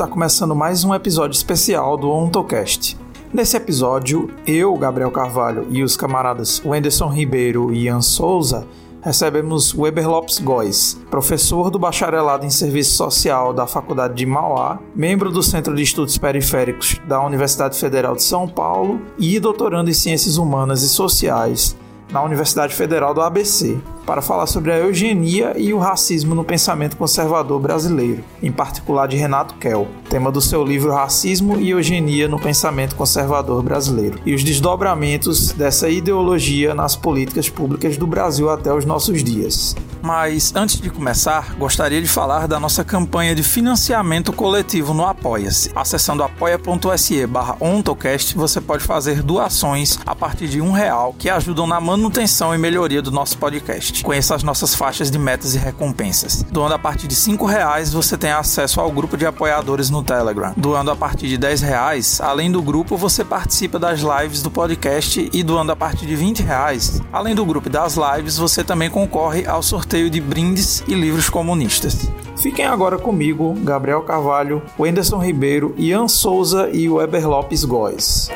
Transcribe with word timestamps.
está 0.00 0.10
começando 0.10 0.56
mais 0.56 0.82
um 0.82 0.94
episódio 0.94 1.36
especial 1.36 1.94
do 1.94 2.10
OntoCast. 2.10 2.96
Nesse 3.34 3.54
episódio, 3.54 4.30
eu, 4.46 4.74
Gabriel 4.78 5.10
Carvalho 5.10 5.66
e 5.68 5.82
os 5.82 5.94
camaradas 5.94 6.62
Wenderson 6.64 7.08
Ribeiro 7.08 7.70
e 7.70 7.84
Ian 7.84 8.00
Souza 8.00 8.66
recebemos 9.02 9.74
Weber 9.74 10.08
Lopes 10.08 10.38
Góes, 10.38 10.98
professor 11.10 11.70
do 11.70 11.78
bacharelado 11.78 12.46
em 12.46 12.50
Serviço 12.50 12.94
Social 12.94 13.52
da 13.52 13.66
Faculdade 13.66 14.14
de 14.14 14.24
Mauá, 14.24 14.78
membro 14.96 15.30
do 15.30 15.42
Centro 15.42 15.76
de 15.76 15.82
Estudos 15.82 16.16
Periféricos 16.16 16.98
da 17.06 17.22
Universidade 17.22 17.78
Federal 17.78 18.16
de 18.16 18.22
São 18.22 18.48
Paulo 18.48 19.02
e 19.18 19.38
doutorando 19.38 19.90
em 19.90 19.94
Ciências 19.94 20.38
Humanas 20.38 20.82
e 20.82 20.88
Sociais 20.88 21.76
na 22.10 22.22
Universidade 22.22 22.74
Federal 22.74 23.12
do 23.12 23.20
ABC 23.20 23.78
para 24.06 24.22
falar 24.22 24.46
sobre 24.46 24.72
a 24.72 24.78
eugenia 24.78 25.54
e 25.56 25.72
o 25.72 25.78
racismo 25.78 26.34
no 26.34 26.44
pensamento 26.44 26.96
conservador 26.96 27.60
brasileiro, 27.60 28.24
em 28.42 28.50
particular 28.50 29.06
de 29.06 29.16
Renato 29.16 29.54
Kell, 29.54 29.86
tema 30.08 30.30
do 30.32 30.40
seu 30.40 30.64
livro 30.64 30.92
Racismo 30.92 31.60
e 31.60 31.70
Eugenia 31.70 32.28
no 32.28 32.38
Pensamento 32.38 32.96
Conservador 32.96 33.62
Brasileiro, 33.62 34.18
e 34.26 34.34
os 34.34 34.42
desdobramentos 34.42 35.52
dessa 35.52 35.88
ideologia 35.88 36.74
nas 36.74 36.96
políticas 36.96 37.48
públicas 37.48 37.96
do 37.96 38.06
Brasil 38.06 38.50
até 38.50 38.72
os 38.72 38.84
nossos 38.84 39.22
dias. 39.22 39.76
Mas 40.02 40.52
antes 40.56 40.80
de 40.80 40.88
começar, 40.88 41.54
gostaria 41.56 42.00
de 42.00 42.08
falar 42.08 42.48
da 42.48 42.58
nossa 42.58 42.82
campanha 42.82 43.34
de 43.34 43.42
financiamento 43.42 44.32
coletivo 44.32 44.94
no 44.94 45.04
Apoia-se. 45.04 45.70
Acessando 45.74 46.22
apoia.se 46.22 47.26
barra 47.26 47.56
ontocast, 47.60 48.34
você 48.34 48.60
pode 48.60 48.82
fazer 48.82 49.22
doações 49.22 49.98
a 50.06 50.14
partir 50.14 50.48
de 50.48 50.60
um 50.60 50.72
real 50.72 51.14
que 51.18 51.28
ajudam 51.28 51.66
na 51.66 51.80
manutenção 51.80 52.54
e 52.54 52.58
melhoria 52.58 53.02
do 53.02 53.10
nosso 53.10 53.36
podcast. 53.36 53.99
Conheça 54.02 54.34
as 54.34 54.42
nossas 54.42 54.74
faixas 54.74 55.10
de 55.10 55.18
metas 55.18 55.54
e 55.54 55.58
recompensas. 55.58 56.42
Doando 56.50 56.74
a 56.74 56.78
partir 56.78 57.06
de 57.06 57.14
cinco 57.14 57.46
reais, 57.46 57.92
você 57.92 58.16
tem 58.16 58.30
acesso 58.30 58.80
ao 58.80 58.90
grupo 58.90 59.16
de 59.16 59.26
apoiadores 59.26 59.90
no 59.90 60.02
Telegram. 60.02 60.52
Doando 60.56 60.90
a 60.90 60.96
partir 60.96 61.28
de 61.28 61.36
10 61.36 61.60
reais, 61.62 62.20
além 62.20 62.50
do 62.50 62.62
grupo, 62.62 62.96
você 62.96 63.24
participa 63.24 63.78
das 63.78 64.00
lives 64.00 64.42
do 64.42 64.50
podcast 64.50 65.28
e 65.32 65.42
doando 65.42 65.72
a 65.72 65.76
partir 65.76 66.06
de 66.06 66.16
20 66.16 66.42
reais, 66.42 67.00
além 67.12 67.34
do 67.34 67.44
grupo 67.44 67.68
das 67.68 67.96
lives, 67.96 68.36
você 68.36 68.64
também 68.64 68.90
concorre 68.90 69.46
ao 69.46 69.62
sorteio 69.62 70.10
de 70.10 70.20
brindes 70.20 70.82
e 70.86 70.94
livros 70.94 71.28
comunistas. 71.28 72.08
Fiquem 72.36 72.64
agora 72.64 72.98
comigo, 72.98 73.54
Gabriel 73.62 74.02
Carvalho, 74.02 74.62
Wenderson 74.78 75.18
Ribeiro, 75.18 75.74
Ian 75.76 76.08
Souza 76.08 76.70
e 76.72 76.88
Weber 76.88 77.28
Lopes 77.28 77.64
Góes. 77.64 78.30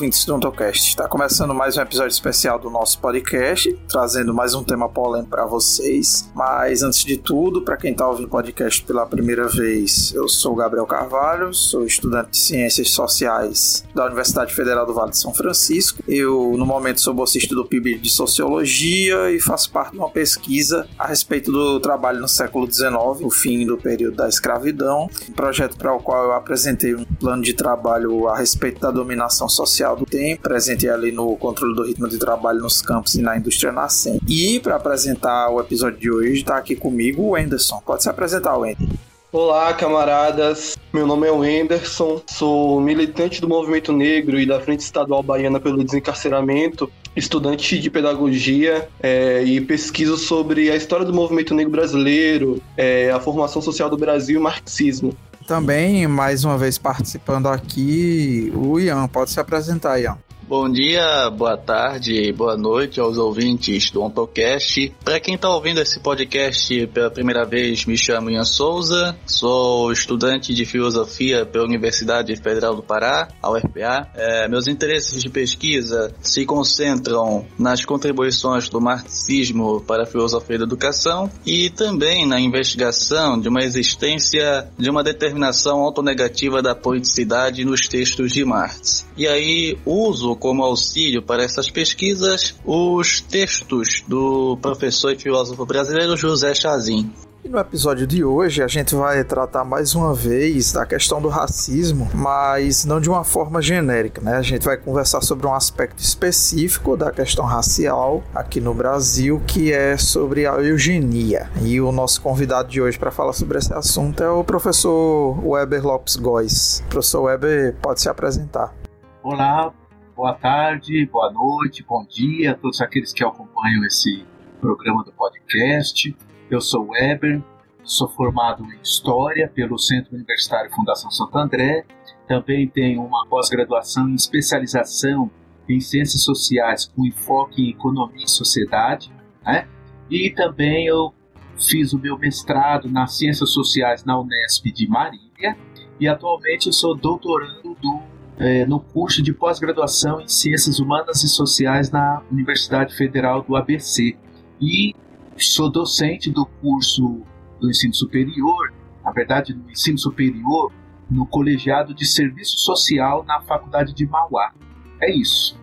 Ouvintes 0.00 0.24
do 0.24 0.34
Ontocast, 0.34 0.88
está 0.88 1.06
começando 1.06 1.52
mais 1.52 1.76
um 1.76 1.82
episódio 1.82 2.14
especial 2.14 2.58
do 2.58 2.70
nosso 2.70 2.98
podcast, 3.00 3.70
trazendo 3.86 4.32
mais 4.32 4.54
um 4.54 4.64
tema 4.64 4.88
polêmico 4.88 5.28
para 5.28 5.44
vocês. 5.44 6.26
Mas 6.34 6.82
antes 6.82 7.04
de 7.04 7.18
tudo, 7.18 7.60
para 7.60 7.76
quem 7.76 7.92
está 7.92 8.08
ouvindo 8.08 8.24
o 8.24 8.30
podcast 8.30 8.82
pela 8.82 9.04
primeira 9.04 9.46
vez, 9.46 10.10
eu 10.14 10.26
sou 10.26 10.54
Gabriel 10.54 10.86
Carvalho, 10.86 11.52
sou 11.52 11.84
estudante 11.84 12.30
de 12.30 12.38
Ciências 12.38 12.88
Sociais 12.92 13.84
da 13.94 14.06
Universidade 14.06 14.54
Federal 14.54 14.86
do 14.86 14.94
Vale 14.94 15.10
de 15.10 15.18
São 15.18 15.34
Francisco. 15.34 16.02
Eu, 16.08 16.54
no 16.56 16.64
momento, 16.64 17.02
sou 17.02 17.12
bolsista 17.12 17.54
do 17.54 17.66
PIB 17.66 17.98
de 17.98 18.08
Sociologia 18.08 19.30
e 19.30 19.38
faço 19.38 19.70
parte 19.70 19.92
de 19.92 19.98
uma 19.98 20.08
pesquisa 20.08 20.88
a 20.98 21.08
respeito 21.08 21.52
do 21.52 21.78
trabalho 21.78 22.20
no 22.20 22.28
século 22.28 22.72
XIX, 22.72 22.90
o 23.22 23.28
fim 23.28 23.66
do 23.66 23.76
período 23.76 24.16
da 24.16 24.30
escravidão, 24.30 25.10
um 25.28 25.32
projeto 25.32 25.76
para 25.76 25.92
o 25.92 26.00
qual 26.00 26.24
eu 26.24 26.32
apresentei 26.32 26.94
um 26.94 27.04
plano 27.04 27.42
de 27.42 27.52
trabalho 27.52 28.28
a 28.28 28.38
respeito 28.38 28.80
da 28.80 28.90
dominação 28.90 29.46
social 29.46 29.89
do 29.96 30.06
tempo, 30.06 30.42
presente 30.42 30.88
ali 30.88 31.12
no 31.12 31.36
controle 31.36 31.74
do 31.74 31.84
ritmo 31.84 32.08
de 32.08 32.18
trabalho 32.18 32.60
nos 32.60 32.82
campos 32.82 33.14
e 33.14 33.22
na 33.22 33.36
indústria 33.36 33.72
nascente. 33.72 34.24
E 34.28 34.60
para 34.60 34.76
apresentar 34.76 35.50
o 35.50 35.60
episódio 35.60 35.98
de 35.98 36.10
hoje, 36.10 36.40
está 36.40 36.56
aqui 36.56 36.76
comigo 36.76 37.22
o 37.22 37.36
Anderson. 37.36 37.80
Pode 37.84 38.02
se 38.02 38.08
apresentar, 38.08 38.56
Wender. 38.56 38.88
Olá, 39.32 39.72
camaradas. 39.72 40.76
Meu 40.92 41.06
nome 41.06 41.28
é 41.28 41.30
Wenderson, 41.30 42.20
sou 42.26 42.80
militante 42.80 43.40
do 43.40 43.48
movimento 43.48 43.92
negro 43.92 44.40
e 44.40 44.44
da 44.44 44.60
Frente 44.60 44.80
Estadual 44.80 45.22
Baiana 45.22 45.60
pelo 45.60 45.84
Desencarceramento, 45.84 46.90
estudante 47.14 47.78
de 47.78 47.88
pedagogia 47.88 48.88
é, 49.00 49.40
e 49.44 49.60
pesquiso 49.60 50.16
sobre 50.16 50.68
a 50.68 50.74
história 50.74 51.06
do 51.06 51.14
movimento 51.14 51.54
negro 51.54 51.70
brasileiro, 51.70 52.60
é, 52.76 53.12
a 53.12 53.20
formação 53.20 53.62
social 53.62 53.88
do 53.88 53.96
Brasil 53.96 54.34
e 54.34 54.38
o 54.38 54.42
marxismo. 54.42 55.16
Também, 55.50 56.06
mais 56.06 56.44
uma 56.44 56.56
vez 56.56 56.78
participando 56.78 57.48
aqui, 57.48 58.52
o 58.54 58.78
Ian. 58.78 59.08
Pode 59.08 59.32
se 59.32 59.40
apresentar, 59.40 59.98
Ian. 59.98 60.16
Bom 60.50 60.68
dia, 60.68 61.30
boa 61.30 61.56
tarde, 61.56 62.32
boa 62.32 62.56
noite 62.56 62.98
aos 62.98 63.16
ouvintes 63.16 63.88
do 63.92 64.02
OntoCast. 64.02 64.92
Para 65.04 65.20
quem 65.20 65.36
está 65.36 65.48
ouvindo 65.48 65.80
esse 65.80 66.00
podcast 66.00 66.88
pela 66.88 67.08
primeira 67.08 67.46
vez, 67.46 67.86
me 67.86 67.96
chamo 67.96 68.32
Ian 68.32 68.42
Souza, 68.42 69.16
sou 69.24 69.92
estudante 69.92 70.52
de 70.52 70.64
filosofia 70.64 71.46
pela 71.46 71.64
Universidade 71.64 72.34
Federal 72.34 72.74
do 72.74 72.82
Pará, 72.82 73.28
a 73.40 73.48
UFPA. 73.48 74.08
É, 74.12 74.48
meus 74.48 74.66
interesses 74.66 75.22
de 75.22 75.30
pesquisa 75.30 76.12
se 76.20 76.44
concentram 76.44 77.46
nas 77.56 77.84
contribuições 77.84 78.68
do 78.68 78.80
marxismo 78.80 79.80
para 79.82 80.02
a 80.02 80.06
filosofia 80.06 80.58
da 80.58 80.64
educação 80.64 81.30
e 81.46 81.70
também 81.70 82.26
na 82.26 82.40
investigação 82.40 83.38
de 83.38 83.48
uma 83.48 83.60
existência 83.60 84.68
de 84.76 84.90
uma 84.90 85.04
determinação 85.04 85.78
autonegativa 85.78 86.60
da 86.60 86.74
politicidade 86.74 87.64
nos 87.64 87.86
textos 87.86 88.32
de 88.32 88.44
Marx. 88.44 89.06
E 89.16 89.28
aí 89.28 89.78
uso 89.86 90.39
como 90.40 90.64
auxílio 90.64 91.22
para 91.22 91.44
essas 91.44 91.70
pesquisas 91.70 92.56
os 92.64 93.20
textos 93.20 94.02
do 94.08 94.58
professor 94.60 95.12
e 95.12 95.18
filósofo 95.18 95.64
brasileiro 95.64 96.16
José 96.16 96.54
Chazin. 96.54 97.12
E 97.42 97.48
no 97.48 97.58
episódio 97.58 98.06
de 98.06 98.22
hoje 98.22 98.62
a 98.62 98.68
gente 98.68 98.94
vai 98.94 99.24
tratar 99.24 99.64
mais 99.64 99.94
uma 99.94 100.12
vez 100.12 100.72
da 100.72 100.84
questão 100.84 101.22
do 101.22 101.28
racismo, 101.28 102.10
mas 102.12 102.84
não 102.84 103.00
de 103.00 103.08
uma 103.08 103.24
forma 103.24 103.62
genérica, 103.62 104.20
né? 104.20 104.36
A 104.36 104.42
gente 104.42 104.62
vai 104.62 104.76
conversar 104.76 105.22
sobre 105.22 105.46
um 105.46 105.54
aspecto 105.54 106.00
específico 106.00 106.98
da 106.98 107.10
questão 107.10 107.46
racial 107.46 108.22
aqui 108.34 108.60
no 108.60 108.74
Brasil, 108.74 109.40
que 109.46 109.72
é 109.72 109.96
sobre 109.96 110.46
a 110.46 110.52
eugenia. 110.56 111.50
E 111.62 111.80
o 111.80 111.90
nosso 111.90 112.20
convidado 112.20 112.68
de 112.68 112.80
hoje 112.82 112.98
para 112.98 113.10
falar 113.10 113.32
sobre 113.32 113.56
esse 113.56 113.72
assunto 113.72 114.22
é 114.22 114.30
o 114.30 114.44
professor 114.44 115.42
Weber 115.42 115.82
Lopes 115.82 116.16
Góes. 116.16 116.84
Professor 116.90 117.22
Weber, 117.22 117.74
pode 117.80 118.02
se 118.02 118.08
apresentar. 118.10 118.74
Olá, 119.22 119.72
boa 120.20 120.34
tarde, 120.34 121.06
boa 121.06 121.32
noite, 121.32 121.82
bom 121.82 122.04
dia 122.04 122.50
a 122.50 122.54
todos 122.54 122.82
aqueles 122.82 123.10
que 123.10 123.24
acompanham 123.24 123.82
esse 123.86 124.22
programa 124.60 125.02
do 125.02 125.10
podcast. 125.12 126.14
Eu 126.50 126.60
sou 126.60 126.90
Weber, 126.90 127.42
sou 127.82 128.06
formado 128.06 128.62
em 128.64 128.78
História 128.82 129.48
pelo 129.48 129.78
Centro 129.78 130.14
Universitário 130.14 130.70
Fundação 130.72 131.10
Santo 131.10 131.38
André. 131.38 131.86
Também 132.28 132.68
tenho 132.68 133.02
uma 133.02 133.26
pós-graduação 133.28 134.10
em 134.10 134.14
especialização 134.14 135.30
em 135.66 135.80
Ciências 135.80 136.22
Sociais 136.22 136.84
com 136.84 137.06
enfoque 137.06 137.62
em 137.62 137.70
Economia 137.70 138.26
e 138.26 138.30
Sociedade. 138.30 139.10
Né? 139.42 139.66
E 140.10 140.28
também 140.32 140.86
eu 140.86 141.14
fiz 141.58 141.94
o 141.94 141.98
meu 141.98 142.18
mestrado 142.18 142.90
nas 142.90 143.16
Ciências 143.16 143.54
Sociais 143.54 144.04
na 144.04 144.20
Unesp 144.20 144.66
de 144.66 144.86
Marília 144.86 145.56
e 145.98 146.06
atualmente 146.06 146.66
eu 146.66 146.74
sou 146.74 146.94
doutorando 146.94 147.74
do 147.80 148.09
é, 148.40 148.64
no 148.64 148.80
curso 148.80 149.22
de 149.22 149.34
pós-graduação 149.34 150.18
em 150.18 150.26
Ciências 150.26 150.80
Humanas 150.80 151.22
e 151.22 151.28
Sociais 151.28 151.90
na 151.90 152.22
Universidade 152.32 152.96
Federal 152.96 153.42
do 153.42 153.54
ABC. 153.54 154.16
E 154.58 154.96
sou 155.36 155.70
docente 155.70 156.30
do 156.30 156.46
curso 156.46 157.20
do 157.60 157.68
ensino 157.68 157.92
superior, 157.92 158.72
na 159.04 159.12
verdade, 159.12 159.54
no 159.54 159.70
ensino 159.70 159.98
superior, 159.98 160.72
no 161.10 161.26
colegiado 161.26 161.92
de 161.92 162.06
serviço 162.06 162.58
social 162.58 163.24
na 163.26 163.42
Faculdade 163.42 163.92
de 163.92 164.06
Mauá. 164.06 164.54
É 165.02 165.14
isso. 165.14 165.59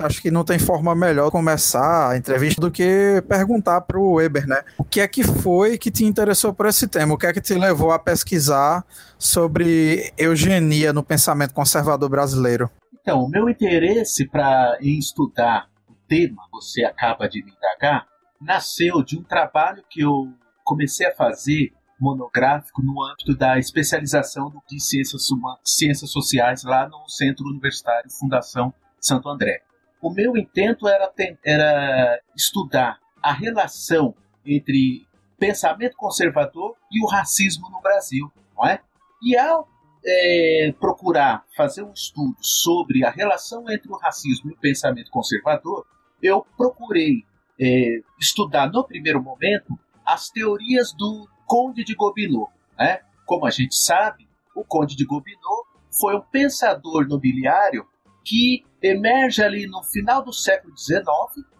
Acho 0.00 0.22
que 0.22 0.30
não 0.30 0.44
tem 0.44 0.58
forma 0.58 0.94
melhor 0.94 1.30
começar 1.30 2.10
a 2.10 2.16
entrevista 2.16 2.60
do 2.60 2.70
que 2.70 3.22
perguntar 3.28 3.80
para 3.80 3.98
o 3.98 4.14
Weber, 4.14 4.46
né? 4.46 4.62
O 4.76 4.84
que 4.84 5.00
é 5.00 5.08
que 5.08 5.24
foi 5.24 5.76
que 5.76 5.90
te 5.90 6.04
interessou 6.04 6.54
por 6.54 6.66
esse 6.66 6.86
tema? 6.86 7.14
O 7.14 7.18
que 7.18 7.26
é 7.26 7.32
que 7.32 7.40
te 7.40 7.54
levou 7.54 7.90
a 7.90 7.98
pesquisar 7.98 8.84
sobre 9.18 10.12
eugenia 10.16 10.92
no 10.92 11.02
pensamento 11.02 11.52
conservador 11.52 12.08
brasileiro? 12.08 12.70
Então, 13.00 13.24
o 13.24 13.28
meu 13.28 13.48
interesse 13.48 14.28
para 14.28 14.78
estudar 14.80 15.68
o 15.88 15.94
tema, 16.06 16.42
você 16.52 16.84
acaba 16.84 17.28
de 17.28 17.42
me 17.42 17.52
indagar, 17.52 18.06
nasceu 18.40 19.02
de 19.02 19.18
um 19.18 19.22
trabalho 19.22 19.82
que 19.90 20.02
eu 20.02 20.28
comecei 20.64 21.06
a 21.06 21.14
fazer 21.14 21.72
monográfico 22.00 22.82
no 22.82 23.02
âmbito 23.02 23.34
da 23.36 23.58
especialização 23.58 24.52
de 24.68 24.80
ciências, 24.80 25.26
ciências 25.64 26.10
sociais 26.10 26.62
lá 26.62 26.88
no 26.88 27.08
Centro 27.08 27.46
Universitário 27.46 28.10
Fundação 28.10 28.72
Santo 29.00 29.28
André. 29.28 29.62
O 30.00 30.12
meu 30.12 30.36
intento 30.36 30.86
era, 30.86 31.12
era 31.44 32.20
estudar 32.36 32.98
a 33.22 33.32
relação 33.32 34.14
entre 34.44 35.06
pensamento 35.38 35.96
conservador 35.96 36.74
e 36.90 37.02
o 37.02 37.08
racismo 37.08 37.68
no 37.70 37.80
Brasil, 37.80 38.30
não 38.56 38.66
é? 38.66 38.80
E 39.22 39.36
ao 39.36 39.68
é, 40.04 40.74
procurar 40.78 41.44
fazer 41.56 41.82
um 41.82 41.92
estudo 41.92 42.36
sobre 42.40 43.04
a 43.04 43.10
relação 43.10 43.68
entre 43.70 43.90
o 43.90 43.96
racismo 43.96 44.50
e 44.50 44.54
o 44.54 44.58
pensamento 44.58 45.10
conservador, 45.10 45.86
eu 46.22 46.46
procurei 46.56 47.24
é, 47.60 48.00
estudar 48.18 48.70
no 48.70 48.84
primeiro 48.84 49.22
momento 49.22 49.78
as 50.04 50.28
teorias 50.30 50.92
do 50.92 51.28
Conde 51.46 51.84
de 51.84 51.94
Gobineau. 51.94 52.50
Né? 52.78 53.00
Como 53.26 53.46
a 53.46 53.50
gente 53.50 53.76
sabe, 53.76 54.28
o 54.54 54.64
Conde 54.64 54.96
de 54.96 55.04
Gobineau 55.04 55.66
foi 55.90 56.16
um 56.16 56.20
pensador 56.20 57.06
nobiliário 57.06 57.86
que 58.24 58.64
emerge 58.82 59.42
ali 59.42 59.66
no 59.66 59.82
final 59.82 60.24
do 60.24 60.32
século 60.32 60.76
XIX, 60.76 61.04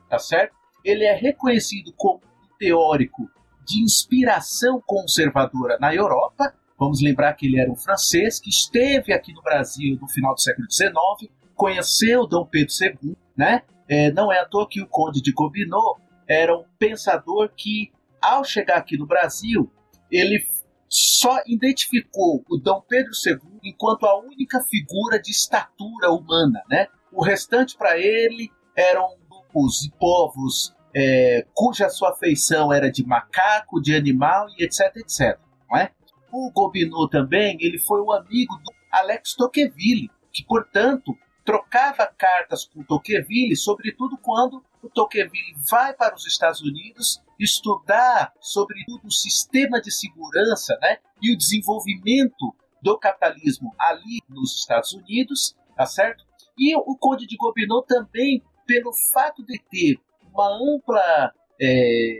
tá 0.09 0.19
certo? 0.19 0.55
Ele 0.85 1.05
é 1.05 1.15
reconhecido 1.15 1.93
como 1.97 2.19
um 2.19 2.57
teórico 2.59 3.29
de 3.65 3.83
inspiração 3.83 4.83
conservadora 4.87 5.79
na 5.79 5.95
Europa. 5.95 6.55
Vamos 6.79 7.03
lembrar 7.03 7.35
que 7.35 7.47
ele 7.47 7.61
era 7.61 7.71
um 7.71 7.77
francês 7.77 8.41
que 8.41 8.49
esteve 8.49 9.13
aqui 9.13 9.33
no 9.33 9.43
Brasil 9.43 9.99
no 10.01 10.09
final 10.09 10.35
do 10.35 10.41
século 10.41 10.71
XIX, 10.71 11.31
conheceu 11.55 12.27
Dom 12.27 12.47
Pedro 12.47 12.73
II, 12.81 13.17
né? 13.37 13.63
É, 13.89 14.13
não 14.13 14.33
é 14.33 14.39
à 14.39 14.45
toa 14.45 14.69
que 14.69 14.81
o 14.81 14.87
Conde 14.87 15.21
de 15.21 15.33
Gobineau 15.33 15.99
era 16.29 16.57
um 16.57 16.65
pensador 16.79 17.51
que, 17.57 17.91
ao 18.21 18.45
chegar 18.45 18.77
aqui 18.77 18.97
no 18.97 19.07
Brasil, 19.07 19.71
ele 20.11 20.47
só 20.89 21.41
identificou 21.47 22.45
o 22.49 22.57
Dom 22.57 22.83
Pedro 22.89 23.13
II 23.27 23.59
enquanto 23.63 24.07
a 24.07 24.19
única 24.19 24.63
figura 24.63 25.21
de 25.21 25.31
estatura 25.31 26.11
humana, 26.11 26.63
né? 26.71 26.87
O 27.19 27.25
restante 27.25 27.77
para 27.77 27.99
ele 27.99 28.49
eram 28.77 29.17
grupos 29.29 29.85
e 29.85 29.91
povos 29.91 30.73
é, 30.95 31.45
cuja 31.53 31.89
sua 31.89 32.15
feição 32.15 32.73
era 32.73 32.93
de 32.93 33.05
macaco, 33.05 33.83
de 33.83 33.93
animal 33.93 34.47
e 34.57 34.63
etc, 34.63 34.97
etc. 34.99 35.37
Não 35.69 35.79
é? 35.79 35.91
O 36.31 36.49
Gobineau 36.53 37.09
também 37.09 37.59
ele 37.61 37.81
foi 37.81 38.01
um 38.03 38.13
amigo 38.13 38.55
do 38.59 38.71
Alex 38.93 39.35
Tocqueville, 39.35 40.09
que 40.33 40.45
portanto 40.45 41.13
trocava 41.45 42.07
cartas 42.07 42.67
com 42.67 42.85
Tocqueville, 42.85 43.57
sobretudo 43.57 44.17
quando 44.19 44.65
o 44.81 44.89
Tocqueville 44.89 45.57
vai 45.69 45.95
para 45.95 46.15
os 46.15 46.25
Estados 46.25 46.61
Unidos 46.61 47.21
estudar, 47.37 48.33
sobretudo, 48.41 49.09
o 49.09 49.13
sistema 49.13 49.81
de 49.81 49.91
segurança 49.91 50.79
né, 50.81 50.99
e 51.21 51.35
o 51.35 51.37
desenvolvimento 51.37 52.55
do 52.81 52.97
capitalismo 52.97 53.75
ali 53.77 54.21
nos 54.29 54.55
Estados 54.55 54.93
Unidos, 54.93 55.57
tá 55.77 55.85
certo? 55.85 56.28
E 56.59 56.77
o 56.77 56.97
Conde 56.97 57.27
de 57.27 57.37
Gobineau 57.37 57.83
também, 57.83 58.43
pelo 58.67 58.93
fato 59.13 59.45
de 59.45 59.59
ter 59.71 60.01
uma 60.33 60.49
ampla 60.49 61.33
é, 61.61 62.19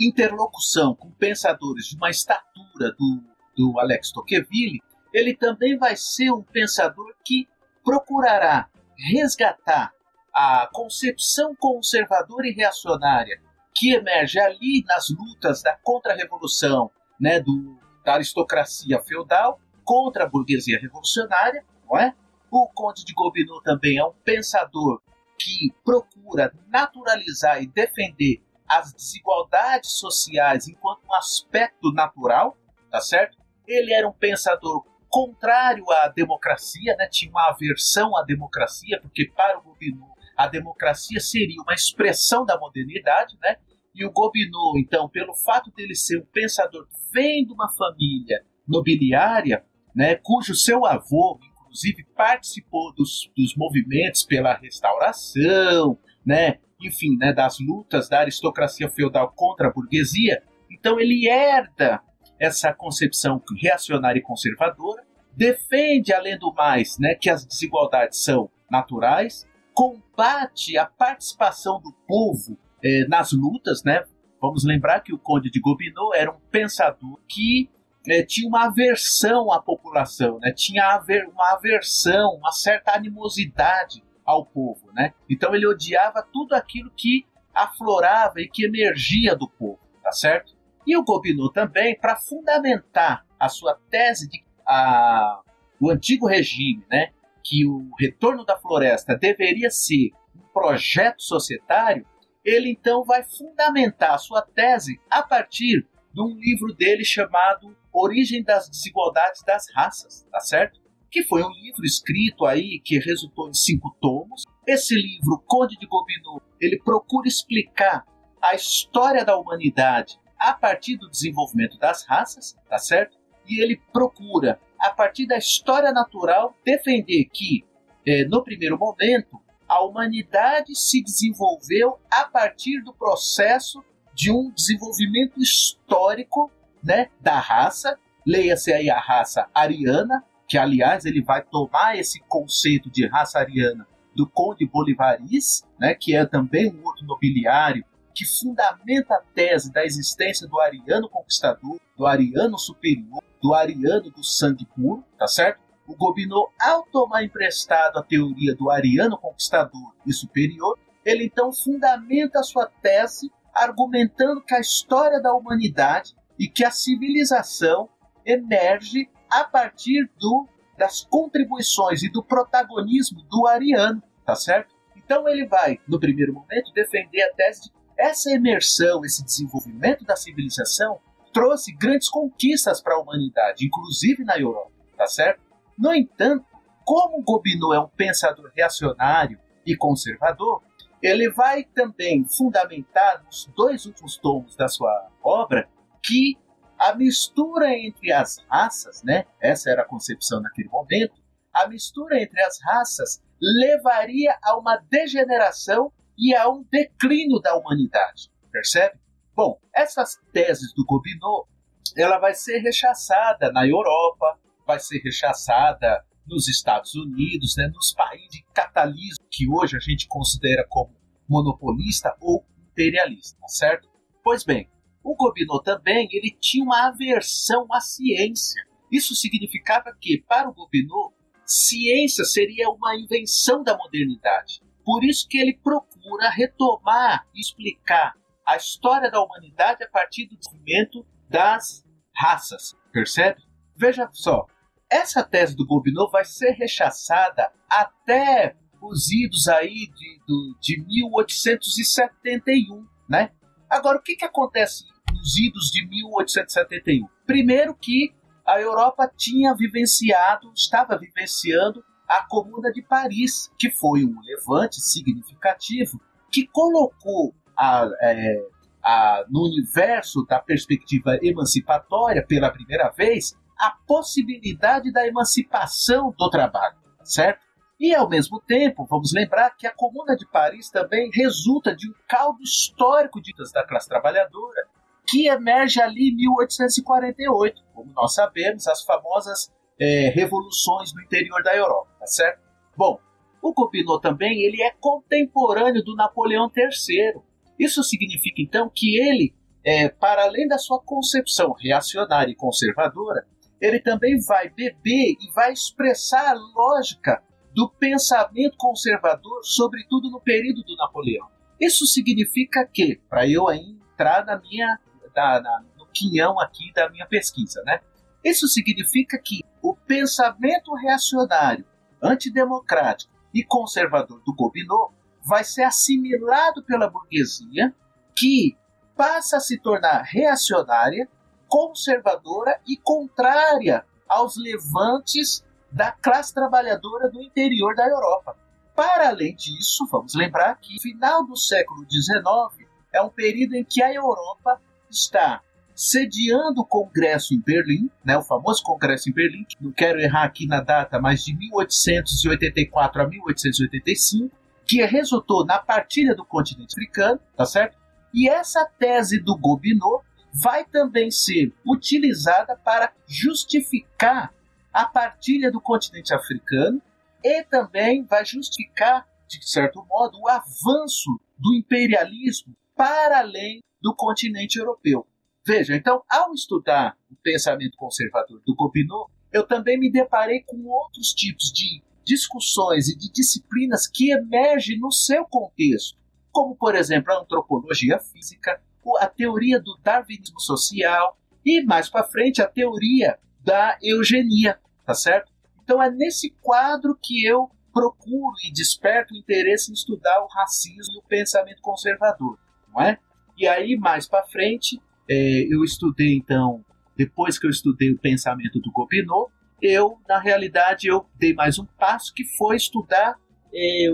interlocução 0.00 0.94
com 0.94 1.10
pensadores 1.10 1.86
de 1.86 1.96
uma 1.96 2.10
estatura 2.10 2.92
do, 2.98 3.22
do 3.56 3.78
Alex 3.78 4.12
Tocqueville, 4.12 4.80
ele 5.12 5.34
também 5.34 5.76
vai 5.76 5.96
ser 5.96 6.30
um 6.30 6.42
pensador 6.42 7.14
que 7.24 7.48
procurará 7.84 8.68
resgatar 9.12 9.92
a 10.32 10.68
concepção 10.72 11.54
conservadora 11.56 12.46
e 12.46 12.52
reacionária 12.52 13.40
que 13.74 13.92
emerge 13.92 14.38
ali 14.38 14.84
nas 14.86 15.08
lutas 15.10 15.62
da 15.62 15.76
contra-revolução, 15.82 16.90
né, 17.18 17.40
do, 17.40 17.78
da 18.04 18.14
aristocracia 18.14 19.00
feudal 19.02 19.60
contra 19.84 20.24
a 20.24 20.28
burguesia 20.28 20.78
revolucionária, 20.78 21.64
não 21.88 21.98
é? 21.98 22.14
O 22.50 22.68
Conde 22.68 23.04
de 23.04 23.12
Gobineau 23.12 23.62
também 23.62 23.98
é 23.98 24.04
um 24.04 24.12
pensador 24.24 25.00
que 25.38 25.72
procura 25.84 26.52
naturalizar 26.68 27.62
e 27.62 27.66
defender 27.66 28.42
as 28.68 28.92
desigualdades 28.92 29.92
sociais 29.92 30.68
enquanto 30.68 31.04
um 31.06 31.14
aspecto 31.14 31.92
natural, 31.92 32.56
tá 32.90 33.00
certo? 33.00 33.38
Ele 33.66 33.92
era 33.92 34.08
um 34.08 34.12
pensador 34.12 34.84
contrário 35.08 35.84
à 35.90 36.08
democracia, 36.08 36.94
né? 36.96 37.08
tinha 37.08 37.30
uma 37.30 37.50
aversão 37.50 38.16
à 38.16 38.22
democracia, 38.22 39.00
porque 39.00 39.30
para 39.34 39.58
o 39.58 39.62
Gobineau 39.62 40.10
a 40.36 40.46
democracia 40.46 41.20
seria 41.20 41.60
uma 41.62 41.74
expressão 41.74 42.44
da 42.46 42.58
modernidade, 42.58 43.36
né? 43.42 43.56
E 43.94 44.04
o 44.06 44.10
Gobineau, 44.10 44.78
então, 44.78 45.08
pelo 45.08 45.34
fato 45.34 45.70
dele 45.72 45.94
ser 45.94 46.18
um 46.18 46.26
pensador 46.32 46.86
que 46.86 46.96
vem 47.12 47.44
de 47.44 47.52
uma 47.52 47.68
família 47.68 48.44
nobiliária, 48.66 49.64
né, 49.94 50.14
cujo 50.14 50.54
seu 50.54 50.86
avô, 50.86 51.38
inclusive, 51.70 52.04
participou 52.16 52.92
dos, 52.92 53.30
dos 53.36 53.54
movimentos 53.56 54.24
pela 54.24 54.54
restauração, 54.54 55.96
né, 56.26 56.58
enfim, 56.82 57.16
né, 57.16 57.32
das 57.32 57.58
lutas 57.60 58.08
da 58.08 58.20
aristocracia 58.20 58.90
feudal 58.90 59.32
contra 59.34 59.68
a 59.68 59.72
burguesia, 59.72 60.42
então 60.70 60.98
ele 60.98 61.28
herda 61.28 62.00
essa 62.38 62.72
concepção 62.72 63.40
reacionária 63.60 64.18
e 64.18 64.22
conservadora, 64.22 65.04
defende, 65.36 66.12
além 66.12 66.36
do 66.36 66.52
mais, 66.52 66.98
né, 66.98 67.14
que 67.14 67.30
as 67.30 67.44
desigualdades 67.44 68.24
são 68.24 68.50
naturais, 68.68 69.46
combate 69.72 70.76
a 70.76 70.86
participação 70.86 71.80
do 71.80 71.92
povo 72.06 72.58
eh, 72.82 73.06
nas 73.08 73.32
lutas, 73.32 73.82
né? 73.84 74.02
Vamos 74.40 74.64
lembrar 74.64 75.00
que 75.00 75.12
o 75.12 75.18
Conde 75.18 75.50
de 75.50 75.60
Gobineau 75.60 76.14
era 76.14 76.30
um 76.30 76.40
pensador 76.50 77.20
que 77.28 77.70
eh, 78.08 78.24
tinha 78.24 78.48
uma 78.48 78.66
aversão 78.66 79.52
à 79.52 79.60
população, 79.60 80.38
né? 80.38 80.52
Tinha 80.52 80.94
aver, 80.94 81.26
uma 81.28 81.52
aversão, 81.52 82.34
uma 82.34 82.52
certa 82.52 82.94
animosidade 82.94 84.02
ao 84.24 84.46
povo, 84.46 84.90
né? 84.92 85.12
Então 85.28 85.54
ele 85.54 85.66
odiava 85.66 86.22
tudo 86.22 86.54
aquilo 86.54 86.90
que 86.96 87.26
aflorava 87.54 88.40
e 88.40 88.48
que 88.48 88.64
emergia 88.64 89.34
do 89.34 89.48
povo, 89.48 89.80
tá 90.02 90.12
certo? 90.12 90.56
E 90.86 90.96
o 90.96 91.04
Gobineau 91.04 91.52
também, 91.52 91.98
para 91.98 92.16
fundamentar 92.16 93.26
a 93.38 93.48
sua 93.48 93.78
tese 93.90 94.28
de 94.28 94.42
a, 94.66 95.40
o 95.80 95.90
antigo 95.90 96.26
regime, 96.26 96.84
né, 96.90 97.10
que 97.42 97.66
o 97.66 97.90
retorno 97.98 98.44
da 98.44 98.56
floresta 98.56 99.16
deveria 99.16 99.70
ser 99.70 100.10
um 100.36 100.46
projeto 100.52 101.22
societário, 101.22 102.06
ele 102.44 102.70
então 102.70 103.04
vai 103.04 103.22
fundamentar 103.24 104.14
a 104.14 104.18
sua 104.18 104.42
tese 104.42 105.00
a 105.10 105.22
partir 105.22 105.86
de 106.12 106.20
um 106.20 106.34
livro 106.38 106.74
dele 106.74 107.04
chamado 107.04 107.76
Origem 107.92 108.42
das 108.42 108.68
Desigualdades 108.68 109.42
das 109.44 109.66
Raças, 109.74 110.26
tá 110.30 110.40
certo? 110.40 110.80
Que 111.10 111.22
foi 111.24 111.42
um 111.42 111.50
livro 111.50 111.84
escrito 111.84 112.44
aí 112.46 112.80
que 112.84 112.98
resultou 112.98 113.48
em 113.48 113.54
cinco 113.54 113.96
tomos. 114.00 114.44
Esse 114.66 114.94
livro, 114.94 115.42
Conde 115.46 115.76
de 115.76 115.86
Gobineau, 115.86 116.40
ele 116.60 116.78
procura 116.82 117.26
explicar 117.26 118.04
a 118.40 118.54
história 118.54 119.24
da 119.24 119.36
humanidade 119.36 120.18
a 120.38 120.54
partir 120.54 120.96
do 120.96 121.10
desenvolvimento 121.10 121.78
das 121.78 122.04
raças, 122.06 122.56
tá 122.68 122.78
certo? 122.78 123.18
E 123.46 123.60
ele 123.60 123.80
procura, 123.92 124.60
a 124.78 124.90
partir 124.90 125.26
da 125.26 125.36
história 125.36 125.92
natural, 125.92 126.56
defender 126.64 127.26
que, 127.26 127.64
eh, 128.06 128.24
no 128.24 128.42
primeiro 128.42 128.78
momento, 128.78 129.38
a 129.68 129.84
humanidade 129.84 130.74
se 130.74 131.02
desenvolveu 131.02 131.98
a 132.10 132.24
partir 132.24 132.82
do 132.82 132.92
processo 132.94 133.84
de 134.20 134.30
um 134.30 134.50
desenvolvimento 134.50 135.40
histórico 135.40 136.50
né, 136.84 137.08
da 137.22 137.38
raça, 137.38 137.98
leia-se 138.26 138.70
aí 138.70 138.90
a 138.90 139.00
raça 139.00 139.48
ariana, 139.54 140.22
que 140.46 140.58
aliás 140.58 141.06
ele 141.06 141.22
vai 141.22 141.42
tomar 141.42 141.98
esse 141.98 142.20
conceito 142.28 142.90
de 142.90 143.06
raça 143.06 143.38
ariana 143.38 143.88
do 144.14 144.28
Conde 144.28 144.66
Bolivaris, 144.66 145.64
né, 145.78 145.94
que 145.94 146.14
é 146.14 146.26
também 146.26 146.70
um 146.70 146.84
outro 146.84 147.06
nobiliário 147.06 147.82
que 148.14 148.26
fundamenta 148.26 149.14
a 149.14 149.22
tese 149.34 149.72
da 149.72 149.86
existência 149.86 150.46
do 150.46 150.60
ariano 150.60 151.08
conquistador, 151.08 151.80
do 151.96 152.04
ariano 152.04 152.58
superior, 152.58 153.22
do 153.40 153.54
ariano 153.54 154.10
do 154.10 154.22
sangue 154.22 154.66
puro, 154.66 155.02
tá 155.18 155.26
certo? 155.26 155.60
O 155.86 155.96
Gobineau, 155.96 156.52
ao 156.60 156.82
tomar 156.82 157.24
emprestado 157.24 157.98
a 157.98 158.02
teoria 158.02 158.54
do 158.54 158.70
ariano 158.70 159.16
conquistador 159.16 159.94
e 160.06 160.12
superior, 160.12 160.78
ele 161.06 161.24
então 161.24 161.50
fundamenta 161.50 162.40
a 162.40 162.42
sua 162.42 162.66
tese 162.82 163.30
argumentando 163.54 164.42
que 164.42 164.54
a 164.54 164.60
história 164.60 165.20
da 165.20 165.32
humanidade 165.34 166.14
e 166.38 166.48
que 166.48 166.64
a 166.64 166.70
civilização 166.70 167.88
emerge 168.24 169.08
a 169.30 169.44
partir 169.44 170.10
do, 170.18 170.48
das 170.78 171.02
contribuições 171.02 172.02
e 172.02 172.10
do 172.10 172.22
protagonismo 172.22 173.22
do 173.24 173.46
ariano, 173.46 174.02
tá 174.24 174.34
certo? 174.34 174.74
Então 174.96 175.28
ele 175.28 175.46
vai, 175.46 175.78
no 175.86 175.98
primeiro 175.98 176.32
momento, 176.32 176.72
defender 176.72 177.22
a 177.22 177.34
tese 177.34 177.62
de 177.62 177.80
essa 178.00 178.30
imersão, 178.30 179.04
esse 179.04 179.22
desenvolvimento 179.22 180.04
da 180.04 180.16
civilização 180.16 180.98
trouxe 181.34 181.72
grandes 181.72 182.08
conquistas 182.08 182.82
para 182.82 182.94
a 182.94 182.98
humanidade, 182.98 183.66
inclusive 183.66 184.24
na 184.24 184.38
Europa, 184.38 184.72
tá 184.96 185.06
certo? 185.06 185.42
No 185.78 185.94
entanto, 185.94 186.46
como 186.82 187.22
Gobineau 187.22 187.74
é 187.74 187.80
um 187.80 187.88
pensador 187.88 188.50
reacionário 188.56 189.38
e 189.66 189.76
conservador, 189.76 190.62
ele 191.02 191.30
vai 191.30 191.64
também 191.64 192.24
fundamentar 192.24 193.22
nos 193.24 193.46
dois 193.56 193.86
últimos 193.86 194.16
tomos 194.18 194.56
da 194.56 194.68
sua 194.68 195.08
obra 195.22 195.68
que 196.02 196.36
a 196.78 196.94
mistura 196.94 197.74
entre 197.74 198.12
as 198.12 198.38
raças, 198.48 199.02
né? 199.02 199.26
Essa 199.40 199.70
era 199.70 199.82
a 199.82 199.86
concepção 199.86 200.40
naquele 200.40 200.68
momento. 200.68 201.20
A 201.52 201.68
mistura 201.68 202.20
entre 202.20 202.40
as 202.42 202.58
raças 202.62 203.22
levaria 203.40 204.36
a 204.42 204.56
uma 204.56 204.76
degeneração 204.90 205.92
e 206.16 206.34
a 206.34 206.48
um 206.48 206.64
declínio 206.70 207.38
da 207.40 207.54
humanidade. 207.54 208.30
Percebe? 208.50 208.98
Bom, 209.34 209.58
essas 209.74 210.18
teses 210.32 210.72
do 210.74 210.84
Gobineau, 210.84 211.48
ela 211.96 212.18
vai 212.18 212.34
ser 212.34 212.58
rechaçada 212.58 213.50
na 213.52 213.66
Europa, 213.66 214.38
vai 214.66 214.78
ser 214.78 214.98
rechaçada 214.98 216.04
nos 216.26 216.48
Estados 216.48 216.94
Unidos, 216.94 217.54
né, 217.56 217.68
nos 217.74 217.92
países 217.92 218.28
de 218.30 218.44
catalismo 218.54 219.24
que 219.30 219.48
hoje 219.48 219.76
a 219.76 219.80
gente 219.80 220.06
considera 220.08 220.64
como 220.68 220.94
monopolista 221.28 222.14
ou 222.20 222.44
imperialista, 222.70 223.38
certo? 223.46 223.88
Pois 224.22 224.44
bem, 224.44 224.68
o 225.02 225.14
Gobineau 225.14 225.62
também 225.62 226.08
ele 226.12 226.36
tinha 226.40 226.64
uma 226.64 226.88
aversão 226.88 227.66
à 227.72 227.80
ciência. 227.80 228.62
Isso 228.90 229.14
significava 229.14 229.96
que, 229.98 230.22
para 230.28 230.48
o 230.48 230.54
Gobineau, 230.54 231.14
ciência 231.46 232.24
seria 232.24 232.68
uma 232.70 232.96
invenção 232.96 233.62
da 233.62 233.76
modernidade. 233.76 234.60
Por 234.84 235.04
isso 235.04 235.26
que 235.28 235.38
ele 235.38 235.58
procura 235.62 236.28
retomar 236.30 237.26
e 237.34 237.40
explicar 237.40 238.14
a 238.46 238.56
história 238.56 239.10
da 239.10 239.22
humanidade 239.22 239.84
a 239.84 239.88
partir 239.88 240.26
do 240.26 240.36
desenvolvimento 240.36 241.06
das 241.28 241.84
raças. 242.16 242.74
Percebe? 242.92 243.40
Veja 243.76 244.08
só, 244.12 244.46
essa 244.90 245.22
tese 245.22 245.56
do 245.56 245.66
Gobineau 245.66 246.10
vai 246.10 246.24
ser 246.24 246.52
rechaçada 246.52 247.52
até 247.70 248.56
os 248.82 249.10
idos 249.10 249.46
aí 249.46 249.88
de, 249.94 250.18
de 250.60 250.82
1871, 250.84 252.86
né? 253.08 253.30
Agora, 253.68 253.98
o 253.98 254.02
que, 254.02 254.16
que 254.16 254.24
acontece 254.24 254.84
nos 255.12 255.38
idos 255.38 255.70
de 255.70 255.86
1871? 255.86 257.06
Primeiro 257.26 257.74
que 257.74 258.12
a 258.44 258.60
Europa 258.60 259.08
tinha 259.16 259.54
vivenciado, 259.54 260.52
estava 260.56 260.98
vivenciando 260.98 261.84
a 262.08 262.26
Comuna 262.26 262.72
de 262.72 262.82
Paris, 262.82 263.48
que 263.56 263.70
foi 263.70 264.04
um 264.04 264.20
levante 264.22 264.80
significativo 264.80 266.00
que 266.32 266.48
colocou 266.48 267.32
a, 267.56 267.88
é, 268.02 268.44
a, 268.82 269.24
no 269.28 269.46
universo 269.46 270.26
da 270.26 270.40
perspectiva 270.40 271.16
emancipatória, 271.22 272.26
pela 272.26 272.50
primeira 272.50 272.90
vez, 272.90 273.38
a 273.60 273.76
possibilidade 273.86 274.90
da 274.90 275.06
emancipação 275.06 276.14
do 276.16 276.30
trabalho, 276.30 276.76
certo? 277.04 277.40
E, 277.78 277.94
ao 277.94 278.08
mesmo 278.08 278.40
tempo, 278.40 278.86
vamos 278.86 279.12
lembrar 279.14 279.50
que 279.56 279.66
a 279.66 279.74
Comuna 279.74 280.16
de 280.16 280.26
Paris 280.26 280.70
também 280.70 281.10
resulta 281.14 281.74
de 281.74 281.88
um 281.88 281.94
caldo 282.08 282.42
histórico 282.42 283.20
de, 283.20 283.32
da 283.52 283.66
classe 283.66 283.88
trabalhadora, 283.88 284.68
que 285.06 285.26
emerge 285.26 285.80
ali 285.80 286.10
em 286.10 286.16
1848, 286.16 287.62
como 287.74 287.92
nós 287.92 288.14
sabemos, 288.14 288.66
as 288.66 288.82
famosas 288.82 289.50
é, 289.80 290.10
revoluções 290.14 290.92
no 290.94 291.02
interior 291.02 291.42
da 291.42 291.56
Europa, 291.56 291.90
tá 291.98 292.06
certo? 292.06 292.40
Bom, 292.76 293.00
o 293.42 293.52
Gobineau 293.54 293.98
também 293.98 294.42
ele 294.42 294.62
é 294.62 294.72
contemporâneo 294.78 295.82
do 295.82 295.96
Napoleão 295.96 296.50
III. 296.54 297.20
Isso 297.58 297.82
significa 297.82 298.42
então 298.42 298.70
que 298.74 298.98
ele, 298.98 299.34
é, 299.64 299.88
para 299.88 300.24
além 300.24 300.46
da 300.46 300.58
sua 300.58 300.80
concepção 300.80 301.54
reacionária 301.58 302.30
e 302.30 302.36
conservadora, 302.36 303.26
ele 303.60 303.80
também 303.80 304.20
vai 304.20 304.48
beber 304.48 305.16
e 305.20 305.30
vai 305.34 305.52
expressar 305.52 306.30
a 306.30 306.34
lógica 306.34 307.22
do 307.54 307.68
pensamento 307.68 308.56
conservador, 308.56 309.40
sobretudo 309.42 310.10
no 310.10 310.20
período 310.20 310.62
do 310.62 310.76
Napoleão. 310.76 311.28
Isso 311.60 311.86
significa 311.86 312.66
que, 312.66 313.00
para 313.08 313.28
eu 313.28 313.50
entrar 313.50 314.24
na 314.24 314.38
minha, 314.38 314.78
na, 315.14 315.40
na, 315.40 315.64
no 315.76 315.86
quinhão 315.86 316.40
aqui 316.40 316.72
da 316.72 316.88
minha 316.88 317.06
pesquisa, 317.06 317.62
né? 317.64 317.80
Isso 318.24 318.46
significa 318.48 319.18
que 319.18 319.40
o 319.62 319.74
pensamento 319.74 320.74
reacionário, 320.74 321.64
antidemocrático 322.02 323.12
e 323.34 323.44
conservador 323.44 324.22
do 324.24 324.34
Gobineau 324.34 324.94
vai 325.22 325.44
ser 325.44 325.64
assimilado 325.64 326.62
pela 326.62 326.88
burguesia, 326.88 327.74
que 328.16 328.56
passa 328.96 329.36
a 329.36 329.40
se 329.40 329.58
tornar 329.58 330.02
reacionária, 330.02 331.08
conservadora 331.50 332.60
e 332.66 332.76
contrária 332.76 333.84
aos 334.08 334.36
levantes 334.36 335.44
da 335.70 335.90
classe 335.92 336.32
trabalhadora 336.32 337.10
do 337.10 337.20
interior 337.20 337.74
da 337.74 337.86
Europa. 337.86 338.36
Para 338.74 339.08
além 339.08 339.34
disso, 339.34 339.86
vamos 339.90 340.14
lembrar 340.14 340.56
que 340.60 340.80
final 340.80 341.26
do 341.26 341.36
século 341.36 341.84
XIX 341.90 342.68
é 342.92 343.02
um 343.02 343.10
período 343.10 343.54
em 343.54 343.64
que 343.64 343.82
a 343.82 343.92
Europa 343.92 344.60
está 344.88 345.42
sediando 345.74 346.60
o 346.60 346.66
Congresso 346.66 347.34
em 347.34 347.40
Berlim, 347.40 347.90
né, 348.04 348.16
o 348.16 348.22
famoso 348.22 348.62
Congresso 348.62 349.08
em 349.08 349.12
Berlim, 349.12 349.44
que 349.44 349.56
não 349.60 349.72
quero 349.72 350.00
errar 350.00 350.24
aqui 350.24 350.46
na 350.46 350.60
data, 350.60 351.00
mas 351.00 351.24
de 351.24 351.36
1884 351.36 353.02
a 353.02 353.08
1885, 353.08 354.34
que 354.66 354.84
resultou 354.84 355.44
na 355.44 355.58
partilha 355.58 356.14
do 356.14 356.24
continente 356.24 356.74
africano, 356.74 357.18
tá 357.36 357.44
certo? 357.44 357.76
E 358.12 358.28
essa 358.28 358.64
tese 358.78 359.20
do 359.20 359.36
Gobineau 359.36 360.04
vai 360.32 360.64
também 360.64 361.10
ser 361.10 361.52
utilizada 361.66 362.56
para 362.56 362.92
justificar 363.06 364.32
a 364.72 364.84
partilha 364.86 365.50
do 365.50 365.60
continente 365.60 366.14
africano 366.14 366.80
e 367.22 367.42
também 367.44 368.04
vai 368.04 368.24
justificar, 368.24 369.06
de 369.28 369.38
certo 369.48 369.84
modo, 369.88 370.18
o 370.20 370.28
avanço 370.28 371.20
do 371.38 371.54
imperialismo 371.54 372.54
para 372.76 373.18
além 373.18 373.62
do 373.80 373.94
continente 373.94 374.58
europeu. 374.58 375.06
Veja, 375.46 375.74
então, 375.74 376.02
ao 376.08 376.32
estudar 376.32 376.96
o 377.10 377.16
pensamento 377.22 377.76
conservador 377.76 378.40
do 378.46 378.54
Gobineau, 378.54 379.10
eu 379.32 379.46
também 379.46 379.78
me 379.78 379.90
deparei 379.90 380.42
com 380.42 380.66
outros 380.66 381.12
tipos 381.12 381.52
de 381.52 381.82
discussões 382.04 382.88
e 382.88 382.96
de 382.96 383.10
disciplinas 383.10 383.86
que 383.86 384.10
emergem 384.10 384.78
no 384.78 384.90
seu 384.90 385.24
contexto, 385.24 385.98
como, 386.30 386.56
por 386.56 386.74
exemplo, 386.74 387.12
a 387.12 387.20
antropologia 387.20 387.98
física, 387.98 388.60
a 388.98 389.06
teoria 389.06 389.60
do 389.60 389.78
darwinismo 389.82 390.40
social 390.40 391.16
e, 391.44 391.62
mais 391.64 391.88
para 391.88 392.04
frente, 392.04 392.42
a 392.42 392.46
teoria 392.46 393.18
da 393.42 393.78
eugenia, 393.82 394.58
tá 394.84 394.94
certo? 394.94 395.32
Então 395.62 395.82
é 395.82 395.90
nesse 395.90 396.30
quadro 396.42 396.98
que 397.00 397.24
eu 397.24 397.48
procuro 397.72 398.34
e 398.44 398.52
desperto 398.52 399.14
o 399.14 399.16
interesse 399.16 399.70
em 399.70 399.74
estudar 399.74 400.20
o 400.22 400.26
racismo 400.26 400.94
e 400.94 400.98
o 400.98 401.08
pensamento 401.08 401.62
conservador, 401.62 402.38
não 402.72 402.82
é? 402.82 402.98
E 403.38 403.46
aí 403.46 403.76
mais 403.76 404.08
para 404.08 404.26
frente 404.26 404.80
é, 405.08 405.46
eu 405.48 405.62
estudei 405.62 406.14
então, 406.16 406.64
depois 406.96 407.38
que 407.38 407.46
eu 407.46 407.50
estudei 407.50 407.92
o 407.92 407.98
pensamento 407.98 408.58
do 408.60 408.72
Gobineau, 408.72 409.30
eu 409.62 409.98
na 410.08 410.18
realidade 410.18 410.88
eu 410.88 411.06
dei 411.14 411.32
mais 411.34 411.58
um 411.58 411.66
passo 411.78 412.12
que 412.12 412.24
foi 412.36 412.56
estudar 412.56 413.16
é, 413.54 413.86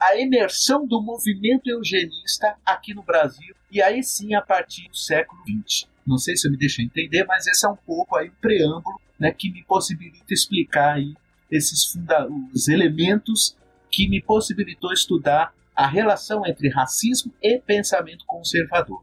a 0.00 0.16
imersão 0.16 0.86
do 0.86 1.02
movimento 1.02 1.68
eugenista 1.68 2.56
aqui 2.64 2.94
no 2.94 3.02
Brasil 3.02 3.55
e 3.70 3.82
aí 3.82 4.02
sim 4.02 4.34
a 4.34 4.42
partir 4.42 4.88
do 4.88 4.96
século 4.96 5.40
XX. 5.42 5.88
Não 6.06 6.18
sei 6.18 6.36
se 6.36 6.46
eu 6.46 6.52
me 6.52 6.56
deixei 6.56 6.84
entender, 6.84 7.24
mas 7.24 7.46
esse 7.46 7.66
é 7.66 7.68
um 7.68 7.76
pouco 7.76 8.16
aí 8.16 8.28
um 8.28 8.40
preâmbulo 8.40 9.00
né, 9.18 9.32
que 9.32 9.50
me 9.50 9.62
possibilita 9.64 10.32
explicar 10.32 10.94
aí 10.94 11.14
esses 11.50 11.84
funda 11.84 12.28
os 12.54 12.68
elementos 12.68 13.56
que 13.90 14.08
me 14.08 14.20
possibilitou 14.20 14.92
estudar 14.92 15.52
a 15.74 15.86
relação 15.86 16.46
entre 16.46 16.68
racismo 16.68 17.32
e 17.42 17.58
pensamento 17.58 18.24
conservador. 18.26 19.02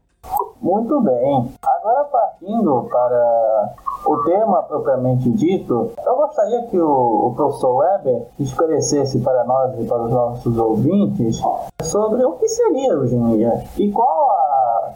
Muito 0.60 1.00
bem. 1.00 1.54
Agora 1.62 2.04
partindo 2.04 2.88
para 2.90 3.74
o 4.06 4.22
tema 4.24 4.62
propriamente 4.62 5.30
dito, 5.30 5.92
eu 6.04 6.16
gostaria 6.16 6.62
que 6.68 6.78
o, 6.78 7.28
o 7.28 7.34
professor 7.34 7.76
Weber 7.76 8.26
esclarecesse 8.38 9.20
para 9.20 9.44
nós 9.44 9.78
e 9.78 9.84
para 9.84 10.04
os 10.04 10.10
nossos 10.10 10.56
ouvintes 10.56 11.40
sobre 11.82 12.24
o 12.24 12.32
que 12.32 12.48
seria 12.48 12.92
eugenia 12.92 13.64
e 13.76 13.90
qual 13.90 14.30
a 14.30 14.43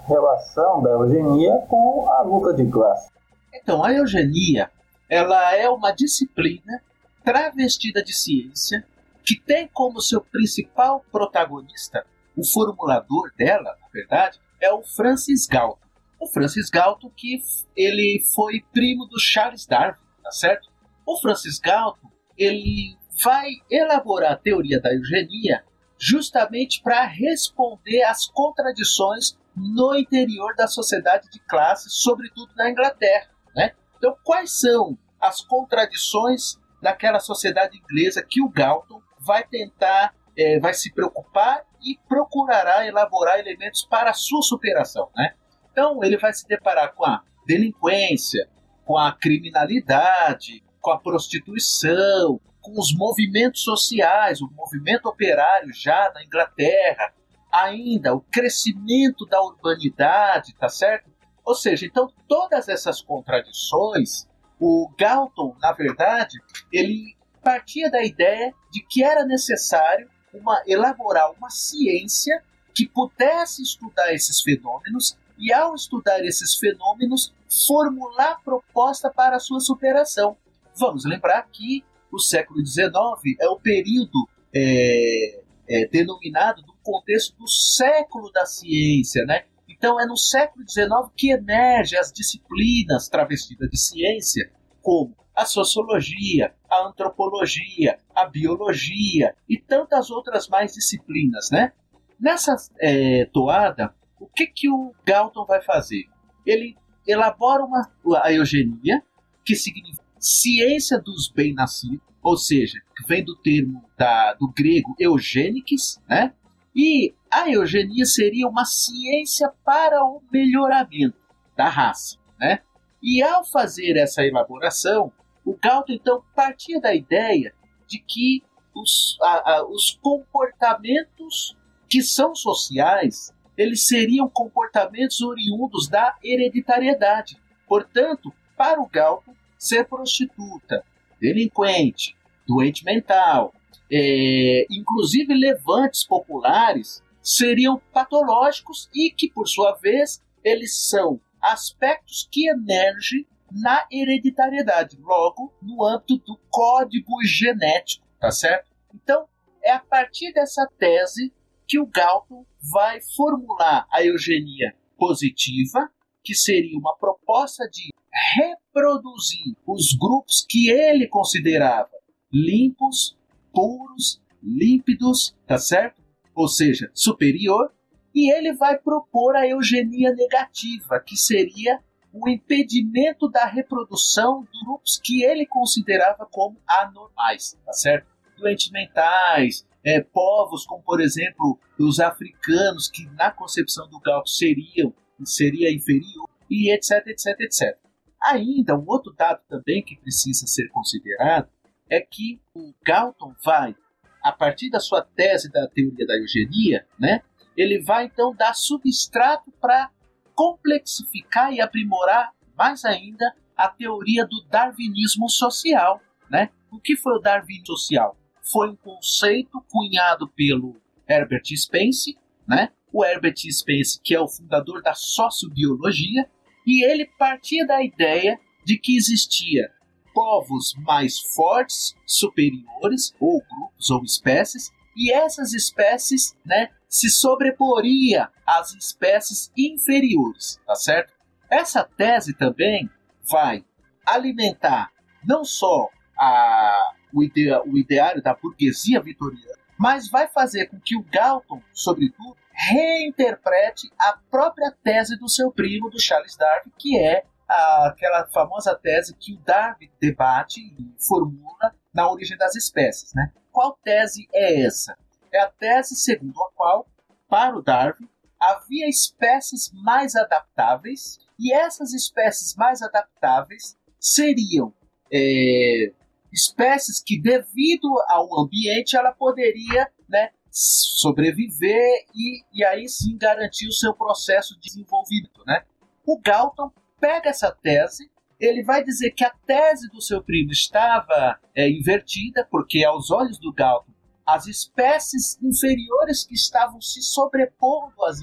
relação 0.07 0.83
da 0.83 0.91
eugenia 0.91 1.59
com 1.69 2.11
a 2.11 2.23
luta 2.23 2.55
de 2.55 2.71
classe. 2.71 3.11
Então, 3.55 3.83
a 3.83 3.93
eugenia 3.93 4.71
ela 5.09 5.55
é 5.55 5.69
uma 5.69 5.91
disciplina 5.91 6.83
travestida 7.25 8.03
de 8.03 8.13
ciência 8.13 8.87
que 9.25 9.39
tem 9.39 9.69
como 9.69 10.01
seu 10.01 10.21
principal 10.21 11.05
protagonista, 11.13 12.05
o 12.37 12.45
formulador 12.45 13.31
dela, 13.37 13.77
na 13.81 13.89
verdade, 13.93 14.41
é 14.61 14.73
o 14.73 14.83
Francis 14.83 15.47
Galton. 15.47 15.87
O 16.21 16.27
Francis 16.27 16.71
Galton 16.71 17.11
que 17.15 17.41
ele 17.77 18.25
foi 18.35 18.65
primo 18.73 19.07
do 19.07 19.19
Charles 19.21 19.67
Darwin, 19.67 19.99
tá 20.23 20.31
certo? 20.31 20.69
O 21.07 21.17
Francis 21.21 21.59
Galton 21.59 22.09
ele 22.37 22.97
vai 23.23 23.51
elaborar 23.71 24.33
a 24.33 24.37
teoria 24.37 24.81
da 24.81 24.93
eugenia 24.93 25.65
justamente 25.99 26.81
para 26.83 27.05
responder 27.05 28.03
às 28.05 28.27
contradições 28.27 29.38
no 29.59 29.95
interior 29.97 30.55
da 30.57 30.67
sociedade 30.67 31.29
de 31.31 31.41
classe, 31.41 31.89
sobretudo 31.91 32.53
na 32.57 32.71
Inglaterra, 32.71 33.29
né? 33.55 33.73
Então, 33.97 34.17
quais 34.23 34.59
são 34.61 34.97
as 35.21 35.41
contradições 35.41 36.57
daquela 36.81 37.19
sociedade 37.19 37.77
inglesa 37.77 38.23
que 38.23 38.41
o 38.41 38.49
Galton 38.49 39.01
vai 39.19 39.45
tentar, 39.45 40.15
é, 40.37 40.61
vai 40.61 40.73
se 40.73 40.93
preocupar 40.93 41.65
e 41.83 41.99
procurará 42.09 42.87
elaborar 42.87 43.39
elementos 43.39 43.85
para 43.85 44.11
a 44.11 44.15
sua 44.15 44.43
superação, 44.43 45.11
né? 45.17 45.35
Então, 45.71 46.03
ele 46.03 46.17
vai 46.17 46.33
se 46.33 46.47
deparar 46.47 46.95
com 46.95 47.05
a 47.05 47.23
delinquência, 47.47 48.49
com 48.85 48.97
a 48.97 49.13
criminalidade, 49.13 50.63
com 50.81 50.91
a 50.91 50.99
prostituição, 50.99 52.41
com 52.61 52.79
os 52.79 52.95
movimentos 52.95 53.63
sociais, 53.63 54.41
o 54.41 54.51
movimento 54.53 55.07
operário 55.07 55.73
já 55.73 56.11
na 56.15 56.23
Inglaterra, 56.23 57.13
ainda 57.53 58.15
o 58.15 58.21
crescimento 58.21 59.27
da 59.27 59.43
urbanidade, 59.43 60.55
tá 60.55 60.69
certo? 60.69 61.11
Ou 61.45 61.55
seja, 61.55 61.87
então 61.87 62.13
todas 62.27 62.69
essas 62.69 63.01
contradições, 63.01 64.29
o 64.61 64.91
Galton, 64.99 65.57
na 65.61 65.73
verdade, 65.73 66.39
ele 66.73 67.17
partia 67.43 67.91
da 67.91 68.05
ideia 68.05 68.53
de 68.71 68.83
que 68.83 69.03
era 69.03 69.25
necessário 69.25 70.09
uma, 70.33 70.63
elaborar 70.67 71.33
uma 71.33 71.49
ciência 71.49 72.43
que 72.75 72.87
pudesse 72.87 73.63
estudar 73.63 74.13
esses 74.13 74.43
fenômenos 74.43 75.17
e, 75.39 75.53
ao 75.53 75.75
estudar 75.75 76.25
esses 76.25 76.57
fenômenos, 76.57 77.33
formular 77.67 78.43
proposta 78.45 79.11
para 79.11 79.37
a 79.37 79.41
sua 79.41 79.61
superação. 79.61 80.37
Vamos 80.77 81.05
lembrar 81.05 81.43
que 81.51 81.85
o 82.13 82.19
século 82.19 82.65
XIX 82.65 82.93
é 83.41 83.49
o 83.49 83.59
período 83.59 84.29
é, 84.55 85.41
é, 85.69 85.87
denominado 85.89 86.63
do 86.63 86.75
contexto 86.83 87.37
do 87.37 87.49
século 87.49 88.31
da 88.33 88.47
ciência, 88.47 89.25
né? 89.25 89.45
Então 89.69 90.01
é 90.01 90.07
no 90.07 90.17
século 90.17 90.65
XIX 90.69 90.89
que 91.17 91.31
emergem 91.31 91.99
as 91.99 92.13
disciplinas 92.13 93.09
travestidas 93.09 93.69
de 93.71 93.79
ciência, 93.79 94.51
como 94.81 95.15
a 95.37 95.45
sociologia, 95.45 96.55
a 96.69 96.89
antropologia, 96.89 97.99
a 98.15 98.27
biologia 98.27 99.37
e 99.49 99.57
tantas 99.57 100.11
outras 100.11 100.49
mais 100.49 100.73
disciplinas, 100.73 101.51
né? 101.51 101.73
Nessa 102.19 102.57
é, 102.81 103.27
toada, 103.27 103.95
o 104.19 104.27
que, 104.27 104.47
que 104.47 104.69
o 104.69 104.93
Galton 105.07 105.45
vai 105.45 105.63
fazer? 105.63 106.05
Ele 106.45 106.77
elabora 107.07 107.65
uma, 107.65 107.89
a 108.23 108.33
eugenia, 108.33 109.03
que 109.45 109.55
significa 109.55 110.03
ciência 110.19 110.99
dos 110.99 111.31
bem-nascidos, 111.31 112.08
ou 112.29 112.37
seja, 112.37 112.79
que 112.95 113.07
vem 113.09 113.25
do 113.25 113.35
termo 113.37 113.83
da, 113.97 114.35
do 114.35 114.53
grego 114.53 114.95
eugêniques, 114.99 115.99
né? 116.07 116.35
E 116.77 117.15
a 117.31 117.51
eugenia 117.51 118.05
seria 118.05 118.47
uma 118.47 118.67
ciência 118.67 119.51
para 119.65 120.05
o 120.05 120.23
melhoramento 120.31 121.17
da 121.57 121.71
raça, 121.71 122.19
né? 122.39 122.61
E 123.03 123.23
ao 123.23 123.47
fazer 123.47 123.97
essa 123.97 124.23
elaboração, 124.23 125.11
o 125.43 125.57
Galton 125.57 125.95
então 125.95 126.23
partia 126.37 126.79
da 126.79 126.95
ideia 126.95 127.55
de 127.87 127.99
que 127.99 128.43
os, 128.75 129.17
a, 129.23 129.53
a, 129.55 129.67
os 129.67 129.99
comportamentos 130.03 131.57
que 131.89 132.03
são 132.03 132.35
sociais, 132.35 133.33
eles 133.57 133.87
seriam 133.87 134.29
comportamentos 134.29 135.23
oriundos 135.23 135.89
da 135.89 136.15
hereditariedade. 136.23 137.41
Portanto, 137.67 138.31
para 138.55 138.83
o 138.83 138.87
Galton, 138.87 139.35
ser 139.59 139.87
prostituta, 139.87 140.85
delinquente, 141.19 142.18
doente 142.49 142.85
mental, 142.85 143.53
é, 143.93 144.67
inclusive 144.71 145.35
levantes 145.35 146.07
populares, 146.07 147.03
seriam 147.23 147.81
patológicos 147.93 148.89
e 148.95 149.11
que, 149.11 149.31
por 149.31 149.47
sua 149.47 149.75
vez, 149.75 150.23
eles 150.43 150.89
são 150.89 151.21
aspectos 151.41 152.27
que 152.31 152.49
emergem 152.49 153.27
na 153.53 153.87
hereditariedade, 153.93 154.99
logo 155.01 155.53
no 155.63 155.85
âmbito 155.85 156.19
do 156.19 156.39
código 156.51 157.23
genético, 157.25 158.07
tá 158.19 158.31
certo? 158.31 158.71
Então, 158.95 159.27
é 159.63 159.73
a 159.73 159.81
partir 159.81 160.33
dessa 160.33 160.67
tese 160.79 161.33
que 161.67 161.79
o 161.79 161.87
Galton 161.87 162.45
vai 162.73 163.01
formular 163.15 163.87
a 163.93 164.03
eugenia 164.03 164.75
positiva, 164.97 165.91
que 166.23 166.35
seria 166.35 166.79
uma 166.79 166.97
proposta 166.97 167.69
de 167.71 167.91
reproduzir 168.37 169.55
os 169.67 169.95
grupos 169.99 170.45
que 170.49 170.71
ele 170.71 171.07
considerava 171.07 171.98
limpos, 172.33 173.17
puros, 173.53 174.21
límpidos, 174.43 175.37
tá 175.47 175.59
certo? 175.59 176.03
Ou 176.35 176.49
seja, 176.49 176.91
superior, 176.95 177.73
e 178.15 178.33
ele 178.33 178.55
vai 178.55 178.79
propor 178.79 179.37
a 179.37 179.47
eugenia 179.47 180.13
negativa, 180.15 181.01
que 181.01 181.17
seria 181.17 181.81
o 182.13 182.29
impedimento 182.29 183.29
da 183.29 183.47
reprodução 183.47 184.43
de 184.43 184.65
grupos 184.65 185.01
que 185.03 185.23
ele 185.23 185.47
considerava 185.47 186.27
como 186.31 186.57
anormais, 186.67 187.57
tá 187.65 187.73
certo? 187.73 188.07
Doentes 188.37 188.71
mentais, 188.71 189.67
é, 189.85 190.01
povos 190.01 190.65
como, 190.65 190.83
por 190.83 191.01
exemplo, 191.01 191.59
os 191.79 192.01
africanos, 192.01 192.89
que 192.89 193.05
na 193.11 193.31
concepção 193.31 193.89
do 193.89 194.01
Galton 194.01 194.27
seriam 194.27 194.95
seria 195.25 195.73
inferior, 195.73 196.29
e 196.51 196.73
etc, 196.73 197.07
etc, 197.09 197.41
etc. 197.41 197.79
Ainda, 198.23 198.77
um 198.77 198.85
outro 198.87 199.13
dado 199.13 199.41
também 199.49 199.83
que 199.83 199.97
precisa 199.97 200.47
ser 200.47 200.69
considerado 200.69 201.49
é 201.91 202.01
que 202.01 202.41
o 202.55 202.73
Galton 202.85 203.35
vai, 203.45 203.75
a 204.23 204.33
partir 204.33 204.71
da 204.71 204.81
sua 204.81 205.03
tese 205.03 205.51
da 205.51 205.67
teoria 205.69 206.07
da 206.07 206.17
eugenia, 206.17 206.87
né, 206.99 207.23
ele 207.57 207.83
vai 207.83 208.05
então 208.05 208.35
dar 208.35 208.55
substrato 208.55 209.51
para 209.61 209.91
complexificar 210.35 211.53
e 211.53 211.61
aprimorar 211.61 212.33
mais 212.57 212.85
ainda 212.85 213.35
a 213.57 213.69
teoria 213.69 214.25
do 214.25 214.45
darwinismo 214.49 215.29
social. 215.29 216.01
Né? 216.31 216.51
O 216.71 216.79
que 216.79 216.97
foi 216.97 217.17
o 217.17 217.19
darwinismo 217.19 217.67
social? 217.67 218.17
Foi 218.53 218.71
um 218.71 218.77
conceito 218.77 219.61
cunhado 219.69 220.29
pelo 220.29 220.77
Herbert 221.09 221.43
Spencer, 221.57 222.15
né? 222.47 222.71
o 222.93 223.05
Herbert 223.05 223.37
Spencer, 223.51 224.01
que 224.03 224.15
é 224.15 224.21
o 224.21 224.29
fundador 224.29 224.81
da 224.81 224.95
sociobiologia, 224.95 226.31
e 226.65 226.85
ele 226.85 227.07
partia 227.19 227.67
da 227.67 227.83
ideia 227.83 228.39
de 228.65 228.79
que 228.79 228.97
existia 228.97 229.71
povos 230.13 230.75
mais 230.79 231.19
fortes, 231.19 231.95
superiores, 232.07 233.15
ou 233.21 233.43
grupos 233.43 233.91
ou 233.91 234.03
espécies, 234.03 234.73
e 234.97 235.13
essas 235.13 235.53
espécies 235.53 236.37
né, 236.45 236.71
se 236.89 237.09
sobreporia 237.09 238.29
às 238.47 238.75
espécies 238.75 239.53
inferiores, 239.57 240.59
tá 240.67 240.75
certo? 240.75 241.13
Essa 241.51 241.85
tese 241.85 242.35
também 242.35 242.91
vai 243.31 243.65
alimentar 244.07 244.91
não 245.25 245.45
só 245.45 245.89
a, 246.19 246.93
o, 247.13 247.23
idea, 247.23 247.63
o 247.63 247.79
ideário 247.79 248.23
da 248.23 248.35
burguesia 248.35 249.01
vitoriana, 249.01 249.59
mas 249.79 250.11
vai 250.11 250.27
fazer 250.29 250.67
com 250.67 250.81
que 250.81 250.97
o 250.97 251.05
Galton, 251.05 251.63
sobretudo, 251.73 252.37
reinterprete 252.53 253.89
a 253.99 254.19
própria 254.31 254.75
tese 254.83 255.17
do 255.17 255.29
seu 255.29 255.53
primo, 255.53 255.89
do 255.89 256.01
Charles 256.01 256.37
Darwin, 256.37 256.73
que 256.77 256.99
é 256.99 257.25
aquela 257.49 258.27
famosa 258.27 258.75
tese 258.75 259.17
que 259.17 259.35
o 259.35 259.39
Darwin 259.39 259.91
debate 260.01 260.61
e 260.61 260.95
formula 260.99 261.75
na 261.93 262.11
origem 262.11 262.37
das 262.37 262.55
espécies. 262.55 263.13
Né? 263.15 263.33
Qual 263.51 263.79
tese 263.83 264.29
é 264.33 264.63
essa? 264.63 264.97
É 265.33 265.41
a 265.41 265.49
tese 265.49 265.97
segundo 265.97 266.41
a 266.43 266.51
qual, 266.55 266.87
para 267.29 267.57
o 267.57 267.63
Darwin, 267.63 268.09
havia 268.39 268.89
espécies 268.89 269.71
mais 269.73 270.15
adaptáveis 270.15 271.19
e 271.39 271.53
essas 271.53 271.93
espécies 271.93 272.55
mais 272.55 272.83
adaptáveis 272.83 273.77
seriam 273.99 274.73
é, 275.13 275.93
espécies 276.33 277.03
que, 277.03 277.21
devido 277.21 277.89
ao 278.09 278.41
ambiente, 278.41 278.97
ela 278.97 279.13
poderia 279.13 279.91
né, 280.09 280.31
sobreviver 280.51 282.07
e, 282.15 282.43
e 282.53 282.65
aí 282.65 282.89
sim 282.89 283.17
garantir 283.17 283.67
o 283.67 283.73
seu 283.73 283.95
processo 283.95 284.55
de 284.55 284.69
desenvolvimento. 284.69 285.43
Né? 285.47 285.65
O 286.07 286.21
Galton 286.21 286.71
pega 287.01 287.31
essa 287.31 287.51
tese, 287.51 288.11
ele 288.39 288.63
vai 288.63 288.85
dizer 288.85 289.11
que 289.11 289.25
a 289.25 289.31
tese 289.47 289.89
do 289.89 290.01
seu 290.01 290.23
primo 290.23 290.53
estava 290.53 291.39
é, 291.55 291.69
invertida, 291.69 292.47
porque 292.51 292.85
aos 292.85 293.11
olhos 293.11 293.39
do 293.39 293.53
Galton, 293.53 293.93
as 294.25 294.47
espécies 294.47 295.39
inferiores 295.43 296.25
que 296.25 296.35
estavam 296.35 296.81
se 296.81 297.03
sobrepondo 297.03 298.05
às, 298.05 298.21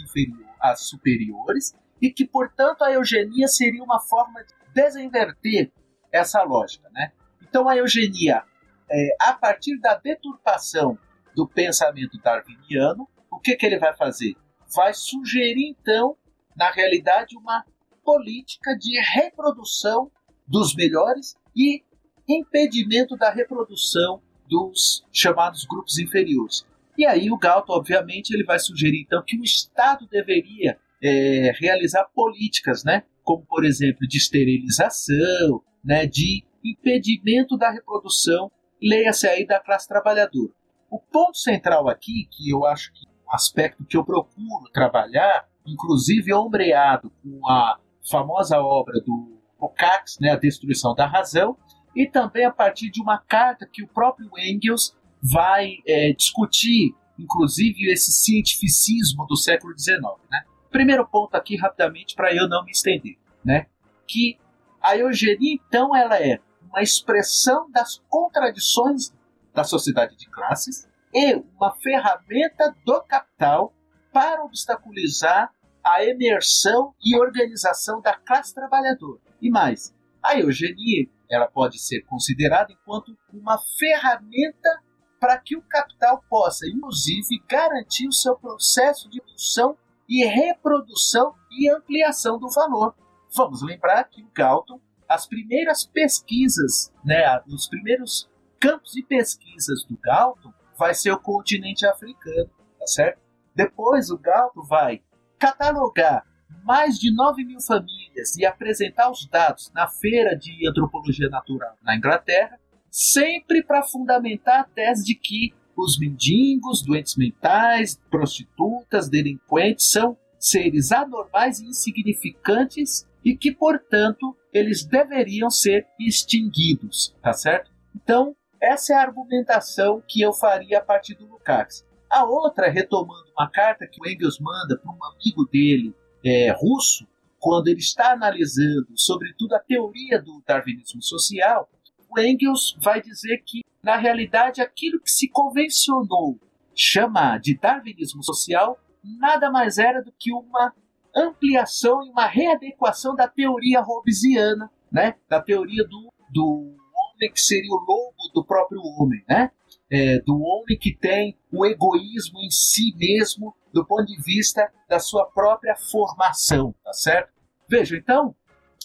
às 0.60 0.88
superiores, 0.88 1.76
e 2.02 2.12
que, 2.12 2.26
portanto, 2.26 2.84
a 2.84 2.92
eugenia 2.92 3.48
seria 3.48 3.84
uma 3.84 4.00
forma 4.00 4.44
de 4.44 4.54
desinverter 4.74 5.72
essa 6.12 6.44
lógica. 6.44 6.90
Né? 6.92 7.12
Então, 7.42 7.68
a 7.68 7.76
eugenia, 7.76 8.44
é, 8.90 9.16
a 9.22 9.34
partir 9.34 9.80
da 9.80 9.96
deturpação 9.96 10.98
do 11.36 11.48
pensamento 11.48 12.18
darwiniano, 12.20 13.08
o 13.32 13.40
que, 13.40 13.56
que 13.56 13.66
ele 13.66 13.80
vai 13.80 13.96
fazer? 13.96 14.36
Vai 14.76 14.94
sugerir, 14.94 15.70
então, 15.70 16.16
na 16.56 16.70
realidade, 16.72 17.38
uma 17.38 17.66
política 18.06 18.78
de 18.78 18.98
reprodução 19.13 20.12
dos 20.48 20.76
melhores 20.76 21.36
e 21.56 21.84
impedimento 22.30 23.18
da 23.18 23.32
reprodução 23.32 24.22
dos 24.48 25.04
chamados 25.12 25.65
grupos 25.65 25.98
inferiores. 25.98 26.65
E 26.98 27.06
aí 27.06 27.32
o 27.32 27.38
Galton, 27.38 27.74
obviamente, 27.74 28.32
ele 28.32 28.44
vai 28.44 28.60
sugerir 28.60 29.02
então 29.02 29.24
que 29.26 29.38
o 29.38 29.44
Estado 29.44 30.08
deveria 30.08 30.78
é, 31.04 31.52
realizar 31.60 32.06
políticas, 32.13 32.84
né, 32.84 33.04
como 33.24 33.44
por 33.46 33.65
exemplo 33.65 34.08
de 34.08 34.18
esterilização, 34.18 35.62
né, 35.84 36.06
de 36.06 36.44
impedimento 36.63 37.58
da 37.58 37.72
reprodução, 37.72 38.52
leia-se 38.82 39.28
aí 39.28 39.46
da 39.46 39.60
classe 39.60 39.88
trabalhadora. 39.88 40.52
O 40.89 41.00
ponto 41.00 41.38
central 41.38 41.89
aqui, 41.89 42.28
que 42.32 42.50
eu 42.50 42.65
acho 42.65 42.94
que 42.94 43.06
é 43.08 43.30
um 43.30 43.34
aspecto 43.34 43.84
que 43.84 43.98
eu 43.98 44.06
procuro 44.06 44.72
trabalhar, 44.72 45.48
inclusive 45.65 46.34
ombreado 46.34 47.12
com 47.22 47.50
a 47.50 47.80
famosa 48.10 48.60
obra 48.60 49.00
do 49.02 49.39
Lukács, 49.60 50.18
né, 50.20 50.32
A 50.32 50.36
Destruição 50.36 50.94
da 50.94 51.08
Razão, 51.08 51.58
e 51.96 52.06
também 52.06 52.46
a 52.46 52.52
partir 52.52 52.89
de 52.89 53.02
uma 53.02 53.18
carta 53.18 53.65
que 53.65 53.84
o 53.84 53.88
próprio 53.88 54.30
Engels 54.38 54.96
vai 55.22 55.78
é, 55.88 56.13
discutir, 56.13 56.94
inclusive, 57.18 57.91
esse 57.91 58.12
cientificismo 58.12 59.26
do 59.26 59.36
século 59.36 59.78
XIX. 59.78 60.02
Né? 60.30 60.44
Primeiro 60.70 61.08
ponto 61.08 61.36
aqui, 61.36 61.56
rapidamente, 61.56 62.15
para 62.15 62.34
eu 62.34 62.48
não 62.50 62.63
me 62.65 62.72
estender, 62.72 63.18
né? 63.44 63.68
que 64.06 64.38
a 64.82 64.96
eugenia, 64.98 65.38
então, 65.41 65.96
ela 65.96 66.22
é 66.22 66.39
uma 66.70 66.84
expressão 66.84 67.72
das 67.72 68.04
contradições 68.10 69.13
da 69.54 69.63
sociedade 69.63 70.18
de 70.18 70.30
classes 70.30 70.88
e 71.13 71.34
uma 71.58 71.74
ferramenta 71.78 72.76
do 72.86 73.02
capital 73.04 73.74
para 74.12 74.44
obstaculizar 74.44 75.52
a 75.86 76.04
emersão 76.04 76.95
e 77.04 77.15
organização 77.15 78.02
da 78.02 78.15
classe 78.15 78.56
trabalhadora. 78.56 79.21
E 79.39 79.52
mais, 79.52 79.93
a 80.24 80.39
eugenia 80.39 81.08
ela 81.30 81.48
pode 81.48 81.80
ser 81.80 82.02
considerada 82.02 82.74
enquanto 82.74 83.15
uma 83.32 83.60
ferramenta 83.78 84.82
para 85.19 85.38
que 85.38 85.56
o 85.56 85.62
capital 85.62 86.24
possa, 86.28 86.67
inclusive, 86.67 87.43
garantir 87.48 88.08
o 88.08 88.13
seu 88.13 88.36
processo 88.36 89.10
de 89.10 89.21
produção 89.21 89.78
e 90.10 90.26
reprodução 90.26 91.36
e 91.52 91.69
ampliação 91.69 92.39
do 92.39 92.50
valor. 92.50 92.95
Vamos 93.36 93.62
lembrar 93.62 94.04
que 94.06 94.21
o 94.21 94.30
Galton, 94.34 94.80
as 95.08 95.28
primeiras 95.28 95.86
pesquisas, 95.86 96.91
né, 97.04 97.24
os 97.48 97.67
primeiros 97.67 98.30
campos 98.60 98.91
de 98.91 99.04
pesquisas 99.04 99.84
do 99.86 99.98
Galton 99.98 100.52
vai 100.78 100.93
ser 100.93 101.12
o 101.12 101.19
continente 101.19 101.86
africano, 101.86 102.50
tá 102.80 102.88
certo? 102.88 103.19
Depois 103.54 104.10
o 104.10 104.17
Galton 104.17 104.63
vai 104.63 105.02
catalogar 105.45 106.25
mais 106.63 106.97
de 106.97 107.13
9 107.13 107.45
mil 107.45 107.62
famílias 107.62 108.36
e 108.36 108.45
apresentar 108.45 109.12
os 109.12 109.27
dados 109.27 109.71
na 109.75 109.88
Feira 109.88 110.36
de 110.36 110.67
Antropologia 110.67 111.29
Natural 111.29 111.75
na 111.84 111.95
Inglaterra, 111.95 112.60
sempre 112.89 113.62
para 113.62 113.84
fundamentar 113.84 114.62
a 114.62 114.63
tese 114.63 115.05
de 115.05 115.13
que 115.13 115.53
os 115.77 115.99
mendigos, 115.99 116.81
doentes 116.81 117.15
mentais, 117.15 118.01
prostitutas, 118.10 119.08
delinquentes 119.08 119.91
são 119.91 120.17
seres 120.39 120.91
anormais 120.91 121.60
e 121.60 121.67
insignificantes 121.67 123.08
e 123.23 123.36
que, 123.36 123.51
portanto, 123.51 124.36
eles 124.51 124.84
deveriam 124.84 125.51
ser 125.51 125.86
extinguidos, 125.99 127.15
tá 127.21 127.34
certo? 127.34 127.69
Então, 127.95 128.36
essa 128.60 128.93
é 128.93 128.95
a 128.95 129.01
argumentação 129.01 130.01
que 130.08 130.21
eu 130.21 130.34
faria 130.34 130.79
a 130.79 130.81
partir 130.81 131.13
do 131.15 131.27
Lukács. 131.27 131.86
A 132.10 132.24
outra, 132.24 132.70
retomando 132.70 133.30
uma 133.38 133.50
carta 133.50 133.88
que 133.88 134.00
o 134.02 134.08
Engels 134.08 134.39
manda 134.39 134.78
para 134.78 134.91
um 134.91 135.04
amigo 135.04 135.46
dele, 135.46 135.94
é, 136.24 136.52
russo, 136.52 137.08
quando 137.39 137.68
ele 137.68 137.80
está 137.80 138.13
analisando, 138.13 138.88
sobretudo, 138.96 139.54
a 139.54 139.60
teoria 139.60 140.22
do 140.22 140.41
darwinismo 140.46 141.02
social, 141.02 141.70
o 142.10 142.20
Engels 142.20 142.76
vai 142.82 143.02
dizer 143.02 143.44
que, 143.46 143.63
na 143.84 143.98
realidade, 143.98 144.62
aquilo 144.62 145.00
que 145.00 145.12
se 145.12 145.28
convencionou 145.30 146.39
chamar 146.76 147.39
de 147.39 147.58
darwinismo 147.58 148.24
social 148.24 148.80
nada 149.20 149.50
mais 149.52 149.78
era 149.78 150.02
do 150.02 150.12
que 150.12 150.34
uma 150.34 150.74
ampliação 151.15 152.04
e 152.04 152.10
uma 152.10 152.28
readequação 152.28 153.15
da 153.15 153.28
teoria 153.28 153.82
hobbesiana, 153.82 154.70
né? 154.91 155.15
da 155.30 155.41
teoria 155.41 155.84
do, 155.86 156.12
do 156.30 156.76
homem 157.15 157.32
que 157.32 157.39
seria 157.39 157.72
o 157.72 157.80
lobo 157.80 158.15
do 158.34 158.44
próprio 158.44 158.82
homem, 158.82 159.24
né? 159.30 159.52
É, 159.91 160.19
do 160.21 160.41
homem 160.41 160.80
que 160.80 160.95
tem 160.95 161.38
o 161.52 161.63
egoísmo 161.63 162.39
em 162.39 162.50
si 162.50 162.91
mesmo 162.98 163.56
do 163.71 163.86
ponto 163.86 164.06
de 164.06 164.19
vista 164.19 164.67
da 164.89 165.00
sua 165.00 165.26
própria 165.28 165.76
formação, 165.76 166.74
tá 166.84 166.91
certo? 166.91 167.32
Veja, 167.69 167.95
então, 167.95 168.36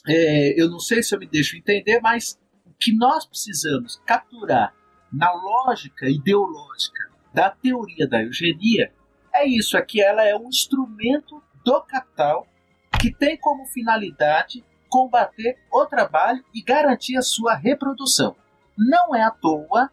é, 0.06 0.60
eu 0.60 0.68
não 0.68 0.78
sei 0.78 1.02
se 1.02 1.14
eu 1.14 1.18
me 1.18 1.26
deixo 1.26 1.56
entender, 1.56 2.00
mas 2.00 2.38
o 2.66 2.72
que 2.78 2.94
nós 2.94 3.24
precisamos 3.24 4.00
capturar 4.04 4.74
na 5.10 5.32
lógica 5.32 6.06
ideológica 6.08 7.10
da 7.32 7.50
teoria 7.50 8.06
da 8.06 8.22
eugenia 8.22 8.92
é 9.32 9.46
isso, 9.46 9.76
é 9.76 9.82
que 9.82 10.02
ela 10.02 10.24
é 10.24 10.36
um 10.36 10.48
instrumento 10.48 11.42
do 11.64 11.80
capital 11.82 12.46
que 13.00 13.12
tem 13.14 13.38
como 13.38 13.64
finalidade 13.66 14.64
combater 14.88 15.56
o 15.72 15.86
trabalho 15.86 16.44
e 16.52 16.62
garantir 16.62 17.16
a 17.16 17.22
sua 17.22 17.54
reprodução. 17.54 18.34
Não 18.76 19.14
é 19.14 19.22
à 19.22 19.30
toa 19.30 19.90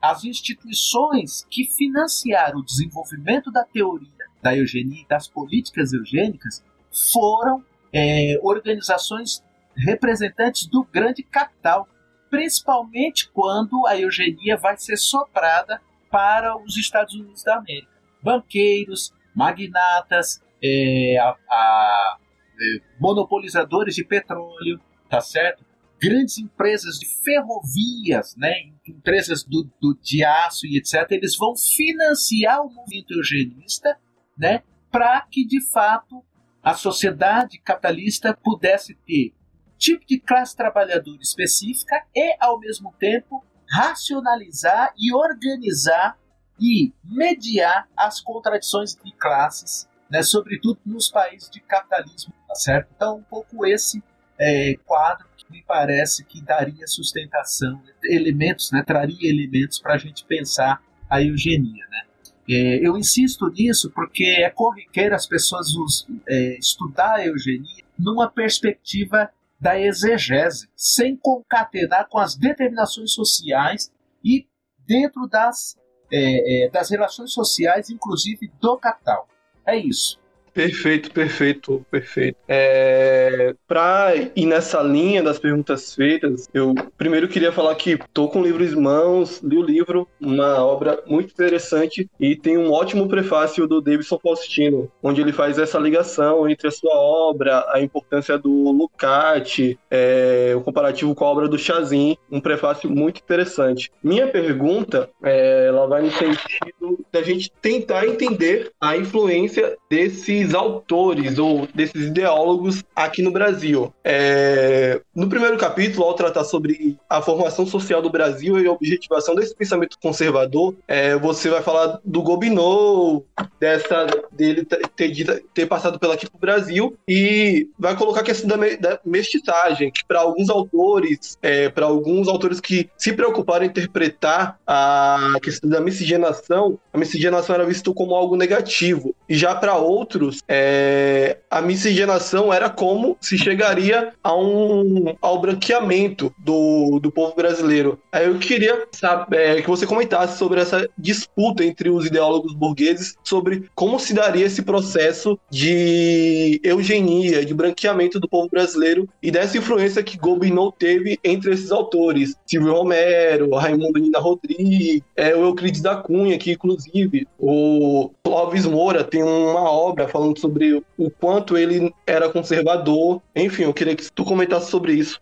as 0.00 0.24
instituições 0.24 1.46
que 1.50 1.64
financiaram 1.76 2.60
o 2.60 2.64
desenvolvimento 2.64 3.50
da 3.50 3.64
teoria 3.64 4.20
da 4.42 4.56
eugenia 4.56 5.02
e 5.02 5.08
das 5.08 5.28
políticas 5.28 5.92
eugênicas 5.92 6.64
foram 7.12 7.64
é, 7.92 8.38
organizações 8.42 9.42
representantes 9.76 10.66
do 10.66 10.84
grande 10.84 11.22
capital, 11.22 11.88
principalmente 12.28 13.28
quando 13.30 13.86
a 13.86 13.96
eugenia 13.98 14.56
vai 14.56 14.76
ser 14.76 14.96
soprada 14.96 15.80
para 16.10 16.56
os 16.56 16.76
Estados 16.76 17.14
Unidos 17.14 17.42
da 17.44 17.56
América. 17.56 17.90
Banqueiros, 18.22 19.12
magnatas, 19.34 20.42
é, 20.62 21.16
a, 21.18 21.36
a 21.48 22.18
é, 22.60 22.80
monopolizadores 22.98 23.94
de 23.94 24.04
petróleo, 24.04 24.80
tá 25.08 25.20
certo? 25.20 25.64
Grandes 26.00 26.38
empresas 26.38 26.98
de 26.98 27.06
ferrovias, 27.22 28.34
né? 28.36 28.52
empresas 28.86 29.44
do, 29.44 29.70
do, 29.80 29.98
de 30.00 30.24
aço 30.24 30.66
e 30.66 30.78
etc., 30.78 31.06
eles 31.10 31.36
vão 31.36 31.54
financiar 31.56 32.62
o 32.62 32.72
movimento 32.72 33.12
eugenista 33.14 33.98
né? 34.36 34.62
para 34.90 35.20
que, 35.30 35.46
de 35.46 35.62
fato, 35.70 36.24
a 36.62 36.74
sociedade 36.74 37.58
capitalista 37.60 38.34
pudesse 38.34 38.94
ter 38.94 39.34
tipo 39.78 40.04
de 40.06 40.18
classe 40.18 40.56
trabalhadora 40.56 41.20
específica 41.22 42.04
e, 42.14 42.36
ao 42.40 42.58
mesmo 42.58 42.92
tempo, 42.98 43.44
racionalizar 43.68 44.92
e 44.98 45.14
organizar 45.14 46.18
e 46.58 46.92
mediar 47.04 47.88
as 47.96 48.20
contradições 48.20 48.94
de 48.94 49.12
classes 49.16 49.88
né, 50.10 50.22
sobretudo 50.22 50.80
nos 50.84 51.08
países 51.08 51.48
de 51.48 51.60
capitalismo, 51.60 52.34
tá 52.48 52.54
certo? 52.56 52.88
Então, 52.96 53.18
um 53.18 53.22
pouco 53.22 53.64
esse 53.64 54.02
é, 54.40 54.74
quadro 54.86 55.26
que 55.36 55.44
me 55.52 55.62
parece 55.62 56.24
que 56.24 56.40
daria 56.40 56.86
sustentação, 56.86 57.82
elementos, 58.02 58.72
né, 58.72 58.82
traria 58.82 59.28
elementos 59.28 59.78
para 59.78 59.94
a 59.94 59.98
gente 59.98 60.24
pensar 60.24 60.82
a 61.08 61.22
eugenia, 61.22 61.86
né? 61.90 62.02
É, 62.48 62.86
eu 62.86 62.96
insisto 62.96 63.48
nisso 63.48 63.90
porque 63.94 64.24
é 64.24 64.50
corriqueiro 64.50 65.14
as 65.14 65.26
pessoas 65.26 65.74
os, 65.76 66.06
é, 66.28 66.58
estudar 66.58 67.16
a 67.16 67.26
eugenia 67.26 67.84
numa 67.98 68.28
perspectiva 68.30 69.30
da 69.60 69.78
exegese, 69.78 70.68
sem 70.74 71.14
concatenar 71.16 72.08
com 72.08 72.18
as 72.18 72.34
determinações 72.34 73.12
sociais 73.12 73.92
e 74.24 74.46
dentro 74.86 75.28
das, 75.28 75.76
é, 76.10 76.64
é 76.64 76.70
das 76.70 76.90
relações 76.90 77.32
sociais, 77.32 77.90
inclusive 77.90 78.50
do 78.60 78.76
capital. 78.78 79.28
É 79.66 79.76
isso. 79.76 80.19
Perfeito, 80.52 81.12
perfeito, 81.12 81.86
perfeito. 81.90 82.36
É, 82.48 83.54
para 83.68 84.14
ir 84.34 84.46
nessa 84.46 84.82
linha 84.82 85.22
das 85.22 85.38
perguntas 85.38 85.94
feitas, 85.94 86.48
eu 86.52 86.74
primeiro 86.98 87.28
queria 87.28 87.52
falar 87.52 87.74
que 87.76 87.92
estou 87.92 88.28
com 88.28 88.40
o 88.40 88.42
livro 88.42 88.64
em 88.64 88.74
mãos, 88.74 89.40
li 89.42 89.56
o 89.56 89.62
livro, 89.62 90.08
uma 90.20 90.64
obra 90.64 91.02
muito 91.06 91.30
interessante 91.30 92.08
e 92.18 92.34
tem 92.34 92.58
um 92.58 92.72
ótimo 92.72 93.08
prefácio 93.08 93.66
do 93.66 93.80
Davidson 93.80 94.18
Faustino, 94.18 94.90
onde 95.02 95.20
ele 95.20 95.32
faz 95.32 95.58
essa 95.58 95.78
ligação 95.78 96.48
entre 96.48 96.66
a 96.68 96.70
sua 96.72 96.94
obra, 96.94 97.66
a 97.68 97.80
importância 97.80 98.36
do 98.36 98.50
Lukács, 98.72 99.76
é, 99.90 100.52
o 100.56 100.60
comparativo 100.60 101.14
com 101.14 101.24
a 101.24 101.28
obra 101.28 101.48
do 101.48 101.58
Chazin, 101.58 102.16
um 102.30 102.40
prefácio 102.40 102.90
muito 102.90 103.20
interessante. 103.20 103.90
Minha 104.02 104.26
pergunta, 104.26 105.08
é, 105.22 105.66
ela 105.68 105.86
vai 105.86 106.02
no 106.02 106.10
sentido 106.10 107.04
da 107.12 107.22
gente 107.22 107.52
tentar 107.62 108.06
entender 108.06 108.72
a 108.80 108.96
influência 108.96 109.76
desse 109.88 110.39
desses 110.40 110.54
autores 110.54 111.38
ou 111.38 111.68
desses 111.74 112.06
ideólogos 112.06 112.82
aqui 112.94 113.22
no 113.22 113.30
Brasil. 113.30 113.92
É, 114.04 115.00
no 115.14 115.28
primeiro 115.28 115.56
capítulo, 115.56 116.04
ao 116.04 116.14
tratar 116.14 116.44
sobre 116.44 116.96
a 117.08 117.20
formação 117.20 117.66
social 117.66 118.02
do 118.02 118.10
Brasil 118.10 118.58
e 118.58 118.66
a 118.66 118.72
objetivação 118.72 119.34
desse 119.34 119.54
pensamento 119.54 119.98
conservador, 120.02 120.74
é, 120.88 121.16
você 121.16 121.48
vai 121.48 121.62
falar 121.62 121.98
do 122.04 122.22
Gobineau, 122.22 123.24
dessa 123.58 124.06
dele 124.32 124.66
ter, 124.96 125.44
ter 125.54 125.66
passado 125.66 125.98
pela 125.98 126.14
aqui 126.14 126.28
pro 126.28 126.38
Brasil 126.38 126.96
e 127.06 127.68
vai 127.78 127.96
colocar 127.96 128.20
a 128.20 128.24
questão 128.24 128.48
da, 128.48 128.56
da 128.56 129.00
mestiçagem, 129.04 129.90
que 129.90 130.04
para 130.04 130.20
alguns 130.20 130.48
autores, 130.48 131.38
é, 131.42 131.68
para 131.68 131.86
alguns 131.86 132.28
autores 132.28 132.60
que 132.60 132.88
se 132.96 133.12
preocuparam 133.12 133.64
em 133.64 133.68
interpretar 133.68 134.58
a 134.66 135.34
questão 135.42 135.68
da 135.68 135.80
miscigenação, 135.80 136.78
a 136.92 136.98
miscigenação 136.98 137.54
era 137.54 137.66
vista 137.66 137.92
como 137.92 138.14
algo 138.14 138.36
negativo. 138.36 139.14
E 139.28 139.36
já 139.36 139.54
para 139.54 139.76
outros, 139.76 140.29
é, 140.48 141.38
a 141.50 141.60
miscigenação 141.60 142.52
era 142.52 142.68
como 142.70 143.16
se 143.20 143.36
chegaria 143.38 144.12
a 144.22 144.34
um, 144.34 145.14
ao 145.20 145.40
branqueamento 145.40 146.32
do, 146.38 146.98
do 147.00 147.10
povo 147.10 147.34
brasileiro. 147.34 147.98
Aí 148.12 148.26
eu 148.26 148.38
queria 148.38 148.86
saber, 148.92 149.58
é, 149.58 149.62
que 149.62 149.68
você 149.68 149.86
comentasse 149.86 150.38
sobre 150.38 150.60
essa 150.60 150.88
disputa 150.96 151.64
entre 151.64 151.90
os 151.90 152.06
ideólogos 152.06 152.54
burgueses 152.54 153.16
sobre 153.24 153.68
como 153.74 153.98
se 153.98 154.14
daria 154.14 154.46
esse 154.46 154.62
processo 154.62 155.38
de 155.50 156.60
eugenia, 156.62 157.44
de 157.44 157.54
branqueamento 157.54 158.20
do 158.20 158.28
povo 158.28 158.48
brasileiro 158.48 159.08
e 159.22 159.30
dessa 159.30 159.58
influência 159.58 160.02
que 160.02 160.18
Gobineau 160.18 160.72
teve 160.72 161.18
entre 161.24 161.52
esses 161.52 161.70
autores. 161.70 162.34
Silvio 162.46 162.72
Romero, 162.72 163.54
Raimundo 163.54 163.98
Nina 163.98 164.18
Rodrigues, 164.18 165.02
é, 165.16 165.34
o 165.34 165.44
Euclides 165.44 165.80
da 165.80 165.96
Cunha, 165.96 166.38
que 166.38 166.52
inclusive 166.52 167.26
o 167.38 168.10
Clóvis 168.22 168.66
Moura 168.66 169.02
tem 169.02 169.22
uma 169.22 169.70
obra 169.70 170.08
falando 170.08 170.19
sobre 170.36 170.82
o 170.96 171.10
quanto 171.10 171.56
ele 171.56 171.94
era 172.06 172.30
conservador. 172.30 173.22
Enfim, 173.34 173.64
eu 173.64 173.74
queria 173.74 173.96
que 173.96 174.10
tu 174.12 174.24
comentasse 174.24 174.70
sobre 174.70 174.92
isso. 174.94 175.20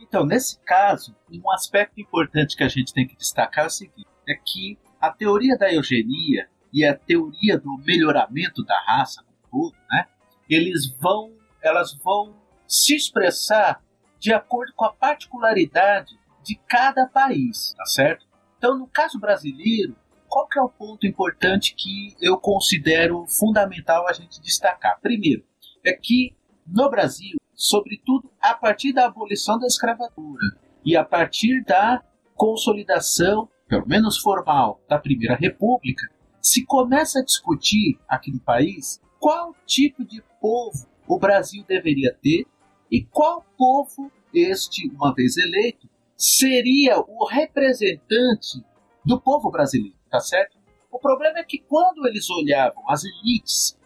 Então, 0.00 0.26
nesse 0.26 0.58
caso, 0.60 1.14
um 1.32 1.50
aspecto 1.50 2.00
importante 2.00 2.56
que 2.56 2.62
a 2.62 2.68
gente 2.68 2.92
tem 2.92 3.06
que 3.06 3.16
destacar 3.16 3.64
é 3.64 3.68
o 3.68 3.70
seguinte: 3.70 4.06
é 4.28 4.34
que 4.34 4.78
a 5.00 5.10
teoria 5.10 5.56
da 5.56 5.72
eugenia 5.72 6.48
e 6.72 6.84
a 6.84 6.94
teoria 6.94 7.58
do 7.58 7.76
melhoramento 7.78 8.64
da 8.64 8.78
raça 8.86 9.22
como 9.22 9.70
todo, 9.70 9.76
né, 9.90 10.06
eles 10.48 10.94
vão, 11.00 11.32
elas 11.62 11.94
vão 12.02 12.34
se 12.66 12.94
expressar 12.94 13.82
de 14.18 14.32
acordo 14.32 14.72
com 14.74 14.84
a 14.84 14.92
particularidade 14.92 16.14
de 16.44 16.56
cada 16.68 17.06
país, 17.06 17.74
tá 17.76 17.84
certo? 17.86 18.26
Então, 18.56 18.78
no 18.78 18.86
caso 18.86 19.18
brasileiro, 19.18 19.96
qual 20.32 20.48
que 20.48 20.58
é 20.58 20.62
o 20.62 20.68
ponto 20.70 21.06
importante 21.06 21.74
que 21.76 22.16
eu 22.18 22.38
considero 22.38 23.26
fundamental 23.26 24.08
a 24.08 24.14
gente 24.14 24.40
destacar? 24.40 24.98
Primeiro, 25.02 25.44
é 25.84 25.92
que 25.92 26.34
no 26.66 26.88
Brasil, 26.88 27.36
sobretudo 27.54 28.32
a 28.40 28.54
partir 28.54 28.94
da 28.94 29.04
abolição 29.04 29.58
da 29.58 29.66
escravatura 29.66 30.56
e 30.82 30.96
a 30.96 31.04
partir 31.04 31.62
da 31.64 32.02
consolidação, 32.34 33.46
pelo 33.68 33.86
menos 33.86 34.16
formal, 34.20 34.80
da 34.88 34.98
Primeira 34.98 35.36
República, 35.36 36.10
se 36.40 36.64
começa 36.64 37.18
a 37.18 37.24
discutir 37.24 37.98
aqui 38.08 38.32
no 38.32 38.40
país 38.40 39.02
qual 39.20 39.54
tipo 39.66 40.02
de 40.02 40.24
povo 40.40 40.88
o 41.06 41.18
Brasil 41.18 41.62
deveria 41.68 42.16
ter 42.22 42.46
e 42.90 43.04
qual 43.04 43.44
povo 43.58 44.10
este, 44.32 44.88
uma 44.94 45.12
vez 45.14 45.36
eleito, 45.36 45.86
seria 46.16 47.00
o 47.00 47.26
representante 47.26 48.64
do 49.04 49.20
povo 49.20 49.50
brasileiro, 49.50 50.01
tá 50.12 50.20
certo? 50.20 50.58
O 50.90 50.98
problema 50.98 51.38
é 51.38 51.42
que 51.42 51.58
quando 51.58 52.06
eles 52.06 52.28
olhavam 52.28 52.84
as 52.90 53.02
elites, 53.02 53.78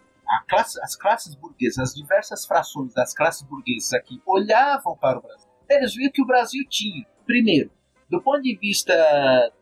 classe, 0.48 0.82
as 0.82 0.96
classes 0.96 1.36
burguesas, 1.36 1.78
as 1.78 1.94
diversas 1.94 2.44
frações 2.44 2.92
das 2.92 3.14
classes 3.14 3.42
burguesas 3.42 3.92
aqui 3.92 4.20
olhavam 4.26 4.96
para 4.96 5.20
o 5.20 5.22
Brasil, 5.22 5.48
eles 5.70 5.94
viam 5.94 6.10
que 6.10 6.20
o 6.20 6.26
Brasil 6.26 6.64
tinha, 6.68 7.06
primeiro, 7.24 7.70
do 8.10 8.20
ponto 8.20 8.42
de 8.42 8.56
vista 8.56 8.92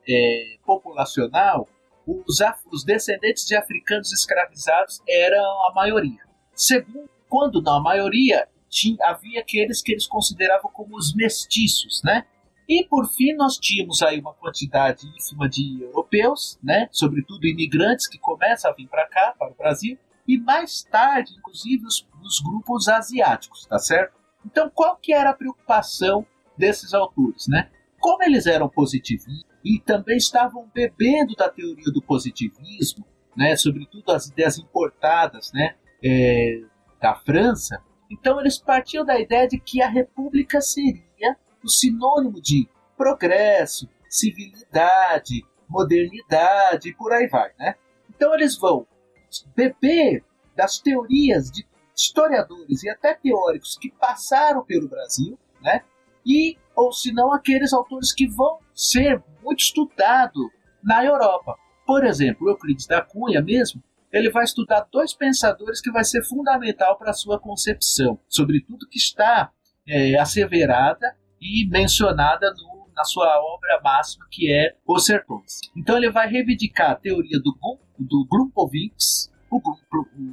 é, 0.09 0.57
populacional, 0.65 1.69
os, 2.07 2.39
os 2.73 2.83
descendentes 2.83 3.45
de 3.47 3.55
africanos 3.55 4.11
escravizados 4.11 5.03
eram 5.07 5.67
a 5.67 5.73
maioria. 5.75 6.21
Segundo, 6.55 7.11
quando 7.29 7.61
não 7.61 7.75
a 7.77 7.83
maioria, 7.83 8.49
tinha, 8.71 8.97
havia 9.03 9.41
aqueles 9.41 9.83
que 9.83 9.93
eles 9.93 10.07
consideravam 10.07 10.71
como 10.73 10.97
os 10.97 11.15
mestiços, 11.15 12.03
né? 12.03 12.27
E 12.69 12.85
por 12.85 13.07
fim 13.07 13.35
nós 13.35 13.59
tínhamos 13.59 14.03
aí 14.03 14.21
uma 14.21 14.33
quantidade 14.35 15.07
ínfima 15.07 15.49
de 15.49 15.83
europeus, 15.83 16.59
né, 16.63 16.89
sobretudo 16.91 17.47
imigrantes 17.47 18.09
que 18.09 18.19
começam 18.19 18.71
a 18.71 18.75
vir 18.75 18.89
para 18.89 19.07
cá, 19.07 19.35
para 19.39 19.51
o 19.51 19.55
Brasil, 19.55 19.99
e 20.27 20.39
mais 20.39 20.83
tarde, 20.83 21.35
inclusive, 21.37 21.85
os, 21.85 22.07
os, 22.23 22.41
grupos 22.41 22.89
asiáticos, 22.89 23.67
tá 23.67 23.79
certo? 23.79 24.15
Então, 24.47 24.71
qual 24.71 24.97
que 24.97 25.13
era 25.13 25.31
a 25.31 25.35
preocupação 25.35 26.27
desses 26.57 26.95
autores, 26.95 27.47
né? 27.47 27.71
Como 28.01 28.23
eles 28.23 28.47
eram 28.47 28.69
positivistas 28.69 29.45
e 29.63 29.79
também 29.81 30.17
estavam 30.17 30.71
bebendo 30.73 31.35
da 31.35 31.51
teoria 31.51 31.93
do 31.93 32.01
positivismo, 32.01 33.05
né, 33.37 33.57
sobretudo 33.57 34.11
as 34.13 34.27
ideias 34.29 34.59
importadas, 34.59 35.53
né, 35.53 35.75
é, 36.03 36.63
da 37.01 37.15
França, 37.15 37.83
então 38.11 38.41
eles 38.41 38.59
partiam 38.59 39.05
da 39.05 39.19
ideia 39.19 39.49
de 39.49 39.59
que 39.59 39.83
a 39.83 39.89
república 39.89 40.61
seria 40.61 41.37
o 41.65 41.69
sinônimo 41.69 42.41
de 42.41 42.69
progresso, 42.97 43.89
civilidade, 44.09 45.45
modernidade 45.69 46.91
e 46.91 46.95
por 46.95 47.13
aí 47.13 47.27
vai, 47.27 47.51
né? 47.59 47.75
Então 48.09 48.35
eles 48.35 48.57
vão 48.57 48.87
beber 49.57 50.25
das 50.55 50.79
teorias 50.79 51.51
de 51.51 51.67
historiadores 51.97 52.83
e 52.83 52.91
até 52.91 53.15
teóricos 53.15 53.77
que 53.81 53.91
passaram 53.91 54.65
pelo 54.65 54.89
Brasil, 54.89 55.39
né? 55.61 55.83
E 56.25 56.57
ou 56.77 56.93
se 56.93 57.13
não 57.13 57.33
aqueles 57.33 57.73
autores 57.73 58.13
que 58.13 58.27
vão 58.27 58.59
ser 58.75 59.23
muito 59.43 59.61
estudados 59.61 60.49
na 60.83 61.05
Europa. 61.05 61.57
Por 61.87 62.05
exemplo, 62.05 62.49
Euclides 62.49 62.87
da 62.87 63.03
Cunha 63.03 63.41
mesmo, 63.41 63.83
ele 64.13 64.31
vai 64.31 64.45
estudar 64.45 64.87
dois 64.93 65.13
pensadores 65.13 65.81
que 65.81 65.91
vai 65.91 66.05
ser 66.05 66.25
fundamental 66.25 66.97
para 66.97 67.11
a 67.11 67.15
sua 67.15 67.39
concepção, 67.39 68.19
sobretudo 68.29 68.89
que 68.89 68.99
está 68.99 69.51
é, 69.87 70.19
asseverada 70.19 71.17
e 71.41 71.69
mencionada 71.69 72.53
no, 72.53 72.87
na 72.95 73.05
sua 73.05 73.27
obra 73.41 73.81
máxima, 73.83 74.27
que 74.31 74.51
é 74.51 74.75
Os 74.87 75.05
Sertões. 75.05 75.61
Então 75.77 75.97
ele 75.97 76.11
vai 76.11 76.29
reivindicar 76.29 76.93
a 76.93 76.97
teoria 76.97 77.39
do, 77.41 77.57
do 77.99 78.27
Grumpovics, 78.31 79.33
o 79.51 79.61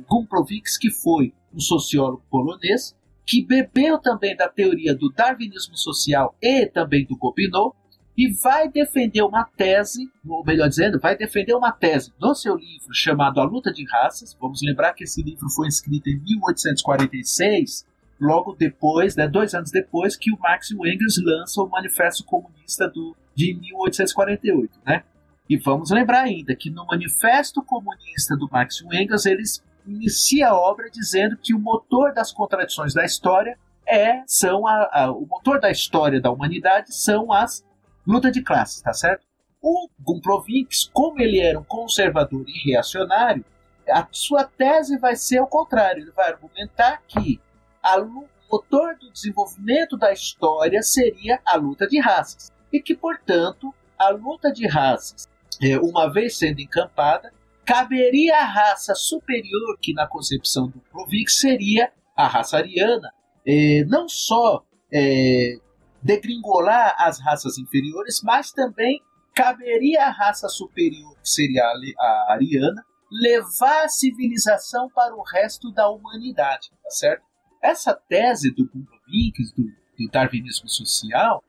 Gumprovics, 0.09 0.77
que 0.77 0.89
foi 0.89 1.33
um 1.53 1.59
sociólogo 1.59 2.23
polonês, 2.29 2.95
que 3.25 3.45
bebeu 3.45 3.99
também 3.99 4.35
da 4.35 4.49
teoria 4.49 4.95
do 4.95 5.11
darwinismo 5.11 5.77
social 5.77 6.35
e 6.41 6.65
também 6.65 7.05
do 7.05 7.15
Gobineau, 7.15 7.75
e 8.17 8.31
vai 8.33 8.69
defender 8.69 9.21
uma 9.23 9.45
tese, 9.45 10.09
ou 10.27 10.43
melhor 10.43 10.67
dizendo, 10.67 10.99
vai 10.99 11.15
defender 11.15 11.55
uma 11.55 11.71
tese 11.71 12.11
no 12.19 12.35
seu 12.35 12.55
livro 12.55 12.93
chamado 12.93 13.39
A 13.39 13.43
Luta 13.43 13.71
de 13.71 13.85
Raças. 13.89 14.35
Vamos 14.39 14.61
lembrar 14.61 14.93
que 14.93 15.05
esse 15.05 15.23
livro 15.23 15.49
foi 15.49 15.67
escrito 15.67 16.07
em 16.07 16.19
1846, 16.19 17.85
logo 18.21 18.53
depois, 18.53 19.15
né, 19.15 19.27
dois 19.27 19.55
anos 19.55 19.71
depois, 19.71 20.15
que 20.15 20.31
o 20.31 20.37
Marx 20.39 20.69
e 20.69 20.75
o 20.75 20.85
Engels 20.85 21.19
lançam 21.23 21.65
o 21.65 21.69
Manifesto 21.69 22.23
Comunista 22.23 22.87
do, 22.87 23.17
de 23.35 23.55
1848. 23.55 24.79
Né? 24.85 25.03
E 25.49 25.57
vamos 25.57 25.89
lembrar 25.89 26.21
ainda 26.21 26.55
que 26.55 26.69
no 26.69 26.85
Manifesto 26.85 27.63
Comunista 27.63 28.37
do 28.37 28.47
Marx 28.49 28.79
e 28.79 28.85
o 28.85 28.93
Engels, 28.93 29.25
eles 29.25 29.63
inicia 29.87 30.49
a 30.49 30.55
obra 30.55 30.89
dizendo 30.91 31.35
que 31.35 31.55
o 31.55 31.59
motor 31.59 32.13
das 32.13 32.31
contradições 32.31 32.93
da 32.93 33.03
história 33.03 33.57
é 33.87 34.21
são 34.27 34.67
a, 34.67 34.89
a, 34.91 35.11
o 35.11 35.25
motor 35.25 35.59
da 35.59 35.71
história 35.71 36.21
da 36.21 36.29
humanidade 36.29 36.93
são 36.93 37.33
as 37.33 37.65
lutas 38.05 38.31
de 38.31 38.43
classes, 38.43 38.81
tá 38.81 38.93
certo? 38.93 39.25
O 39.59 39.89
Gumprovinx, 39.99 40.89
como 40.93 41.19
ele 41.19 41.39
era 41.39 41.59
um 41.59 41.63
conservador 41.63 42.45
e 42.47 42.71
reacionário, 42.71 43.43
a 43.89 44.07
sua 44.11 44.43
tese 44.43 44.97
vai 44.99 45.15
ser 45.15 45.39
o 45.39 45.47
contrário. 45.47 46.03
Ele 46.03 46.11
vai 46.11 46.29
argumentar 46.29 47.01
que 47.07 47.39
o 47.83 48.27
motor 48.51 48.95
do 48.97 49.11
desenvolvimento 49.11 49.97
da 49.97 50.11
história 50.11 50.81
seria 50.81 51.39
a 51.45 51.55
luta 51.55 51.87
de 51.87 51.99
raças 51.99 52.51
e 52.71 52.81
que, 52.81 52.95
portanto, 52.95 53.73
a 53.97 54.09
luta 54.09 54.51
de 54.51 54.67
raças, 54.67 55.27
é, 55.61 55.77
uma 55.77 56.11
vez 56.11 56.37
sendo 56.37 56.59
encampada, 56.59 57.31
caberia 57.65 58.37
à 58.37 58.45
raça 58.45 58.95
superior, 58.95 59.77
que 59.79 59.93
na 59.93 60.07
concepção 60.07 60.67
do 60.67 60.79
Provix 60.91 61.39
seria 61.39 61.91
a 62.15 62.27
raça 62.27 62.57
ariana, 62.57 63.13
é, 63.45 63.83
não 63.85 64.07
só 64.07 64.63
é, 64.91 65.57
degringolar 66.01 66.95
as 66.97 67.19
raças 67.19 67.57
inferiores, 67.57 68.21
mas 68.23 68.51
também 68.51 69.01
caberia 69.33 70.07
à 70.07 70.09
raça 70.09 70.49
superior, 70.49 71.15
que 71.21 71.29
seria 71.29 71.63
a 71.63 72.33
ariana, 72.33 72.83
levar 73.11 73.85
a 73.85 73.89
civilização 73.89 74.89
para 74.89 75.15
o 75.15 75.21
resto 75.21 75.71
da 75.71 75.89
humanidade, 75.89 76.69
tá 76.83 76.89
certo? 76.89 77.23
Essa 77.61 77.93
tese 77.93 78.51
do 78.51 78.67
Provix, 78.67 79.51
do, 79.51 79.63
do 79.63 80.11
darwinismo 80.11 80.67
social, 80.67 81.43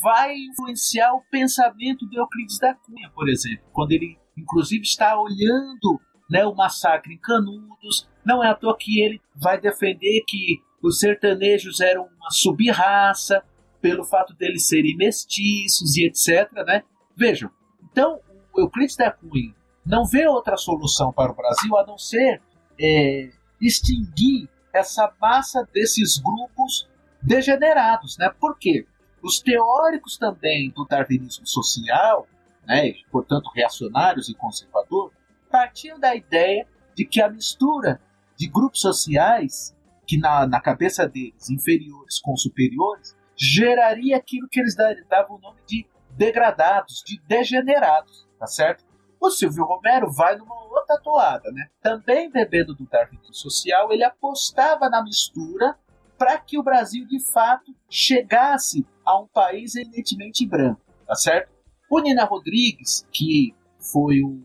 vai 0.00 0.36
influenciar 0.36 1.14
o 1.14 1.22
pensamento 1.30 2.06
do 2.06 2.18
Euclides 2.18 2.58
da 2.58 2.74
Cunha, 2.74 3.10
por 3.14 3.28
exemplo, 3.28 3.64
quando 3.72 3.92
ele 3.92 4.18
inclusive 4.36 4.82
está 4.82 5.20
olhando 5.20 6.00
né, 6.30 6.44
o 6.46 6.54
massacre 6.54 7.14
em 7.14 7.18
Canudos. 7.18 8.08
Não 8.24 8.42
é 8.42 8.48
à 8.48 8.54
toa 8.54 8.76
que 8.76 9.00
ele 9.00 9.20
vai 9.34 9.60
defender 9.60 10.22
que 10.26 10.60
os 10.82 11.00
sertanejos 11.00 11.80
eram 11.80 12.04
uma 12.04 12.30
subraça 12.30 13.42
pelo 13.80 14.04
fato 14.04 14.34
deles 14.34 14.68
serem 14.68 14.96
mestiços 14.96 15.96
e 15.96 16.06
etc. 16.06 16.50
Né? 16.66 16.82
Vejam, 17.16 17.50
então 17.90 18.20
o 18.54 18.60
Euclides 18.60 18.96
da 18.96 19.10
Cunha 19.10 19.54
não 19.84 20.04
vê 20.04 20.26
outra 20.26 20.56
solução 20.56 21.12
para 21.12 21.32
o 21.32 21.34
Brasil 21.34 21.76
a 21.76 21.86
não 21.86 21.96
ser 21.96 22.42
é, 22.80 23.30
extinguir 23.60 24.48
essa 24.78 25.12
massa 25.20 25.66
desses 25.72 26.18
grupos 26.18 26.88
degenerados. 27.22 28.16
Né? 28.18 28.30
Por 28.40 28.58
quê? 28.58 28.86
Os 29.22 29.40
teóricos 29.40 30.16
também 30.16 30.70
do 30.70 30.84
darwinismo 30.84 31.46
social 31.46 32.26
né, 32.68 32.92
portanto 33.10 33.50
reacionários 33.54 34.28
e 34.28 34.34
conservadores, 34.34 35.16
partiam 35.50 35.98
da 35.98 36.14
ideia 36.14 36.68
de 36.94 37.06
que 37.06 37.22
a 37.22 37.30
mistura 37.30 37.98
de 38.36 38.46
grupos 38.46 38.82
sociais, 38.82 39.74
que 40.06 40.18
na, 40.18 40.46
na 40.46 40.60
cabeça 40.60 41.08
deles, 41.08 41.48
inferiores 41.48 42.20
com 42.20 42.36
superiores, 42.36 43.16
geraria 43.34 44.18
aquilo 44.18 44.48
que 44.48 44.60
eles 44.60 44.76
davam 45.08 45.36
o 45.36 45.40
nome 45.40 45.60
de 45.66 45.86
degradados, 46.10 47.02
de 47.06 47.18
degenerados, 47.26 48.28
tá 48.38 48.46
certo? 48.46 48.84
O 49.20 49.30
Silvio 49.30 49.64
Romero 49.64 50.10
vai 50.12 50.36
numa 50.36 50.54
outra 50.64 50.98
toada, 50.98 51.50
né? 51.50 51.68
Também 51.82 52.30
bebendo 52.30 52.74
do 52.74 52.86
darwinismo 52.86 53.34
social, 53.34 53.92
ele 53.92 54.04
apostava 54.04 54.88
na 54.88 55.02
mistura 55.02 55.76
para 56.16 56.38
que 56.38 56.58
o 56.58 56.62
Brasil 56.62 57.06
de 57.06 57.20
fato 57.20 57.74
chegasse 57.88 58.84
a 59.04 59.18
um 59.18 59.26
país 59.26 59.76
eminentemente 59.76 60.46
branco, 60.46 60.80
tá 61.06 61.14
certo? 61.14 61.50
O 61.90 62.00
Nina 62.00 62.24
Rodrigues, 62.24 63.06
que 63.12 63.54
foi 63.78 64.22
o, 64.22 64.42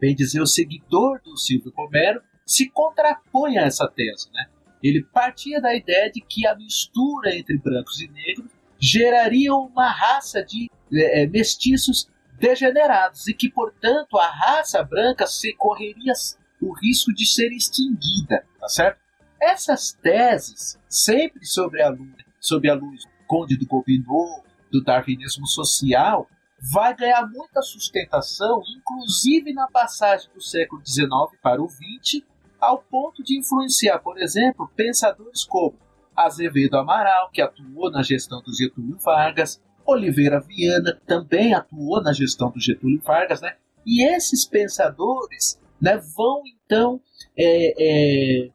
bem 0.00 0.14
dizer, 0.14 0.40
o 0.40 0.46
seguidor 0.46 1.20
do 1.22 1.36
Silvio 1.36 1.72
Romero, 1.76 2.22
se 2.46 2.70
contrapõe 2.70 3.58
a 3.58 3.64
essa 3.64 3.86
tese, 3.88 4.30
né? 4.32 4.46
Ele 4.82 5.04
partia 5.04 5.60
da 5.60 5.74
ideia 5.74 6.10
de 6.10 6.20
que 6.20 6.46
a 6.46 6.54
mistura 6.54 7.36
entre 7.36 7.58
brancos 7.58 8.00
e 8.00 8.08
negros 8.08 8.50
geraria 8.80 9.52
uma 9.52 9.90
raça 9.90 10.42
de 10.42 10.70
é, 10.92 11.26
mestiços 11.26 12.08
degenerados 12.38 13.26
e 13.28 13.34
que, 13.34 13.50
portanto, 13.50 14.16
a 14.18 14.28
raça 14.28 14.82
branca 14.82 15.26
se 15.26 15.52
correria 15.54 16.12
o 16.60 16.72
risco 16.72 17.12
de 17.12 17.26
ser 17.26 17.52
extinguida, 17.52 18.44
tá 18.58 18.68
certo? 18.68 18.98
Essas 19.40 19.92
teses, 19.92 20.78
sempre 20.88 21.44
sobre 21.44 21.82
a 21.82 21.90
luz, 21.90 22.24
sobre 22.40 22.70
a 22.70 22.74
luz 22.74 23.04
Conde 23.26 23.56
do 23.56 23.66
Gobineau, 23.66 24.44
do 24.70 24.82
darwinismo 24.82 25.46
social, 25.46 26.28
vai 26.72 26.94
ganhar 26.96 27.26
muita 27.26 27.62
sustentação, 27.62 28.62
inclusive 28.76 29.52
na 29.52 29.68
passagem 29.68 30.30
do 30.34 30.40
século 30.40 30.82
XIX 30.84 31.08
para 31.42 31.62
o 31.62 31.68
XX, 31.68 32.24
ao 32.60 32.78
ponto 32.78 33.22
de 33.22 33.38
influenciar, 33.38 34.00
por 34.00 34.18
exemplo, 34.18 34.68
pensadores 34.74 35.44
como 35.44 35.78
Azevedo 36.16 36.76
Amaral, 36.76 37.30
que 37.30 37.40
atuou 37.40 37.90
na 37.90 38.02
gestão 38.02 38.42
do 38.42 38.52
Getúlio 38.52 38.98
Vargas, 38.98 39.62
Oliveira 39.88 40.38
Viana 40.38 41.00
também 41.06 41.54
atuou 41.54 42.02
na 42.02 42.12
gestão 42.12 42.50
do 42.50 42.60
Getúlio 42.60 43.00
Vargas, 43.00 43.40
né? 43.40 43.56
E 43.86 44.04
esses 44.04 44.44
pensadores 44.44 45.58
né, 45.80 45.96
vão 46.14 46.42
então 46.44 47.00
é, 47.36 47.74
é, 47.78 48.50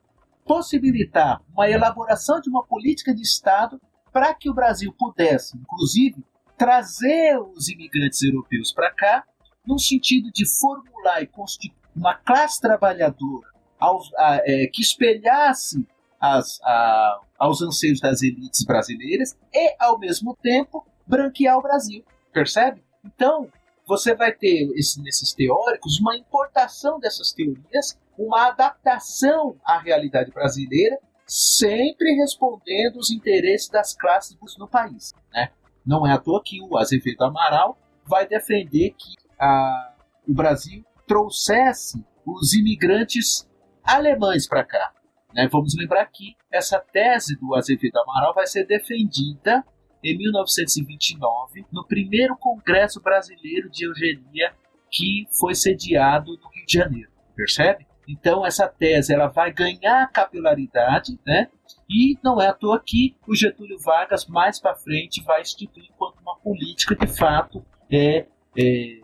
possibilitar 0.46 1.42
uma 1.52 1.68
elaboração 1.68 2.40
de 2.40 2.50
uma 2.50 2.64
política 2.64 3.16
de 3.16 3.24
Estado 3.24 3.82
para 4.12 4.32
que 4.36 4.48
o 4.48 4.54
Brasil 4.54 4.94
pudesse, 4.98 5.58
inclusive, 5.58 6.24
trazer 6.56 7.40
os 7.40 7.68
imigrantes 7.68 8.22
europeus 8.22 8.72
para 8.72 8.92
cá, 8.92 9.24
no 9.66 9.80
sentido 9.80 10.30
de 10.32 10.46
formular 10.46 11.24
e 11.24 11.28
constituir 11.28 11.74
uma 11.96 12.14
classe 12.14 12.62
trabalhadora 12.62 13.48
aos, 13.80 14.14
a, 14.16 14.42
é, 14.46 14.68
que 14.68 14.82
espelhasse 14.82 15.84
as, 16.20 16.62
a, 16.62 17.22
aos 17.40 17.62
anseios 17.62 18.00
das 18.00 18.22
elites 18.22 18.64
brasileiras 18.66 19.36
e, 19.52 19.76
ao 19.80 19.98
mesmo 19.98 20.38
tempo, 20.42 20.86
branquear 21.14 21.60
o 21.60 21.62
Brasil, 21.62 22.04
percebe? 22.34 22.84
Então, 23.06 23.48
você 23.86 24.16
vai 24.16 24.32
ter 24.32 24.72
esse, 24.76 25.00
nesses 25.04 25.32
teóricos 25.32 26.00
uma 26.00 26.18
importação 26.18 27.00
dessas 27.00 27.32
teorias, 27.32 28.00
uma 28.18 28.48
adaptação 28.48 29.56
à 29.64 29.78
realidade 29.78 30.32
brasileira, 30.32 30.98
sempre 31.28 32.16
respondendo 32.16 32.98
os 32.98 33.12
interesses 33.12 33.70
das 33.70 33.96
classes 33.96 34.36
no 34.58 34.68
país. 34.68 35.14
Né? 35.32 35.52
Não 35.86 36.08
é 36.08 36.14
à 36.14 36.18
toa 36.18 36.42
que 36.44 36.60
o 36.64 36.78
Azevedo 36.78 37.24
Amaral 37.24 37.78
vai 38.06 38.28
defender 38.28 38.96
que 38.98 39.14
a, 39.40 39.94
o 40.28 40.34
Brasil 40.34 40.84
trouxesse 41.06 42.04
os 42.26 42.54
imigrantes 42.54 43.48
alemães 43.84 44.48
para 44.48 44.64
cá. 44.64 44.92
Né? 45.32 45.48
Vamos 45.48 45.76
lembrar 45.78 46.06
que 46.08 46.36
essa 46.52 46.80
tese 46.80 47.36
do 47.36 47.54
Azevedo 47.54 48.00
Amaral 48.00 48.34
vai 48.34 48.48
ser 48.48 48.66
defendida 48.66 49.64
em 50.04 50.18
1929, 50.18 51.66
no 51.72 51.86
primeiro 51.86 52.36
Congresso 52.36 53.02
Brasileiro 53.02 53.70
de 53.70 53.86
Eugenia 53.86 54.54
que 54.92 55.28
foi 55.32 55.56
sediado 55.56 56.38
no 56.38 56.50
Rio 56.50 56.66
de 56.68 56.74
Janeiro, 56.74 57.10
percebe? 57.36 57.88
Então 58.08 58.46
essa 58.46 58.68
tese 58.68 59.14
ela 59.14 59.28
vai 59.28 59.52
ganhar 59.52 60.12
capilaridade, 60.12 61.20
né? 61.26 61.50
E 61.90 62.18
não 62.24 62.42
é 62.42 62.48
à 62.48 62.54
toa 62.54 62.82
que 62.84 63.16
o 63.28 63.36
Getúlio 63.36 63.80
Vargas 63.80 64.28
mais 64.28 64.60
para 64.60 64.76
frente 64.76 65.24
vai 65.24 65.42
instituir 65.42 65.88
enquanto 65.90 66.20
uma 66.20 66.36
política 66.38 66.96
de 66.96 67.08
fato 67.08 67.66
é, 67.90 68.28
é, 68.58 69.00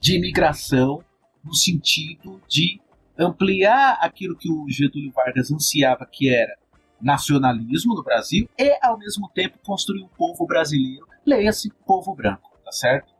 de 0.00 0.16
imigração 0.16 1.04
no 1.44 1.54
sentido 1.54 2.40
de 2.48 2.80
ampliar 3.18 3.98
aquilo 4.00 4.36
que 4.36 4.50
o 4.50 4.66
Getúlio 4.68 5.12
Vargas 5.12 5.50
ansiava 5.50 6.06
que 6.10 6.32
era 6.34 6.56
nacionalismo 7.00 7.94
no 7.94 8.02
Brasil 8.02 8.48
e, 8.58 8.78
ao 8.82 8.98
mesmo 8.98 9.28
tempo, 9.34 9.58
construir 9.64 10.02
um 10.02 10.08
povo 10.08 10.46
brasileiro, 10.46 11.06
leia-se 11.24 11.70
povo 11.86 12.14
branco, 12.14 12.50
tá 12.64 12.72
certo? 12.72 13.13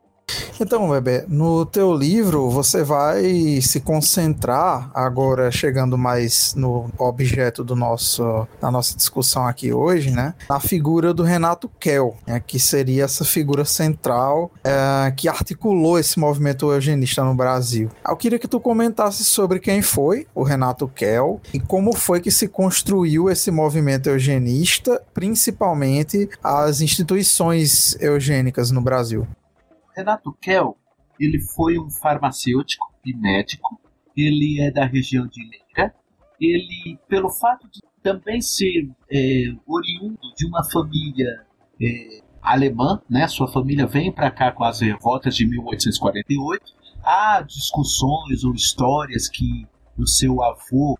Então, 0.59 0.89
Weber, 0.89 1.25
no 1.27 1.65
teu 1.65 1.93
livro 1.93 2.49
você 2.49 2.81
vai 2.81 3.59
se 3.61 3.81
concentrar 3.81 4.89
agora 4.93 5.51
chegando 5.51 5.97
mais 5.97 6.53
no 6.55 6.89
objeto 6.97 7.61
do 7.61 7.75
nosso 7.75 8.47
da 8.61 8.71
nossa 8.71 8.95
discussão 8.95 9.45
aqui 9.45 9.73
hoje, 9.73 10.11
né? 10.11 10.33
Na 10.49 10.59
figura 10.61 11.13
do 11.13 11.23
Renato 11.23 11.69
Kell, 11.79 12.15
né, 12.25 12.41
que 12.45 12.57
seria 12.57 13.03
essa 13.03 13.25
figura 13.25 13.65
central 13.65 14.49
é, 14.63 15.11
que 15.11 15.27
articulou 15.27 15.99
esse 15.99 16.17
movimento 16.17 16.71
eugenista 16.71 17.23
no 17.23 17.35
Brasil. 17.35 17.89
Eu 18.07 18.15
queria 18.15 18.39
que 18.39 18.47
tu 18.47 18.59
comentasse 18.59 19.25
sobre 19.25 19.59
quem 19.59 19.81
foi 19.81 20.25
o 20.33 20.43
Renato 20.43 20.87
Kell 20.87 21.41
e 21.53 21.59
como 21.59 21.93
foi 21.93 22.21
que 22.21 22.31
se 22.31 22.47
construiu 22.47 23.29
esse 23.29 23.51
movimento 23.51 24.07
eugenista, 24.07 25.01
principalmente 25.13 26.29
as 26.41 26.79
instituições 26.79 27.97
eugênicas 27.99 28.71
no 28.71 28.79
Brasil. 28.79 29.27
Renato 29.95 30.33
Kell, 30.33 30.77
ele 31.19 31.39
foi 31.39 31.79
um 31.79 31.89
farmacêutico 31.89 32.93
e 33.05 33.15
médico. 33.15 33.79
Ele 34.15 34.61
é 34.61 34.71
da 34.71 34.85
região 34.85 35.27
de 35.27 35.41
Leira. 35.41 35.95
Ele, 36.39 36.99
pelo 37.07 37.29
fato 37.29 37.67
de 37.69 37.81
também 38.03 38.41
ser 38.41 38.89
é, 39.11 39.45
oriundo 39.65 40.19
de 40.35 40.45
uma 40.45 40.63
família 40.69 41.45
é, 41.81 42.21
alemã, 42.41 43.01
né? 43.09 43.27
Sua 43.27 43.47
família 43.47 43.87
vem 43.87 44.11
para 44.11 44.29
cá 44.29 44.51
com 44.51 44.63
as 44.63 44.81
revoltas 44.81 45.35
de 45.35 45.47
1848. 45.47 46.75
Há 47.03 47.41
discussões 47.41 48.43
ou 48.43 48.53
histórias 48.53 49.27
que 49.29 49.65
o 49.97 50.05
seu 50.05 50.43
avô 50.43 50.97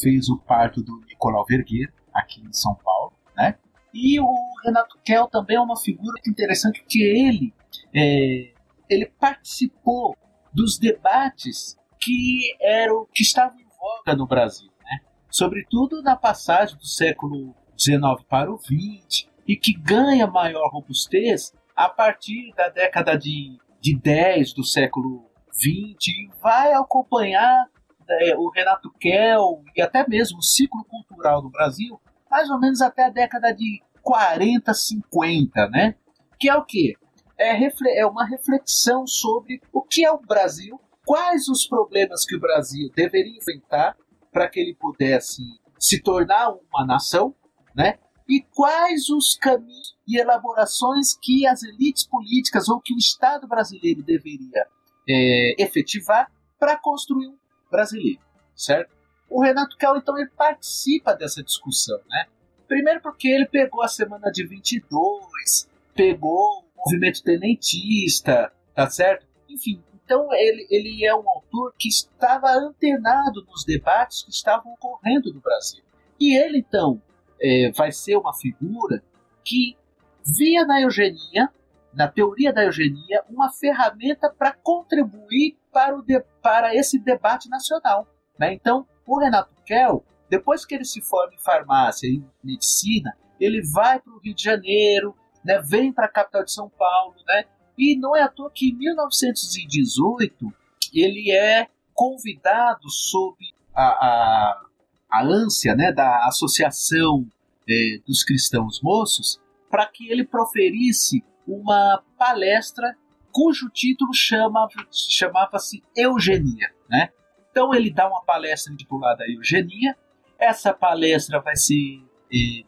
fez 0.00 0.28
o 0.28 0.38
parto 0.38 0.82
do 0.82 1.00
Nicolau 1.08 1.44
Vergueiro 1.46 1.92
aqui 2.12 2.40
em 2.40 2.52
São 2.52 2.74
Paulo, 2.74 3.12
né? 3.36 3.56
E 3.92 4.20
o 4.20 4.34
Renato 4.64 4.98
Kell 5.04 5.28
também 5.28 5.56
é 5.56 5.60
uma 5.60 5.76
figura 5.76 6.20
interessante 6.26 6.80
porque 6.80 7.02
ele 7.02 7.54
é, 7.94 8.52
ele 8.88 9.06
participou 9.18 10.16
dos 10.52 10.78
debates 10.78 11.76
que 12.00 12.56
eram 12.60 13.06
que 13.12 13.22
estavam 13.22 13.58
em 13.58 13.66
voga 13.78 14.16
no 14.16 14.26
Brasil, 14.26 14.70
né? 14.82 15.00
sobretudo 15.30 16.02
na 16.02 16.16
passagem 16.16 16.76
do 16.76 16.86
século 16.86 17.54
XIX 17.78 18.22
para 18.28 18.52
o 18.52 18.58
XX, 18.58 19.28
e 19.46 19.56
que 19.56 19.72
ganha 19.74 20.26
maior 20.26 20.70
robustez 20.70 21.52
a 21.76 21.88
partir 21.88 22.52
da 22.56 22.68
década 22.68 23.16
de, 23.16 23.58
de 23.80 23.98
10 23.98 24.54
do 24.54 24.64
século 24.64 25.30
XX 25.52 26.08
e 26.08 26.30
vai 26.40 26.72
acompanhar 26.72 27.66
é, 28.08 28.36
o 28.36 28.50
Renato 28.50 28.90
Kell 28.98 29.62
e 29.76 29.82
até 29.82 30.06
mesmo 30.08 30.38
o 30.38 30.42
ciclo 30.42 30.84
cultural 30.84 31.42
do 31.42 31.50
Brasil 31.50 32.00
mais 32.30 32.50
ou 32.50 32.58
menos 32.58 32.80
até 32.80 33.04
a 33.04 33.10
década 33.10 33.52
de 33.52 33.82
40, 34.02 34.74
50, 34.74 35.68
né? 35.68 35.94
Que 36.38 36.48
é 36.48 36.54
o 36.56 36.64
quê? 36.64 36.94
É, 37.38 37.58
é 37.98 38.06
uma 38.06 38.24
reflexão 38.24 39.06
sobre 39.06 39.60
o 39.72 39.82
que 39.82 40.04
é 40.04 40.10
o 40.10 40.18
Brasil, 40.18 40.80
quais 41.04 41.48
os 41.48 41.66
problemas 41.66 42.24
que 42.24 42.36
o 42.36 42.40
Brasil 42.40 42.90
deveria 42.94 43.36
enfrentar 43.36 43.96
para 44.32 44.48
que 44.48 44.60
ele 44.60 44.74
pudesse 44.74 45.42
se 45.78 46.00
tornar 46.00 46.50
uma 46.50 46.84
nação, 46.86 47.34
né? 47.74 47.98
E 48.28 48.40
quais 48.54 49.10
os 49.10 49.36
caminhos 49.36 49.96
e 50.08 50.18
elaborações 50.18 51.16
que 51.20 51.46
as 51.46 51.62
elites 51.62 52.06
políticas 52.06 52.68
ou 52.68 52.80
que 52.80 52.94
o 52.94 52.98
Estado 52.98 53.46
brasileiro 53.46 54.02
deveria 54.02 54.66
é, 55.08 55.62
efetivar 55.62 56.32
para 56.58 56.76
construir 56.78 57.28
um 57.28 57.36
brasileiro, 57.70 58.20
certo? 58.56 58.94
O 59.28 59.42
Renato 59.42 59.76
Cal, 59.76 59.96
então, 59.96 60.16
ele 60.18 60.30
participa 60.30 61.14
dessa 61.14 61.42
discussão, 61.42 62.00
né? 62.08 62.26
Primeiro 62.66 63.00
porque 63.00 63.28
ele 63.28 63.46
pegou 63.46 63.82
a 63.82 63.88
semana 63.88 64.30
de 64.30 64.46
22, 64.46 65.68
pegou 65.94 66.64
movimento 66.76 67.22
tenentista, 67.22 68.52
tá 68.74 68.90
certo? 68.90 69.26
Enfim, 69.48 69.82
então 70.04 70.28
ele, 70.32 70.66
ele 70.70 71.04
é 71.04 71.14
um 71.14 71.28
autor 71.28 71.74
que 71.78 71.88
estava 71.88 72.50
antenado 72.50 73.44
nos 73.46 73.64
debates 73.64 74.22
que 74.22 74.30
estavam 74.30 74.72
ocorrendo 74.74 75.32
no 75.32 75.40
Brasil. 75.40 75.82
E 76.20 76.36
ele, 76.36 76.58
então, 76.58 77.00
é, 77.40 77.72
vai 77.72 77.90
ser 77.90 78.16
uma 78.16 78.34
figura 78.34 79.02
que 79.42 79.76
via 80.24 80.64
na 80.64 80.80
eugenia, 80.80 81.48
na 81.92 82.08
teoria 82.08 82.52
da 82.52 82.64
eugenia, 82.64 83.22
uma 83.28 83.50
ferramenta 83.52 84.30
para 84.30 84.52
contribuir 84.52 85.56
para, 85.72 85.96
o 85.96 86.02
de, 86.02 86.20
para 86.42 86.74
esse 86.74 86.98
debate 86.98 87.48
nacional. 87.48 88.06
Né? 88.38 88.52
Então, 88.54 88.86
O 89.06 89.18
Renato 89.18 89.54
Kell, 89.66 90.02
depois 90.30 90.64
que 90.64 90.74
ele 90.74 90.84
se 90.84 91.00
forma 91.00 91.34
em 91.34 91.38
farmácia 91.38 92.06
e 92.06 92.22
medicina, 92.42 93.16
ele 93.38 93.62
vai 93.62 94.00
para 94.00 94.12
o 94.12 94.18
Rio 94.18 94.34
de 94.34 94.42
Janeiro, 94.42 95.14
né, 95.44 95.60
vem 95.60 95.92
para 95.92 96.06
a 96.06 96.10
capital 96.10 96.44
de 96.44 96.52
São 96.52 96.68
Paulo, 96.68 97.14
né, 97.26 97.44
e 97.76 97.96
não 97.98 98.16
é 98.16 98.22
à 98.22 98.28
toa 98.28 98.50
que 98.50 98.70
em 98.70 98.74
1918 98.74 100.52
ele 100.92 101.30
é 101.30 101.68
convidado 101.92 102.88
sob 102.88 103.36
a, 103.74 103.84
a, 103.84 104.66
a 105.10 105.24
ânsia 105.24 105.74
né, 105.74 105.92
da 105.92 106.26
Associação 106.26 107.26
eh, 107.68 108.00
dos 108.06 108.22
Cristãos 108.22 108.80
Moços 108.82 109.40
para 109.70 109.86
que 109.86 110.08
ele 110.10 110.24
proferisse 110.24 111.24
uma 111.46 112.02
palestra 112.16 112.96
cujo 113.32 113.68
título 113.70 114.14
chama, 114.14 114.68
chamava-se 114.92 115.82
Eugenia. 115.96 116.70
Né? 116.88 117.10
Então 117.50 117.74
ele 117.74 117.92
dá 117.92 118.08
uma 118.08 118.22
palestra 118.22 118.72
intitulada 118.72 119.24
Eugenia. 119.28 119.96
Essa 120.38 120.72
palestra 120.72 121.40
vai 121.40 121.56
ser 121.56 122.00
eh, 122.32 122.64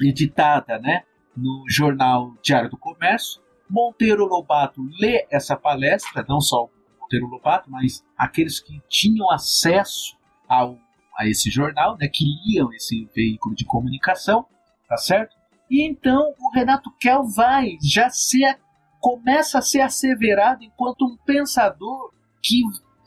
editada 0.00 0.78
né, 0.78 1.04
no 1.36 1.64
jornal 1.68 2.34
Diário 2.42 2.70
do 2.70 2.76
Comércio. 2.76 3.42
Monteiro 3.68 4.24
Lobato 4.24 4.80
lê 5.00 5.26
essa 5.30 5.56
palestra, 5.56 6.24
não 6.28 6.40
só 6.40 6.68
Monteiro 7.00 7.26
Lobato, 7.26 7.70
mas 7.70 8.04
aqueles 8.16 8.60
que 8.60 8.80
tinham 8.88 9.30
acesso 9.30 10.16
ao, 10.48 10.78
a 11.18 11.26
esse 11.26 11.50
jornal, 11.50 11.96
né, 11.98 12.08
que 12.08 12.24
liam 12.44 12.72
esse 12.72 13.08
veículo 13.14 13.54
de 13.54 13.64
comunicação, 13.64 14.46
tá 14.88 14.96
certo? 14.96 15.36
E 15.70 15.86
então 15.86 16.32
o 16.38 16.50
Renato 16.54 16.90
Kell 16.98 17.24
vai 17.24 17.76
já 17.82 18.08
ser 18.08 18.58
começa 19.00 19.58
a 19.58 19.62
ser 19.62 19.82
asseverado 19.82 20.64
enquanto 20.64 21.04
um 21.04 21.16
pensador 21.24 22.12
que 22.42 22.62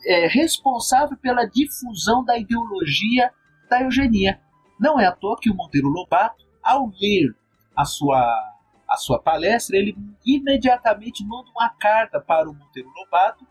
é 0.06 0.26
responsável 0.26 1.16
pela 1.18 1.44
difusão 1.44 2.24
da 2.24 2.38
ideologia 2.38 3.30
da 3.68 3.82
eugenia. 3.82 4.40
Não 4.78 4.98
é 4.98 5.06
à 5.06 5.12
toa 5.12 5.38
que 5.38 5.50
o 5.50 5.54
Monteiro 5.54 5.88
Lobato, 5.88 6.42
ao 6.62 6.90
ler 7.00 7.34
a 7.80 7.84
sua, 7.84 8.54
a 8.88 8.96
sua 8.96 9.20
palestra, 9.20 9.76
ele 9.76 9.96
imediatamente 10.24 11.24
manda 11.24 11.50
uma 11.50 11.70
carta 11.70 12.20
para 12.20 12.48
o 12.48 12.54
Monteiro 12.54 12.90
Lobato, 12.94 13.46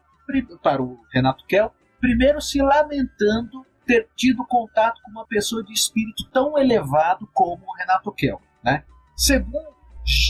para 0.61 0.81
o 0.81 0.99
Renato 1.11 1.43
Kell, 1.45 1.73
primeiro 1.99 2.39
se 2.39 2.61
lamentando 2.61 3.65
ter 3.85 4.07
tido 4.15 4.45
contato 4.45 5.01
com 5.01 5.09
uma 5.09 5.25
pessoa 5.25 5.63
de 5.63 5.73
espírito 5.73 6.29
tão 6.31 6.55
elevado 6.57 7.27
como 7.33 7.65
o 7.65 7.73
Renato 7.75 8.11
Kell. 8.11 8.39
Né? 8.63 8.83
Segundo, 9.15 9.75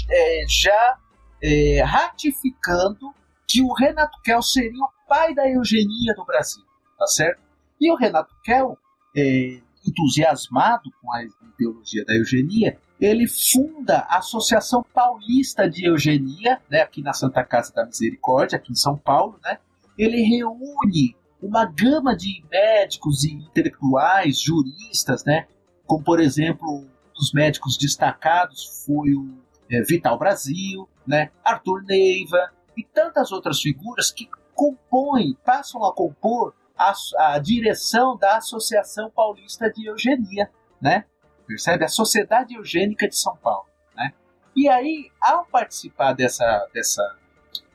é, 0.09 0.45
já 0.47 0.97
é, 1.43 1.83
ratificando 1.83 3.13
que 3.45 3.61
o 3.61 3.73
Renato 3.73 4.17
Kell 4.21 4.41
seria 4.41 4.81
o 4.81 5.07
pai 5.07 5.35
da 5.35 5.49
eugenia 5.49 6.13
no 6.15 6.25
Brasil, 6.25 6.63
tá 6.97 7.07
certo? 7.07 7.41
E 7.81 7.91
o 7.91 7.95
Renato 7.95 8.33
Kell, 8.43 8.77
é, 9.17 9.59
entusiasmado 9.85 10.89
com 11.01 11.11
a 11.11 11.23
ideologia 11.23 12.05
da 12.05 12.15
eugenia, 12.15 12.79
ele 12.99 13.27
funda 13.27 13.99
a 14.09 14.17
Associação 14.17 14.83
Paulista 14.93 15.69
de 15.69 15.85
Eugenia, 15.85 16.59
né, 16.69 16.81
aqui 16.81 17.01
na 17.01 17.13
Santa 17.13 17.43
Casa 17.43 17.73
da 17.73 17.85
Misericórdia, 17.85 18.57
aqui 18.57 18.71
em 18.73 18.75
São 18.75 18.97
Paulo, 18.97 19.39
né? 19.43 19.57
Ele 19.97 20.21
reúne 20.21 21.15
uma 21.41 21.65
gama 21.65 22.15
de 22.15 22.43
médicos 22.51 23.23
e 23.23 23.31
intelectuais, 23.31 24.41
juristas, 24.41 25.23
né? 25.23 25.47
Como 25.85 26.03
por 26.03 26.19
exemplo, 26.19 26.85
dos 27.15 27.31
médicos 27.33 27.77
destacados 27.77 28.83
foi 28.85 29.13
o 29.13 29.37
é, 29.71 29.81
Vital 29.83 30.17
Brasil, 30.17 30.87
né, 31.07 31.31
Arthur 31.43 31.83
Neiva 31.83 32.51
e 32.75 32.83
tantas 32.83 33.31
outras 33.31 33.61
figuras 33.61 34.11
que 34.11 34.29
compõem, 34.53 35.37
passam 35.45 35.83
a 35.85 35.93
compor 35.93 36.53
a, 36.77 36.93
a 37.33 37.39
direção 37.39 38.17
da 38.17 38.37
Associação 38.37 39.09
Paulista 39.09 39.71
de 39.71 39.85
Eugenia, 39.87 40.49
né? 40.81 41.05
Percebe? 41.49 41.83
A 41.83 41.87
Sociedade 41.87 42.53
Eugênica 42.53 43.09
de 43.09 43.17
São 43.17 43.35
Paulo, 43.37 43.67
né? 43.95 44.13
E 44.55 44.69
aí, 44.69 45.09
ao 45.19 45.47
participar 45.47 46.13
dessa, 46.13 46.67
dessa, 46.71 47.17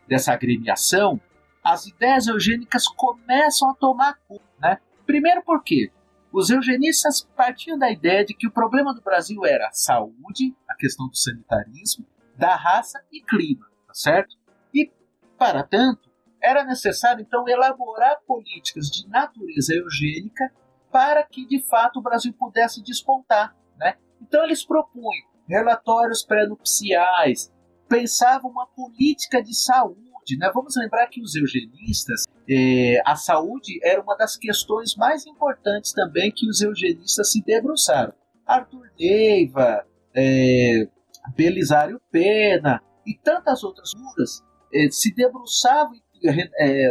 dessa 0.07 0.33
agremiação, 0.33 1.21
as 1.63 1.85
ideias 1.85 2.29
eugênicas 2.29 2.87
começam 2.87 3.69
a 3.69 3.75
tomar 3.75 4.17
conta, 4.29 4.45
né? 4.61 4.79
Primeiro 5.05 5.43
porque 5.43 5.91
os 6.33 6.51
eugenistas 6.51 7.29
partiam 7.35 7.77
da 7.77 7.91
ideia 7.91 8.25
de 8.25 8.33
que 8.33 8.47
o 8.47 8.53
problema 8.53 8.95
do 8.95 9.03
Brasil 9.03 9.45
era 9.45 9.67
a 9.67 9.73
saúde, 9.73 10.55
a 10.69 10.77
questão 10.77 11.09
do 11.09 11.17
sanitarismo, 11.17 12.07
da 12.37 12.55
raça 12.55 13.03
e 13.11 13.21
clima, 13.23 13.67
tá 13.89 13.95
certo? 13.95 14.37
E, 14.73 14.89
para 15.37 15.65
tanto, 15.65 16.09
era 16.41 16.63
necessário 16.63 17.23
então 17.23 17.49
elaborar 17.49 18.21
políticas 18.25 18.87
de 18.87 19.09
natureza 19.09 19.75
eugênica 19.75 20.53
para 20.93 21.25
que 21.25 21.45
de 21.45 21.61
fato 21.61 21.99
o 21.99 22.03
Brasil 22.03 22.33
pudesse 22.33 22.81
despontar, 22.81 23.53
né? 23.79 23.97
Então 24.21 24.45
eles 24.45 24.65
propunham 24.65 25.11
relatórios 25.49 26.25
pré-nupciais, 26.25 27.53
pensavam 27.89 28.51
uma 28.51 28.67
política 28.67 29.43
de 29.43 29.55
saúde 29.55 30.05
né? 30.39 30.51
Vamos 30.55 30.75
lembrar 30.77 31.07
que 31.09 31.21
os 31.21 31.35
eugenistas, 31.35 32.25
é, 32.49 33.03
a 33.05 33.15
saúde 33.15 33.79
era 33.83 34.01
uma 34.01 34.17
das 34.17 34.37
questões 34.37 34.97
mais 34.97 35.27
importantes 35.27 35.93
também 35.93 36.33
que 36.35 36.49
os 36.49 36.63
eugenistas 36.63 37.31
se 37.31 37.43
debruçaram. 37.45 38.15
Arthur 38.47 38.91
Neiva, 38.99 39.85
é, 40.15 40.89
Belisário 41.37 42.01
Pena 42.11 42.83
e 43.07 43.15
tantas 43.15 43.63
outras 43.63 43.91
figuras 43.91 44.43
é, 44.73 44.89
se 44.91 45.15
debruçavam, 45.15 45.95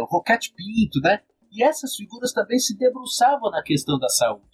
Roquete 0.10 0.54
Pinto, 0.56 1.00
né? 1.02 1.22
E 1.52 1.64
essas 1.64 1.96
figuras 1.96 2.32
também 2.32 2.60
se 2.60 2.78
debruçavam 2.78 3.50
na 3.50 3.64
questão 3.64 3.98
da 3.98 4.10
saúde? 4.10 4.53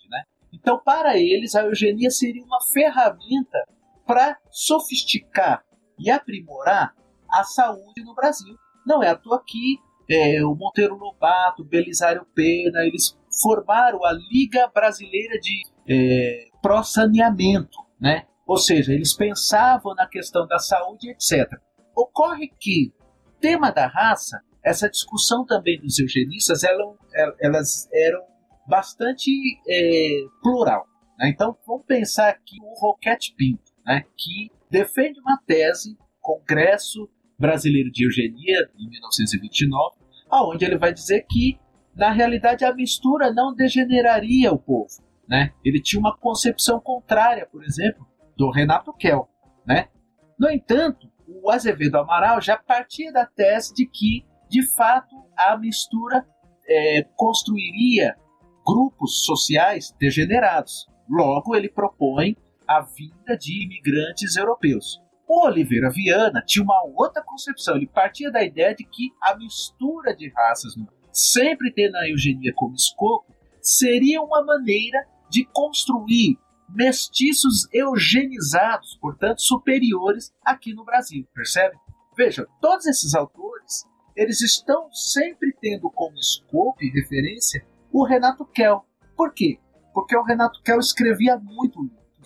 Então, 0.54 0.80
para 0.84 1.18
eles, 1.18 1.56
a 1.56 1.64
eugenia 1.64 2.10
seria 2.10 2.43
uma 2.43 2.60
ferramenta 2.74 3.64
para 4.06 4.38
sofisticar 4.50 5.64
e 6.00 6.10
aprimorar 6.10 6.95
a 7.32 7.43
saúde 7.43 8.04
no 8.04 8.16
Brasil. 8.16 8.56
Não 8.86 9.04
é 9.04 9.10
à 9.10 9.16
toa 9.16 9.43
que 9.45 9.78
é, 10.10 10.43
o 10.43 10.56
Monteiro 10.56 10.95
Lobato, 10.95 11.64
Belisário 11.64 12.26
Pena, 12.34 12.84
eles 12.84 13.16
formaram 13.43 14.04
a 14.04 14.12
Liga 14.12 14.68
Brasileira 14.74 15.39
de 15.39 15.62
é, 15.88 16.47
Pró-Saneamento, 16.62 17.78
né? 18.02 18.26
Ou 18.47 18.58
seja, 18.58 18.91
eles 18.91 19.16
pensavam 19.16 19.93
na 19.93 20.08
questão 20.08 20.47
da 20.47 20.58
saúde, 20.58 21.12
etc. 21.12 21.47
Ocorre 21.95 22.52
que, 22.60 22.91
tema 23.39 23.72
da 23.72 23.86
raça, 23.86 24.41
essa 24.64 24.89
discussão 24.89 25.45
também 25.45 25.80
dos 25.80 26.00
eugenistas, 26.00 26.64
elas 27.39 27.88
eram 27.93 28.24
bastante 28.70 29.32
é, 29.67 30.22
plural. 30.41 30.86
Né? 31.17 31.30
Então, 31.30 31.57
vamos 31.67 31.86
pensar 31.86 32.30
aqui 32.30 32.55
o 32.61 32.80
Roquete 32.80 33.34
Pinto, 33.36 33.74
né? 33.86 34.05
que 34.15 34.51
defende 34.70 35.20
uma 35.20 35.38
tese, 35.45 35.97
Congresso 36.22 37.09
Brasileiro 37.38 37.91
de 37.91 38.05
Eugenia, 38.05 38.70
em 38.78 38.89
1929, 38.89 39.97
aonde 40.30 40.63
ele 40.63 40.78
vai 40.78 40.93
dizer 40.93 41.26
que, 41.30 41.59
na 41.95 42.11
realidade, 42.11 42.63
a 42.63 42.74
mistura 42.74 43.34
não 43.34 43.55
degeneraria 43.55 44.51
o 44.51 44.59
povo. 44.59 44.93
Né? 45.28 45.51
Ele 45.65 45.82
tinha 45.82 45.99
uma 45.99 46.15
concepção 46.15 46.80
contrária, 46.80 47.47
por 47.47 47.63
exemplo, 47.63 48.05
do 48.38 48.51
Renato 48.51 48.93
Kell. 48.93 49.28
Né? 49.65 49.88
No 50.38 50.49
entanto, 50.49 51.09
o 51.28 51.49
Azevedo 51.49 51.97
Amaral 51.97 52.39
já 52.41 52.57
partia 52.57 53.11
da 53.11 53.26
tese 53.26 53.74
de 53.74 53.86
que, 53.88 54.26
de 54.49 54.63
fato, 54.76 55.15
a 55.38 55.57
mistura 55.57 56.26
é, 56.67 57.03
construiria 57.15 58.15
grupos 58.70 59.24
sociais 59.24 59.95
degenerados. 59.99 60.88
Logo, 61.09 61.55
ele 61.55 61.70
propõe 61.70 62.38
a 62.67 62.82
vinda 62.82 63.36
de 63.36 63.63
imigrantes 63.63 64.36
europeus. 64.36 65.01
O 65.28 65.45
Oliveira 65.45 65.89
Viana 65.89 66.43
tinha 66.45 66.63
uma 66.63 66.84
outra 66.95 67.24
concepção. 67.24 67.76
Ele 67.76 67.88
partia 67.88 68.32
da 68.32 68.43
ideia 68.43 68.76
de 68.76 68.84
que 68.84 69.11
a 69.22 69.36
mistura 69.36 70.15
de 70.15 70.30
raças, 70.30 70.74
sempre 71.11 71.72
tendo 71.74 71.95
a 71.95 72.07
eugenia 72.07 72.53
como 72.55 72.76
escopo, 72.76 73.34
seria 73.61 74.22
uma 74.22 74.43
maneira 74.43 75.07
de 75.30 75.45
construir 75.45 76.38
mestiços 76.70 77.67
eugenizados, 77.74 78.97
portanto 79.01 79.41
superiores 79.41 80.32
aqui 80.45 80.74
no 80.74 80.86
Brasil, 80.86 81.28
percebe? 81.34 81.76
Veja, 82.15 82.45
todos 82.61 82.86
esses 82.86 83.15
autores, 83.15 83.86
eles 84.15 84.41
estão 84.41 84.91
sempre 84.91 85.55
tendo 85.59 85.89
como 85.89 86.15
escopo 86.17 86.84
e 86.84 86.91
referência 86.91 87.65
o 87.92 88.06
Renato 88.06 88.46
Kell. 88.46 88.86
Por 89.16 89.34
quê? 89.34 89.60
Porque 89.94 90.16
o 90.16 90.24
Renato 90.24 90.62
Kell 90.64 90.80
escrevia 90.80 91.38
muito 91.38 91.82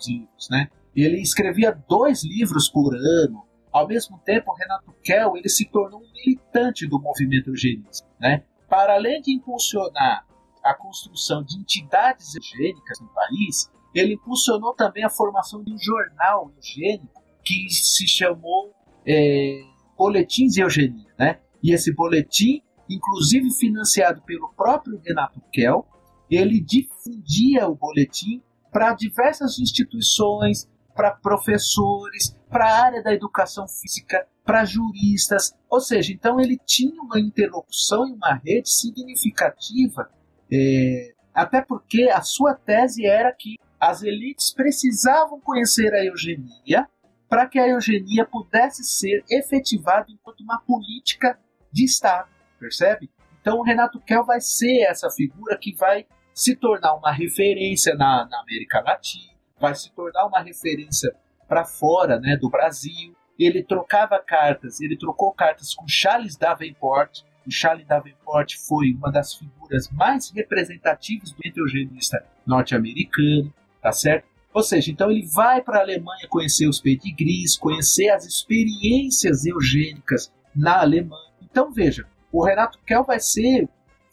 livros, 0.06 0.48
né? 0.50 0.68
Ele 0.94 1.20
escrevia 1.20 1.72
dois 1.88 2.22
livros 2.22 2.68
por 2.68 2.94
ano. 2.94 3.44
Ao 3.72 3.88
mesmo 3.88 4.18
tempo, 4.24 4.54
Renato 4.54 4.94
Kell 5.02 5.36
ele 5.36 5.48
se 5.48 5.64
tornou 5.68 6.00
um 6.00 6.12
militante 6.12 6.86
do 6.86 7.00
movimento 7.00 7.50
eugenista. 7.50 8.06
Né? 8.20 8.44
Para 8.68 8.94
além 8.94 9.20
de 9.20 9.32
impulsionar 9.32 10.24
a 10.62 10.74
construção 10.74 11.42
de 11.42 11.58
entidades 11.58 12.34
eugênicas 12.36 13.00
no 13.00 13.08
país, 13.08 13.70
ele 13.94 14.14
impulsionou 14.14 14.74
também 14.74 15.04
a 15.04 15.10
formação 15.10 15.62
de 15.62 15.72
um 15.72 15.78
jornal 15.78 16.52
eugênico 16.56 17.22
que 17.44 17.68
se 17.70 18.06
chamou 18.06 18.72
é, 19.06 19.60
Boletins 19.98 20.54
de 20.54 20.60
Eugenia. 20.60 21.12
Né? 21.18 21.40
E 21.62 21.72
esse 21.72 21.92
boletim, 21.92 22.62
inclusive 22.88 23.50
financiado 23.50 24.22
pelo 24.22 24.52
próprio 24.54 25.00
Renato 25.04 25.40
Kell, 25.52 25.86
ele 26.30 26.60
difundia 26.60 27.68
o 27.68 27.74
boletim 27.74 28.42
para 28.72 28.94
diversas 28.94 29.58
instituições, 29.58 30.68
para 30.94 31.12
professores, 31.12 32.36
para 32.48 32.66
a 32.66 32.84
área 32.84 33.02
da 33.02 33.12
educação 33.12 33.66
física, 33.68 34.26
para 34.44 34.64
juristas. 34.64 35.54
Ou 35.68 35.80
seja, 35.80 36.12
então 36.12 36.40
ele 36.40 36.58
tinha 36.64 37.00
uma 37.02 37.20
interlocução 37.20 38.06
e 38.06 38.12
uma 38.12 38.34
rede 38.34 38.70
significativa, 38.70 40.10
é, 40.52 41.12
até 41.32 41.60
porque 41.60 42.08
a 42.10 42.22
sua 42.22 42.54
tese 42.54 43.04
era 43.06 43.32
que 43.32 43.56
as 43.80 44.02
elites 44.02 44.52
precisavam 44.52 45.40
conhecer 45.40 45.92
a 45.92 46.04
eugenia 46.04 46.88
para 47.28 47.46
que 47.48 47.58
a 47.58 47.68
eugenia 47.68 48.24
pudesse 48.24 48.84
ser 48.84 49.24
efetivada 49.28 50.06
enquanto 50.08 50.40
uma 50.40 50.60
política 50.60 51.38
de 51.72 51.84
Estado, 51.84 52.28
percebe? 52.58 53.10
Então 53.40 53.58
o 53.58 53.62
Renato 53.62 54.00
Kell 54.00 54.24
vai 54.24 54.40
ser 54.40 54.82
essa 54.82 55.10
figura 55.10 55.58
que 55.58 55.74
vai 55.74 56.06
se 56.32 56.56
tornar 56.56 56.94
uma 56.94 57.12
referência 57.12 57.94
na, 57.94 58.26
na 58.26 58.40
América 58.40 58.80
Latina, 58.80 59.32
vai 59.60 59.74
se 59.74 59.92
tornar 59.92 60.26
uma 60.26 60.40
referência 60.40 61.14
para 61.46 61.64
fora 61.64 62.18
né, 62.18 62.36
do 62.36 62.50
Brasil. 62.50 63.14
Ele 63.38 63.62
trocava 63.62 64.18
cartas, 64.18 64.80
ele 64.80 64.96
trocou 64.96 65.32
cartas 65.32 65.74
com 65.74 65.86
Charles 65.86 66.36
Davenport. 66.36 67.22
O 67.46 67.50
Charles 67.50 67.86
Davenport 67.86 68.54
foi 68.66 68.92
uma 68.94 69.12
das 69.12 69.34
figuras 69.34 69.90
mais 69.90 70.30
representativas 70.30 71.32
do 71.32 71.40
eugenista 71.44 72.24
norte-americano, 72.46 73.52
tá 73.82 73.92
certo? 73.92 74.26
Ou 74.52 74.62
seja, 74.62 74.90
então 74.90 75.10
ele 75.10 75.26
vai 75.26 75.60
para 75.60 75.78
a 75.78 75.82
Alemanha 75.82 76.28
conhecer 76.28 76.68
os 76.68 76.80
pedigrees, 76.80 77.58
conhecer 77.58 78.08
as 78.10 78.24
experiências 78.24 79.44
eugênicas 79.44 80.32
na 80.54 80.80
Alemanha. 80.80 81.32
Então 81.42 81.72
veja, 81.72 82.06
o 82.34 82.44
Renato 82.44 82.80
Kell 82.84 83.04
vai 83.04 83.20
ser 83.20 83.68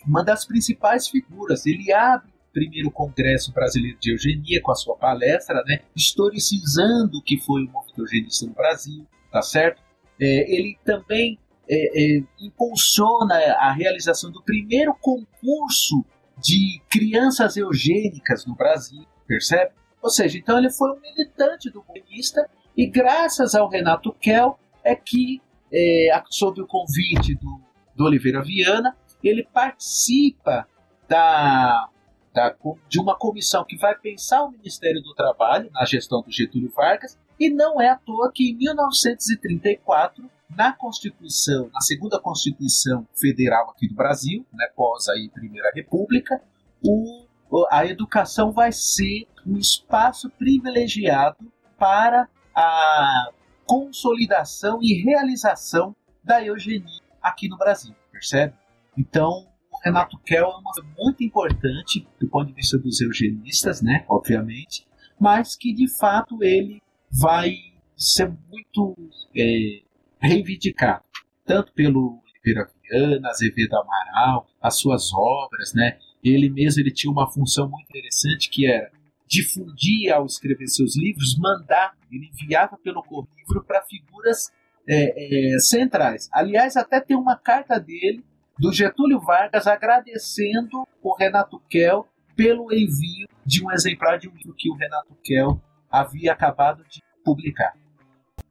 uma 0.05 0.23
das 0.23 0.45
principais 0.45 1.07
figuras. 1.07 1.65
Ele 1.65 1.91
abre 1.91 2.29
o 2.29 2.53
primeiro 2.53 2.91
Congresso 2.91 3.51
Brasileiro 3.51 3.97
de 3.99 4.11
Eugenia 4.11 4.61
com 4.61 4.71
a 4.71 4.75
sua 4.75 4.95
palestra, 4.95 5.63
né, 5.65 5.79
historicizando 5.95 7.17
o 7.17 7.23
que 7.23 7.39
foi 7.39 7.63
o 7.63 7.71
movimento 7.71 8.01
eugenista 8.01 8.45
no 8.45 8.53
Brasil, 8.53 9.07
tá 9.31 9.41
certo? 9.41 9.81
É, 10.19 10.55
ele 10.55 10.77
também 10.85 11.39
é, 11.67 12.17
é, 12.17 12.23
impulsiona 12.39 13.33
a 13.57 13.71
realização 13.71 14.31
do 14.31 14.43
primeiro 14.43 14.93
concurso 15.01 16.05
de 16.37 16.79
crianças 16.91 17.57
eugênicas 17.57 18.45
no 18.45 18.53
Brasil, 18.53 19.03
percebe? 19.25 19.71
Ou 19.99 20.11
seja, 20.11 20.37
então 20.37 20.59
ele 20.59 20.69
foi 20.69 20.91
um 20.91 20.99
militante 20.99 21.71
do 21.71 21.81
comunista 21.81 22.47
e 22.77 22.85
graças 22.85 23.55
ao 23.55 23.67
Renato 23.67 24.13
Kell 24.13 24.59
é 24.83 24.95
que, 24.95 25.41
é, 25.73 26.21
sob 26.29 26.61
o 26.61 26.67
convite 26.67 27.35
do, 27.35 27.61
do 27.95 28.05
Oliveira 28.05 28.41
Viana, 28.41 28.95
ele 29.23 29.43
participa 29.43 30.67
da, 31.07 31.89
da, 32.33 32.55
de 32.87 32.99
uma 32.99 33.17
comissão 33.17 33.63
que 33.65 33.77
vai 33.77 33.95
pensar 33.95 34.43
o 34.43 34.51
Ministério 34.51 35.01
do 35.01 35.13
Trabalho 35.13 35.69
na 35.71 35.85
gestão 35.85 36.21
do 36.21 36.31
Getúlio 36.31 36.71
Vargas 36.75 37.17
e 37.39 37.49
não 37.49 37.81
é 37.81 37.89
à 37.89 37.95
toa 37.95 38.31
que 38.33 38.51
em 38.51 38.55
1934 38.55 40.29
na 40.55 40.73
Constituição, 40.73 41.69
na 41.73 41.81
segunda 41.81 42.19
Constituição 42.19 43.07
Federal 43.15 43.69
aqui 43.69 43.87
do 43.87 43.95
Brasil, 43.95 44.45
né, 44.53 44.67
pós 44.75 45.07
aí 45.07 45.29
Primeira 45.29 45.71
República, 45.73 46.41
o 46.83 47.25
a 47.69 47.85
educação 47.85 48.53
vai 48.53 48.71
ser 48.71 49.27
um 49.45 49.57
espaço 49.57 50.29
privilegiado 50.29 51.51
para 51.77 52.29
a 52.55 53.29
consolidação 53.65 54.79
e 54.81 55.03
realização 55.03 55.93
da 56.23 56.41
eugenia 56.41 57.00
aqui 57.21 57.47
no 57.47 57.57
Brasil, 57.57 57.95
percebe? 58.11 58.53
Então, 58.97 59.47
o 59.71 59.77
Renato 59.83 60.17
Kell 60.19 60.51
é 60.51 60.55
uma 60.57 60.71
muito 60.97 61.23
importante 61.23 62.07
do 62.19 62.27
ponto 62.27 62.47
de 62.47 62.53
vista 62.53 62.77
dos 62.77 62.99
eugenistas, 63.01 63.81
né, 63.81 64.05
obviamente, 64.07 64.85
mas 65.19 65.55
que 65.55 65.73
de 65.73 65.87
fato 65.97 66.43
ele 66.43 66.81
vai 67.11 67.55
ser 67.95 68.33
muito 68.49 68.95
é, 69.35 69.81
reivindicado, 70.19 71.03
tanto 71.45 71.71
pelo 71.73 72.21
Oliveira 72.23 72.69
Viana, 72.83 73.29
Azevedo 73.29 73.75
Amaral, 73.75 74.47
as 74.61 74.77
suas 74.77 75.13
obras, 75.13 75.73
né, 75.73 75.97
ele 76.23 76.49
mesmo 76.49 76.81
ele 76.81 76.91
tinha 76.91 77.11
uma 77.11 77.31
função 77.31 77.69
muito 77.69 77.89
interessante 77.89 78.49
que 78.49 78.65
era 78.65 78.91
difundir 79.27 80.13
ao 80.13 80.25
escrever 80.25 80.67
seus 80.67 80.97
livros, 80.97 81.37
mandar, 81.37 81.95
ele 82.11 82.29
enviava 82.33 82.77
pelo 82.77 83.01
livro 83.37 83.63
para 83.63 83.81
figuras 83.83 84.51
é, 84.87 85.55
é, 85.55 85.59
centrais. 85.59 86.29
Aliás, 86.31 86.75
até 86.75 86.99
tem 86.99 87.15
uma 87.15 87.35
carta 87.35 87.79
dele, 87.79 88.23
do 88.59 88.71
Getúlio 88.71 89.19
Vargas, 89.19 89.67
agradecendo 89.67 90.87
o 91.01 91.15
Renato 91.15 91.59
Kell 91.69 92.05
pelo 92.35 92.71
envio 92.71 93.27
de 93.45 93.65
um 93.65 93.71
exemplar 93.71 94.19
de 94.19 94.29
um 94.29 94.33
livro 94.33 94.53
que 94.57 94.69
o 94.69 94.75
Renato 94.75 95.15
Kell 95.23 95.59
havia 95.89 96.31
acabado 96.31 96.83
de 96.89 97.01
publicar. 97.23 97.73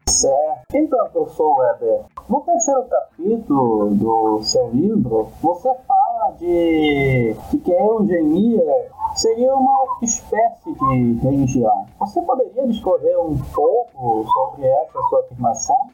Certo. 0.09 0.75
Então, 0.75 1.09
professor 1.11 1.59
Weber, 1.59 2.05
no 2.29 2.41
terceiro 2.41 2.85
capítulo 2.85 3.95
do 3.95 4.43
seu 4.43 4.71
livro, 4.71 5.29
você 5.41 5.73
fala 5.87 6.33
de, 6.39 7.35
de 7.51 7.59
que 7.59 7.73
a 7.73 7.85
eugenia 7.85 8.91
seria 9.15 9.55
uma 9.55 9.99
espécie 10.03 10.75
de 10.75 11.21
religião. 11.23 11.87
Você 11.99 12.21
poderia 12.23 12.67
discorrer 12.67 13.19
um 13.21 13.39
pouco 13.55 14.27
sobre 14.33 14.67
essa 14.67 15.01
sua 15.09 15.21
afirmação? 15.21 15.91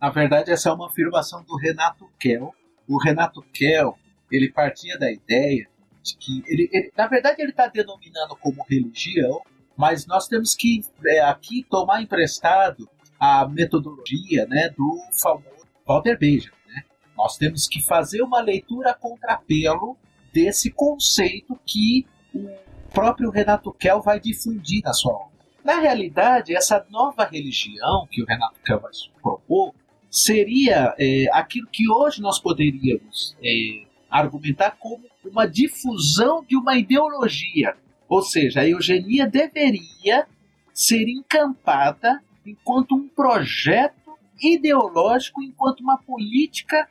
Na 0.00 0.10
verdade, 0.10 0.52
essa 0.52 0.68
é 0.68 0.72
uma 0.72 0.86
afirmação 0.86 1.42
do 1.42 1.56
Renato 1.56 2.08
Kell. 2.18 2.54
O 2.86 2.98
Renato 2.98 3.42
Kell, 3.52 3.98
ele 4.30 4.50
partia 4.50 4.96
da 4.98 5.10
ideia 5.10 5.68
de 6.02 6.16
que, 6.16 6.42
ele, 6.46 6.68
ele 6.72 6.92
na 6.96 7.06
verdade, 7.06 7.42
ele 7.42 7.50
está 7.50 7.66
denominando 7.66 8.36
como 8.36 8.64
religião, 8.68 9.42
mas 9.76 10.06
nós 10.06 10.28
temos 10.28 10.54
que 10.54 10.84
é, 11.06 11.20
aqui 11.20 11.66
tomar 11.68 12.00
emprestado 12.00 12.88
a 13.18 13.46
metodologia 13.48 14.46
né, 14.46 14.70
do 14.70 15.02
famoso 15.12 15.66
Walter 15.86 16.16
Benjamin. 16.16 16.56
Né? 16.68 16.84
Nós 17.16 17.36
temos 17.36 17.66
que 17.66 17.80
fazer 17.80 18.22
uma 18.22 18.40
leitura 18.40 18.94
contrapelo 18.94 19.96
desse 20.32 20.70
conceito 20.70 21.58
que 21.66 22.06
o 22.32 22.48
próprio 22.92 23.30
Renato 23.30 23.72
Kell 23.72 24.00
vai 24.00 24.20
difundir 24.20 24.82
na 24.84 24.92
sua 24.92 25.12
obra. 25.12 25.38
Na 25.64 25.80
realidade, 25.80 26.56
essa 26.56 26.86
nova 26.88 27.24
religião 27.24 28.06
que 28.10 28.22
o 28.22 28.26
Renato 28.26 28.60
Kell 28.64 28.80
vai 28.80 28.92
propor 29.20 29.74
seria 30.18 30.94
é, 30.98 31.26
aquilo 31.32 31.68
que 31.68 31.88
hoje 31.88 32.20
nós 32.20 32.40
poderíamos 32.40 33.36
é, 33.42 33.86
argumentar 34.10 34.72
como 34.72 35.04
uma 35.24 35.46
difusão 35.46 36.44
de 36.44 36.56
uma 36.56 36.76
ideologia. 36.76 37.76
Ou 38.08 38.22
seja, 38.22 38.60
a 38.60 38.68
eugenia 38.68 39.26
deveria 39.28 40.26
ser 40.72 41.08
encampada 41.08 42.20
enquanto 42.44 42.96
um 42.96 43.08
projeto 43.08 43.94
ideológico, 44.42 45.42
enquanto 45.42 45.80
uma 45.80 45.98
política 45.98 46.88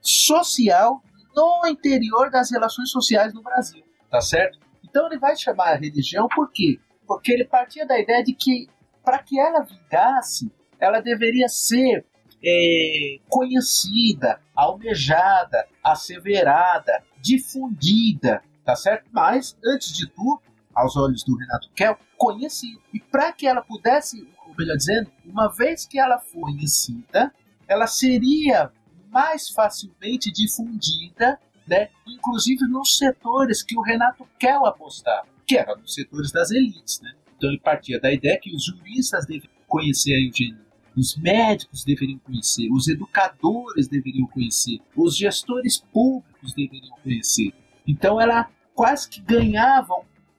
social 0.00 1.02
no 1.34 1.66
interior 1.66 2.30
das 2.30 2.50
relações 2.50 2.90
sociais 2.90 3.34
no 3.34 3.42
Brasil, 3.42 3.84
tá 4.10 4.20
certo? 4.20 4.58
Então 4.84 5.06
ele 5.06 5.18
vai 5.18 5.36
chamar 5.36 5.72
a 5.72 5.76
religião 5.76 6.28
por 6.28 6.50
quê? 6.50 6.78
Porque 7.06 7.32
ele 7.32 7.44
partia 7.44 7.86
da 7.86 7.98
ideia 7.98 8.22
de 8.22 8.32
que 8.32 8.68
para 9.04 9.18
que 9.22 9.38
ela 9.38 9.62
vingasse, 9.62 10.50
ela 10.78 11.00
deveria 11.00 11.48
ser 11.48 12.04
é, 12.44 13.18
conhecida, 13.28 14.40
almejada, 14.54 15.66
asseverada, 15.82 17.02
difundida, 17.20 18.42
tá 18.64 18.74
certo? 18.74 19.08
Mas, 19.12 19.56
antes 19.64 19.92
de 19.92 20.08
tudo, 20.08 20.40
aos 20.74 20.96
olhos 20.96 21.22
do 21.24 21.36
Renato 21.36 21.68
Kell, 21.74 21.98
conhecida. 22.16 22.80
E 22.94 23.00
para 23.00 23.32
que 23.32 23.46
ela 23.46 23.60
pudesse 23.62 24.26
ou 24.50 24.56
melhor 24.56 24.76
dizendo, 24.76 25.10
uma 25.24 25.48
vez 25.48 25.86
que 25.86 25.98
ela 25.98 26.18
for 26.18 26.42
conhecida, 26.42 27.32
ela 27.68 27.86
seria 27.86 28.72
mais 29.10 29.48
facilmente 29.48 30.30
difundida, 30.32 31.38
né, 31.66 31.88
inclusive 32.06 32.66
nos 32.68 32.98
setores 32.98 33.62
que 33.62 33.76
o 33.76 33.82
Renato 33.82 34.26
quer 34.38 34.56
apostar, 34.56 35.24
que 35.46 35.56
eram 35.56 35.76
nos 35.78 35.94
setores 35.94 36.32
das 36.32 36.50
elites. 36.50 37.00
Né? 37.00 37.12
Então 37.36 37.48
ele 37.48 37.60
partia 37.60 38.00
da 38.00 38.12
ideia 38.12 38.38
que 38.38 38.54
os 38.54 38.64
juristas 38.64 39.24
deveriam 39.24 39.52
conhecer 39.68 40.14
a 40.14 40.18
eugenia, 40.18 40.66
os 40.96 41.16
médicos 41.16 41.84
deveriam 41.84 42.18
conhecer, 42.18 42.68
os 42.70 42.88
educadores 42.88 43.88
deveriam 43.88 44.26
conhecer, 44.26 44.80
os 44.96 45.16
gestores 45.16 45.78
públicos 45.92 46.54
deveriam 46.54 46.96
conhecer. 47.02 47.52
Então 47.86 48.20
ela 48.20 48.48
quase 48.74 49.08
que 49.08 49.20
ganhava 49.20 49.94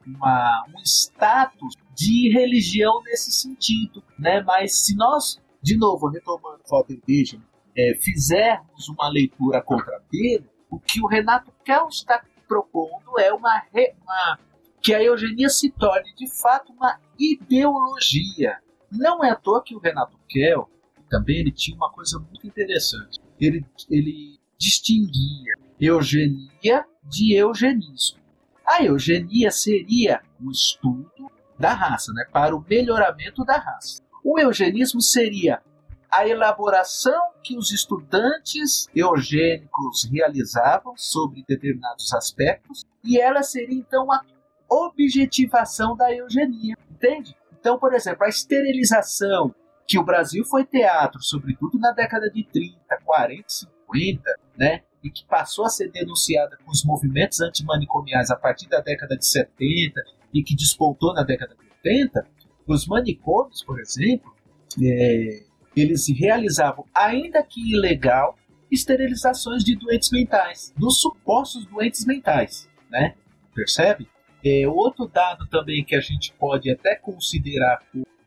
uma, 0.06 0.66
um 0.70 0.82
status 0.84 1.76
de 1.96 2.30
religião 2.30 3.02
nesse 3.04 3.32
sentido, 3.32 4.04
né? 4.18 4.42
Mas 4.42 4.86
se 4.86 4.96
nós, 4.96 5.40
de 5.62 5.78
novo, 5.78 6.08
retomando 6.08 6.62
o 6.70 6.86
Benjamin, 7.06 7.44
é, 7.76 7.96
fizermos 8.02 8.90
uma 8.90 9.10
leitura 9.10 9.62
contra 9.62 10.02
Pedro, 10.10 10.50
o 10.70 10.80
que 10.80 11.02
o 11.02 11.08
Renato 11.08 11.52
Kell 11.64 11.88
está 11.88 12.24
propondo 12.48 13.20
é 13.20 13.32
uma, 13.34 13.64
uma 14.02 14.40
que 14.82 14.94
a 14.94 15.04
eugenia 15.04 15.50
se 15.50 15.70
torne 15.70 16.14
de 16.16 16.28
fato 16.42 16.74
uma 16.74 17.00
ideologia. 17.18 18.58
Não 18.92 19.24
é 19.24 19.30
à 19.30 19.36
toa 19.36 19.64
que 19.64 19.76
o 19.76 19.80
Renato 19.80 20.18
Kell 20.32 20.70
também 21.10 21.40
ele 21.40 21.52
tinha 21.52 21.76
uma 21.76 21.92
coisa 21.92 22.18
muito 22.18 22.48
interessante. 22.48 23.20
Ele, 23.40 23.66
ele 23.90 24.40
distinguia 24.58 25.54
eugenia 25.80 26.86
de 27.04 27.36
eugenismo. 27.36 28.20
A 28.66 28.84
eugenia 28.84 29.52
seria 29.52 30.22
o 30.42 30.50
estudo 30.50 31.30
da 31.60 31.74
raça, 31.74 32.14
né, 32.14 32.26
para 32.32 32.56
o 32.56 32.66
melhoramento 32.68 33.44
da 33.44 33.58
raça. 33.58 34.02
O 34.24 34.40
eugenismo 34.40 35.02
seria 35.02 35.62
a 36.10 36.28
elaboração 36.28 37.32
que 37.44 37.58
os 37.58 37.72
estudantes 37.72 38.88
eugênicos 38.96 40.08
realizavam 40.12 40.94
sobre 40.96 41.44
determinados 41.48 42.14
aspectos 42.14 42.84
e 43.04 43.20
ela 43.20 43.44
seria 43.44 43.78
então 43.78 44.12
a 44.12 44.22
objetivação 44.70 45.96
da 45.96 46.14
eugenia, 46.14 46.76
entende? 46.90 47.36
Então, 47.60 47.78
por 47.78 47.94
exemplo, 47.94 48.26
a 48.26 48.30
esterilização, 48.30 49.54
que 49.92 50.00
o 50.00 50.06
Brasil 50.06 50.46
foi 50.46 50.64
teatro, 50.64 51.22
sobretudo 51.22 51.78
na 51.78 51.92
década 51.92 52.30
de 52.30 52.46
30, 52.46 52.78
40, 53.04 53.44
50, 53.50 54.22
né? 54.58 54.84
E 55.04 55.10
que 55.10 55.26
passou 55.26 55.66
a 55.66 55.70
ser 55.70 55.92
denunciada 55.92 56.58
com 56.64 56.72
os 56.72 56.86
movimentos 56.86 57.42
antimanicomiais 57.42 58.32
a 58.32 58.38
partir 58.38 58.70
da 58.70 58.80
década 58.80 59.18
de 59.18 59.28
70 59.28 60.02
e 60.34 60.42
que 60.44 60.56
despontou 60.56 61.14
na 61.14 61.24
década 61.24 61.54
de 61.56 61.90
80, 61.90 62.26
os 62.66 62.88
manicômios, 62.88 63.66
por 63.66 63.82
exemplo, 63.82 64.34
é, 64.82 65.44
eles 65.76 66.08
realizavam, 66.18 66.86
ainda 66.96 67.44
que 67.44 67.74
ilegal, 67.74 68.38
esterilizações 68.72 69.62
de 69.62 69.76
doentes 69.76 70.10
mentais, 70.10 70.74
dos 70.78 71.02
supostos 71.02 71.66
doentes 71.66 72.06
mentais, 72.06 72.70
né? 72.90 73.16
Percebe? 73.54 74.08
É, 74.42 74.66
outro 74.70 75.06
dado 75.06 75.46
também 75.48 75.84
que 75.84 75.96
a 75.98 76.00
gente 76.00 76.34
pode 76.40 76.72
até 76.72 76.96
considerar 76.96 77.82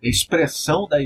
expressão 0.09 0.87
da 0.89 0.99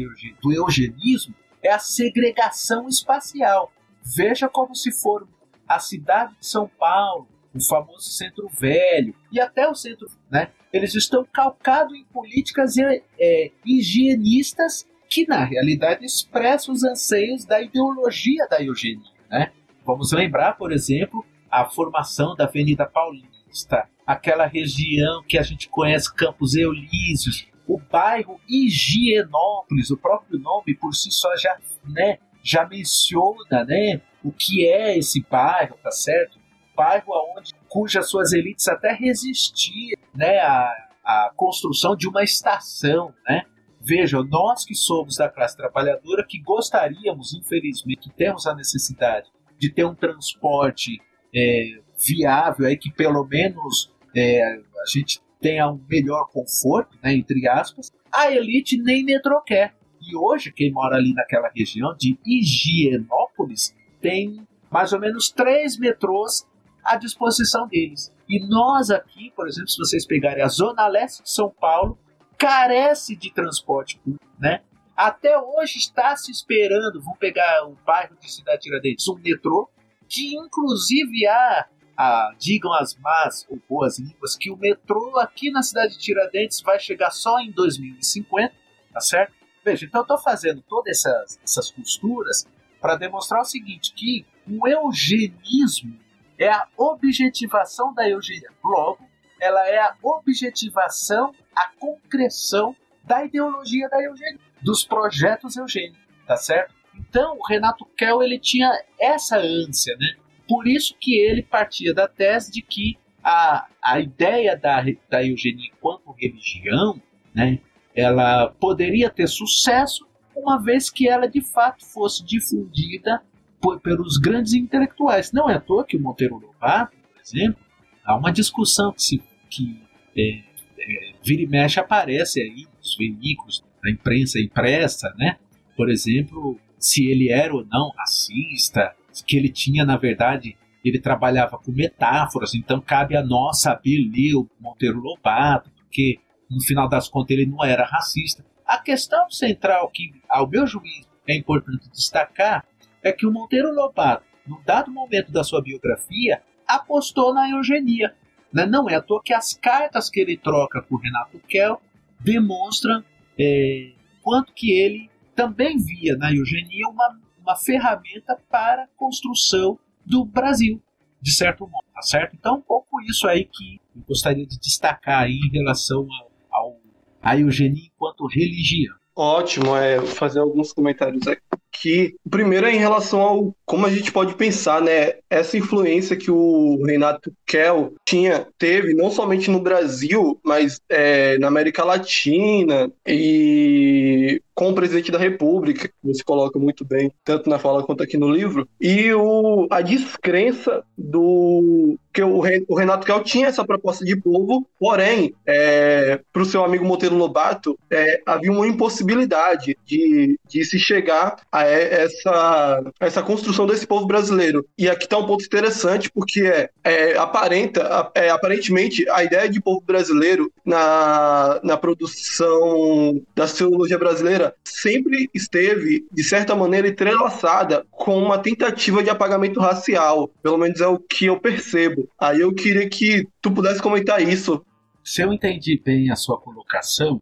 do 0.42 0.52
eugenismo 0.52 1.34
é 1.62 1.70
a 1.72 1.78
segregação 1.78 2.88
espacial. 2.88 3.72
Veja 4.02 4.48
como 4.48 4.74
se 4.74 4.92
for 4.92 5.26
a 5.66 5.78
cidade 5.78 6.34
de 6.40 6.46
São 6.46 6.68
Paulo, 6.78 7.28
o 7.54 7.62
famoso 7.62 8.10
Centro 8.10 8.48
Velho 8.48 9.14
e 9.32 9.40
até 9.40 9.68
o 9.68 9.74
Centro, 9.74 10.08
né? 10.30 10.50
Eles 10.72 10.94
estão 10.94 11.24
calcados 11.24 11.94
em 11.94 12.04
políticas 12.04 12.74
é, 13.18 13.50
higienistas 13.64 14.86
que 15.08 15.26
na 15.26 15.44
realidade 15.44 16.04
expressam 16.04 16.74
os 16.74 16.84
anseios 16.84 17.44
da 17.44 17.60
ideologia 17.60 18.46
da 18.48 18.62
eugenia. 18.62 19.10
Né? 19.30 19.50
Vamos 19.84 20.12
lembrar, 20.12 20.52
por 20.58 20.70
exemplo, 20.70 21.24
a 21.50 21.64
formação 21.64 22.36
da 22.36 22.44
Avenida 22.44 22.84
Paulista, 22.84 23.88
aquela 24.06 24.46
região 24.46 25.22
que 25.26 25.38
a 25.38 25.42
gente 25.42 25.68
conhece, 25.68 26.14
Campos 26.14 26.54
Elíseos, 26.54 27.48
o 27.68 27.78
bairro 27.78 28.40
Higienópolis, 28.48 29.90
o 29.90 29.96
próprio 29.98 30.40
nome 30.40 30.74
por 30.74 30.94
si 30.94 31.10
só 31.12 31.36
já, 31.36 31.56
né, 31.84 32.18
já 32.42 32.66
menciona 32.66 33.64
né, 33.66 34.00
o 34.24 34.32
que 34.32 34.66
é 34.66 34.96
esse 34.96 35.22
bairro, 35.30 35.76
tá 35.82 35.90
certo? 35.90 36.38
Bairro 36.74 37.12
onde, 37.36 37.52
cujas 37.68 38.08
suas 38.08 38.32
elites 38.32 38.66
até 38.68 38.92
resistiam 38.92 40.00
né, 40.14 40.38
à, 40.38 40.72
à 41.04 41.32
construção 41.36 41.94
de 41.94 42.08
uma 42.08 42.24
estação, 42.24 43.12
né? 43.28 43.44
Vejam, 43.80 44.24
nós 44.24 44.64
que 44.64 44.74
somos 44.74 45.16
da 45.16 45.28
classe 45.28 45.56
trabalhadora, 45.56 46.26
que 46.26 46.40
gostaríamos, 46.40 47.32
infelizmente, 47.32 48.08
que 48.08 48.10
temos 48.10 48.46
a 48.46 48.54
necessidade 48.54 49.30
de 49.56 49.70
ter 49.70 49.84
um 49.84 49.94
transporte 49.94 51.00
é, 51.34 51.80
viável, 51.96 52.66
aí, 52.66 52.76
que 52.76 52.90
pelo 52.90 53.24
menos 53.24 53.92
é, 54.16 54.42
a 54.42 54.86
gente 54.92 55.20
tenha 55.40 55.70
um 55.70 55.80
melhor 55.88 56.28
conforto, 56.30 56.96
né, 57.02 57.14
entre 57.14 57.48
aspas, 57.48 57.92
a 58.12 58.30
elite 58.30 58.76
nem 58.76 59.04
metrô 59.04 59.40
quer. 59.42 59.74
E 60.00 60.16
hoje, 60.16 60.52
quem 60.52 60.72
mora 60.72 60.96
ali 60.96 61.12
naquela 61.12 61.50
região 61.54 61.94
de 61.96 62.18
Higienópolis 62.24 63.74
tem 64.00 64.46
mais 64.70 64.92
ou 64.92 65.00
menos 65.00 65.30
três 65.30 65.78
metrôs 65.78 66.46
à 66.84 66.96
disposição 66.96 67.66
deles. 67.66 68.12
E 68.28 68.46
nós 68.46 68.90
aqui, 68.90 69.32
por 69.34 69.48
exemplo, 69.48 69.68
se 69.68 69.78
vocês 69.78 70.06
pegarem 70.06 70.42
a 70.42 70.48
Zona 70.48 70.86
Leste 70.86 71.22
de 71.22 71.30
São 71.30 71.50
Paulo, 71.50 71.98
carece 72.36 73.16
de 73.16 73.32
transporte 73.32 73.98
público, 73.98 74.24
né? 74.38 74.62
Até 74.96 75.38
hoje 75.38 75.78
está 75.78 76.16
se 76.16 76.30
esperando, 76.30 77.00
vamos 77.00 77.18
pegar 77.18 77.66
o 77.66 77.76
bairro 77.86 78.16
de 78.20 78.30
Cidade 78.30 78.62
Tiradentes, 78.62 79.06
um 79.08 79.16
metrô, 79.16 79.68
que 80.08 80.34
inclusive 80.36 81.26
há, 81.26 81.66
há, 81.98 82.32
digam 82.38 82.72
as 82.72 82.94
más 82.96 83.44
ou 83.50 83.60
boas 83.68 83.98
línguas, 83.98 84.36
que 84.36 84.50
o 84.50 84.56
metrô 84.56 85.18
aqui 85.18 85.50
na 85.50 85.62
cidade 85.62 85.94
de 85.94 85.98
Tiradentes 85.98 86.60
vai 86.60 86.78
chegar 86.78 87.10
só 87.10 87.40
em 87.40 87.50
2050, 87.50 88.54
tá 88.92 89.00
certo? 89.00 89.34
Veja, 89.64 89.84
então 89.84 90.02
eu 90.02 90.02
estou 90.02 90.18
fazendo 90.18 90.62
todas 90.62 91.04
essas, 91.04 91.40
essas 91.42 91.70
costuras 91.72 92.46
para 92.80 92.94
demonstrar 92.94 93.40
o 93.40 93.44
seguinte, 93.44 93.92
que 93.92 94.24
o 94.46 94.68
eugenismo 94.68 95.98
é 96.38 96.48
a 96.48 96.68
objetivação 96.76 97.92
da 97.92 98.08
eugenia. 98.08 98.50
Logo, 98.64 99.04
ela 99.40 99.66
é 99.66 99.78
a 99.78 99.96
objetivação 100.00 101.34
a 101.54 101.70
concreção 101.78 102.76
da 103.02 103.24
ideologia 103.24 103.88
da 103.88 104.00
eugênia, 104.00 104.38
dos 104.62 104.84
projetos 104.84 105.56
eugênicos, 105.56 106.00
tá 106.26 106.36
certo? 106.36 106.72
Então, 106.94 107.36
o 107.36 107.46
Renato 107.46 107.84
Kell 107.96 108.22
ele 108.22 108.38
tinha 108.38 108.70
essa 108.98 109.38
ânsia, 109.38 109.96
né? 109.98 110.16
Por 110.48 110.66
isso 110.66 110.96
que 110.98 111.18
ele 111.18 111.42
partia 111.42 111.92
da 111.92 112.08
tese 112.08 112.50
de 112.50 112.62
que 112.62 112.98
a, 113.22 113.66
a 113.82 114.00
ideia 114.00 114.56
da, 114.56 114.82
da 115.10 115.24
eugenia 115.24 115.70
enquanto 115.70 116.10
religião, 116.12 117.00
né, 117.34 117.58
ela 117.94 118.48
poderia 118.58 119.10
ter 119.10 119.26
sucesso 119.26 120.06
uma 120.34 120.56
vez 120.62 120.88
que 120.88 121.08
ela 121.08 121.26
de 121.26 121.40
fato 121.40 121.84
fosse 121.84 122.24
difundida 122.24 123.20
por, 123.60 123.80
pelos 123.80 124.16
grandes 124.16 124.54
intelectuais. 124.54 125.32
Não 125.32 125.50
é 125.50 125.54
à 125.54 125.60
toa 125.60 125.84
que 125.84 125.96
o 125.96 126.00
Monteiro 126.00 126.36
Lobato, 126.36 126.96
por 126.96 127.20
exemplo, 127.20 127.60
há 128.04 128.16
uma 128.16 128.30
discussão 128.30 128.92
que, 128.92 129.02
se, 129.02 129.22
que 129.50 129.82
é, 130.16 130.38
é, 130.78 131.12
vira 131.22 131.42
e 131.42 131.46
mexe 131.46 131.80
aparece 131.80 132.40
aí 132.40 132.66
nos 132.78 132.96
veículos 132.96 133.64
da 133.82 133.90
imprensa 133.90 134.40
impressa, 134.40 135.12
né? 135.18 135.36
Por 135.76 135.90
exemplo, 135.90 136.58
se 136.78 137.06
ele 137.06 137.30
era 137.30 137.54
ou 137.54 137.64
não 137.66 137.90
racista, 137.90 138.94
que 139.26 139.36
ele 139.36 139.48
tinha, 139.48 139.84
na 139.84 139.96
verdade, 139.96 140.56
ele 140.84 141.00
trabalhava 141.00 141.58
com 141.58 141.72
metáforas, 141.72 142.54
então 142.54 142.80
cabe 142.80 143.16
a 143.16 143.22
nós 143.22 143.60
saber 143.60 144.08
ler 144.10 144.34
o 144.34 144.48
Monteiro 144.60 145.00
Lobato, 145.00 145.70
porque 145.76 146.18
no 146.50 146.62
final 146.62 146.88
das 146.88 147.08
contas 147.08 147.30
ele 147.30 147.46
não 147.46 147.64
era 147.64 147.84
racista. 147.84 148.44
A 148.66 148.78
questão 148.78 149.30
central 149.30 149.90
que, 149.90 150.12
ao 150.28 150.48
meu 150.48 150.66
juízo, 150.66 151.08
é 151.26 151.36
importante 151.36 151.90
destacar 151.90 152.64
é 153.02 153.12
que 153.12 153.26
o 153.26 153.32
Monteiro 153.32 153.72
Lobato, 153.74 154.24
num 154.46 154.60
dado 154.64 154.90
momento 154.90 155.30
da 155.30 155.44
sua 155.44 155.62
biografia, 155.62 156.42
apostou 156.66 157.34
na 157.34 157.50
eugenia. 157.50 158.14
Né? 158.52 158.66
Não 158.66 158.88
é 158.88 158.94
à 158.94 159.02
toa 159.02 159.22
que 159.22 159.32
as 159.32 159.54
cartas 159.54 160.08
que 160.10 160.20
ele 160.20 160.36
troca 160.36 160.82
com 160.82 160.96
Renato 160.96 161.38
Kell 161.48 161.80
demonstram 162.20 163.04
é, 163.38 163.92
quanto 164.22 164.52
que 164.52 164.72
ele 164.72 165.10
também 165.34 165.78
via 165.78 166.16
na 166.16 166.32
eugenia 166.32 166.88
uma, 166.88 167.18
uma 167.48 167.56
ferramenta 167.56 168.38
para 168.50 168.82
a 168.82 168.88
construção 168.94 169.78
do 170.04 170.22
Brasil, 170.22 170.82
de 171.20 171.32
certo 171.32 171.66
modo, 171.66 171.84
tá 171.94 172.02
certo? 172.02 172.36
Então, 172.38 172.56
um 172.56 172.60
pouco 172.60 173.00
isso 173.00 173.26
aí 173.26 173.46
que 173.46 173.80
eu 173.96 174.02
gostaria 174.06 174.46
de 174.46 174.58
destacar 174.60 175.22
aí 175.22 175.32
em 175.32 175.50
relação 175.50 176.06
ao, 176.50 176.60
ao 176.60 176.80
à 177.22 177.38
eugenia 177.38 177.86
enquanto 177.86 178.26
religião. 178.26 178.94
Ótimo, 179.16 179.74
é 179.74 180.00
fazer 180.06 180.38
alguns 180.38 180.72
comentários 180.72 181.24
aqui. 181.26 182.14
O 182.24 182.30
primeiro 182.30 182.66
é 182.66 182.72
em 182.72 182.78
relação 182.78 183.20
ao 183.20 183.56
como 183.64 183.84
a 183.84 183.90
gente 183.90 184.12
pode 184.12 184.34
pensar, 184.34 184.80
né? 184.80 185.14
Essa 185.28 185.58
influência 185.58 186.16
que 186.16 186.30
o 186.30 186.80
Renato 186.84 187.32
Kell 187.44 187.94
tinha, 188.06 188.46
teve, 188.56 188.94
não 188.94 189.10
somente 189.10 189.50
no 189.50 189.60
Brasil, 189.60 190.38
mas 190.44 190.80
é, 190.88 191.36
na 191.38 191.48
América 191.48 191.82
Latina 191.82 192.92
e 193.04 194.40
com 194.58 194.70
o 194.70 194.74
presidente 194.74 195.12
da 195.12 195.18
República, 195.18 195.86
que 195.86 195.94
você 196.02 196.24
coloca 196.24 196.58
muito 196.58 196.84
bem, 196.84 197.12
tanto 197.24 197.48
na 197.48 197.60
fala 197.60 197.84
quanto 197.84 198.02
aqui 198.02 198.16
no 198.16 198.28
livro, 198.28 198.68
e 198.80 199.14
o, 199.14 199.68
a 199.70 199.80
descrença 199.80 200.82
do 200.98 201.96
que 202.12 202.20
o, 202.20 202.42
o 202.66 202.74
Renato 202.74 203.06
Kell 203.06 203.22
tinha 203.22 203.46
essa 203.46 203.64
proposta 203.64 204.04
de 204.04 204.16
povo, 204.16 204.66
porém, 204.80 205.32
é, 205.46 206.18
para 206.32 206.42
o 206.42 206.44
seu 206.44 206.64
amigo 206.64 206.84
Monteiro 206.84 207.14
Lobato, 207.14 207.78
é, 207.88 208.20
havia 208.26 208.50
uma 208.50 208.66
impossibilidade 208.66 209.78
de, 209.86 210.36
de 210.48 210.64
se 210.64 210.76
chegar 210.80 211.36
a 211.52 211.62
essa, 211.62 212.82
essa 212.98 213.22
construção 213.22 213.64
desse 213.64 213.86
povo 213.86 214.06
brasileiro. 214.06 214.66
E 214.76 214.90
aqui 214.90 215.04
está 215.04 215.16
um 215.16 215.26
ponto 215.26 215.44
interessante, 215.44 216.10
porque 216.10 216.42
é, 216.42 216.68
é 216.82 217.16
aparenta, 217.16 218.10
é, 218.12 218.28
aparentemente, 218.30 219.08
a 219.10 219.22
ideia 219.22 219.48
de 219.48 219.60
povo 219.60 219.80
brasileiro 219.86 220.50
na, 220.64 221.60
na 221.62 221.76
produção 221.76 223.22
da 223.36 223.46
sociologia 223.46 223.96
brasileira 223.96 224.47
sempre 224.64 225.28
esteve, 225.34 226.06
de 226.12 226.24
certa 226.24 226.54
maneira, 226.54 226.88
entrelaçada 226.88 227.86
com 227.90 228.22
uma 228.22 228.38
tentativa 228.38 229.02
de 229.02 229.10
apagamento 229.10 229.60
racial. 229.60 230.28
Pelo 230.42 230.58
menos 230.58 230.80
é 230.80 230.86
o 230.86 230.98
que 230.98 231.26
eu 231.26 231.40
percebo. 231.40 232.08
Aí 232.18 232.40
eu 232.40 232.54
queria 232.54 232.88
que 232.88 233.26
tu 233.40 233.50
pudesse 233.50 233.82
comentar 233.82 234.20
isso. 234.20 234.64
Se 235.04 235.22
eu 235.22 235.32
entendi 235.32 235.80
bem 235.82 236.10
a 236.10 236.16
sua 236.16 236.40
colocação, 236.40 237.20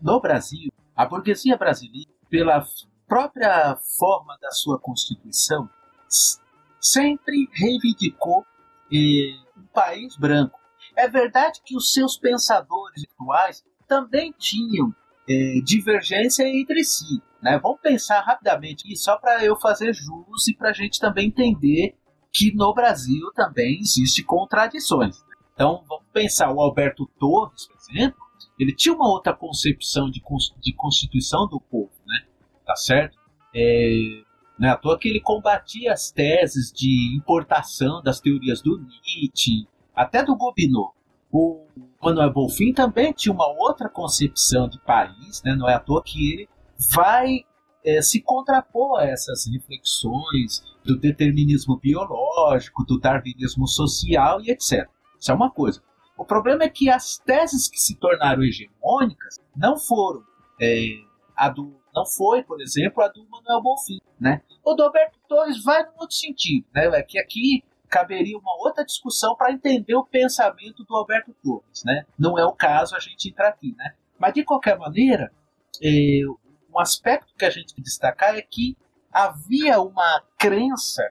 no 0.00 0.20
Brasil, 0.20 0.72
a 0.96 1.06
burguesia 1.06 1.56
brasileira, 1.56 2.10
pela 2.28 2.64
própria 3.06 3.76
forma 3.98 4.38
da 4.40 4.50
sua 4.50 4.78
Constituição, 4.78 5.68
sempre 6.80 7.48
reivindicou 7.52 8.44
um 8.90 9.66
país 9.72 10.16
branco. 10.16 10.58
É 10.96 11.08
verdade 11.08 11.60
que 11.64 11.76
os 11.76 11.92
seus 11.92 12.18
pensadores 12.18 13.04
atuais 13.14 13.64
também 13.86 14.34
tinham 14.38 14.94
é, 15.28 15.60
divergência 15.64 16.44
entre 16.44 16.84
si. 16.84 17.22
Né? 17.42 17.58
Vamos 17.62 17.80
pensar 17.80 18.20
rapidamente 18.20 18.84
aqui, 18.84 18.96
só 18.96 19.16
para 19.16 19.44
eu 19.44 19.56
fazer 19.56 19.92
jus 19.92 20.48
e 20.48 20.54
para 20.54 20.70
a 20.70 20.72
gente 20.72 21.00
também 21.00 21.28
entender 21.28 21.96
que 22.32 22.54
no 22.54 22.72
Brasil 22.72 23.30
também 23.34 23.80
existe 23.80 24.22
contradições. 24.22 25.16
Então, 25.54 25.84
vamos 25.86 26.06
pensar, 26.12 26.50
o 26.52 26.60
Alberto 26.60 27.06
Torres, 27.18 27.66
por 27.66 27.76
exemplo, 27.76 28.20
ele 28.58 28.74
tinha 28.74 28.94
uma 28.94 29.08
outra 29.08 29.34
concepção 29.34 30.10
de, 30.10 30.22
de 30.60 30.72
constituição 30.74 31.46
do 31.46 31.60
povo, 31.60 31.92
né? 32.06 32.26
Tá 32.64 32.74
certo? 32.76 33.18
É, 33.54 34.22
não 34.58 34.68
é 34.68 34.72
à 34.72 34.76
toa 34.76 34.98
que 34.98 35.08
ele 35.08 35.20
combatia 35.20 35.92
as 35.92 36.10
teses 36.10 36.72
de 36.72 37.16
importação 37.16 38.02
das 38.02 38.20
teorias 38.20 38.62
do 38.62 38.78
Nietzsche, 38.78 39.66
até 39.94 40.24
do 40.24 40.36
Gobineau. 40.36 40.94
O 41.32 41.66
Manuel 42.02 42.32
Bonfim 42.32 42.74
também 42.74 43.12
tinha 43.12 43.32
uma 43.32 43.48
outra 43.48 43.88
concepção 43.88 44.68
de 44.68 44.78
país, 44.80 45.42
né? 45.42 45.54
não 45.54 45.68
é 45.68 45.74
à 45.74 45.80
toa 45.80 46.02
que 46.04 46.32
ele 46.32 46.48
vai 46.94 47.44
é, 47.84 48.02
se 48.02 48.20
contrapor 48.20 49.00
a 49.00 49.06
essas 49.06 49.46
reflexões 49.50 50.62
do 50.84 50.98
determinismo 50.98 51.78
biológico, 51.78 52.84
do 52.84 52.98
darwinismo 52.98 53.66
social 53.66 54.40
e 54.42 54.50
etc. 54.50 54.88
Isso 55.18 55.30
é 55.30 55.34
uma 55.34 55.50
coisa. 55.50 55.82
O 56.18 56.24
problema 56.24 56.64
é 56.64 56.68
que 56.68 56.90
as 56.90 57.18
teses 57.18 57.68
que 57.68 57.80
se 57.80 57.96
tornaram 57.96 58.42
hegemônicas 58.42 59.40
não 59.56 59.78
foram 59.78 60.22
é, 60.60 60.98
a 61.36 61.48
do 61.48 61.80
não 61.94 62.06
foi, 62.06 62.42
por 62.42 62.60
exemplo, 62.60 63.02
a 63.02 63.08
do 63.08 63.22
Manuel 63.28 63.62
Bonfim, 63.62 64.00
né? 64.18 64.40
O 64.64 64.74
do 64.74 64.82
Alberto 64.82 65.18
Torres 65.28 65.62
vai 65.62 65.82
no 65.84 65.92
outro 66.00 66.16
sentido, 66.16 66.66
né? 66.74 66.86
É 66.86 67.02
que 67.02 67.18
aqui 67.18 67.62
caberia 67.92 68.38
uma 68.38 68.56
outra 68.56 68.86
discussão 68.86 69.36
para 69.36 69.52
entender 69.52 69.94
o 69.94 70.06
pensamento 70.06 70.82
do 70.82 70.96
Alberto 70.96 71.36
Torres, 71.42 71.82
né? 71.84 72.06
Não 72.18 72.38
é 72.38 72.44
o 72.46 72.52
caso 72.52 72.96
a 72.96 72.98
gente 72.98 73.28
entrar 73.28 73.50
aqui, 73.50 73.74
né? 73.76 73.94
Mas 74.18 74.32
de 74.32 74.42
qualquer 74.42 74.78
maneira, 74.78 75.30
é, 75.82 76.20
um 76.74 76.80
aspecto 76.80 77.34
que 77.36 77.44
a 77.44 77.50
gente 77.50 77.66
tem 77.66 77.76
que 77.76 77.82
destacar 77.82 78.34
é 78.34 78.40
que 78.40 78.74
havia 79.12 79.78
uma 79.78 80.22
crença 80.38 81.02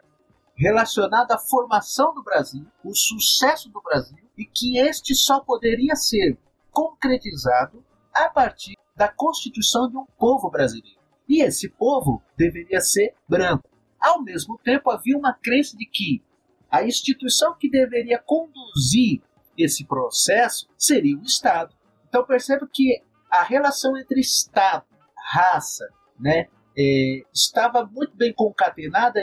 relacionada 0.56 1.36
à 1.36 1.38
formação 1.38 2.16
do 2.16 2.24
Brasil, 2.24 2.66
o 2.84 2.96
sucesso 2.96 3.70
do 3.70 3.80
Brasil, 3.80 4.18
e 4.36 4.44
que 4.44 4.80
este 4.80 5.14
só 5.14 5.40
poderia 5.40 5.96
ser 5.96 6.36
concretizado 6.72 7.86
a 8.12 8.28
partir 8.28 8.76
da 8.96 9.08
constituição 9.08 9.88
de 9.88 9.98
um 9.98 10.06
povo 10.18 10.50
brasileiro. 10.50 11.00
E 11.30 11.44
esse 11.44 11.70
povo 11.70 12.24
deveria 12.36 12.82
ser 12.82 13.14
branco. 13.30 13.70
Ao 14.00 14.20
mesmo 14.24 14.58
tempo, 14.58 14.90
havia 14.90 15.16
uma 15.16 15.34
crença 15.34 15.78
de 15.78 15.86
que 15.86 16.24
a 16.72 16.84
instituição 16.84 17.56
que 17.60 17.70
deveria 17.70 18.18
conduzir 18.18 19.22
esse 19.58 19.86
processo 19.86 20.68
seria 20.78 21.18
o 21.18 21.24
Estado. 21.24 21.76
Então 22.08 22.26
perceba 22.26 22.68
que 22.72 23.02
a 23.30 23.44
relação 23.44 23.98
entre 23.98 24.20
Estado 24.20 24.86
raça, 25.32 25.88
né, 26.20 26.48
é, 26.78 27.24
estava 27.34 27.86
muito 27.86 28.16
bem 28.16 28.34
concatenada 28.34 29.22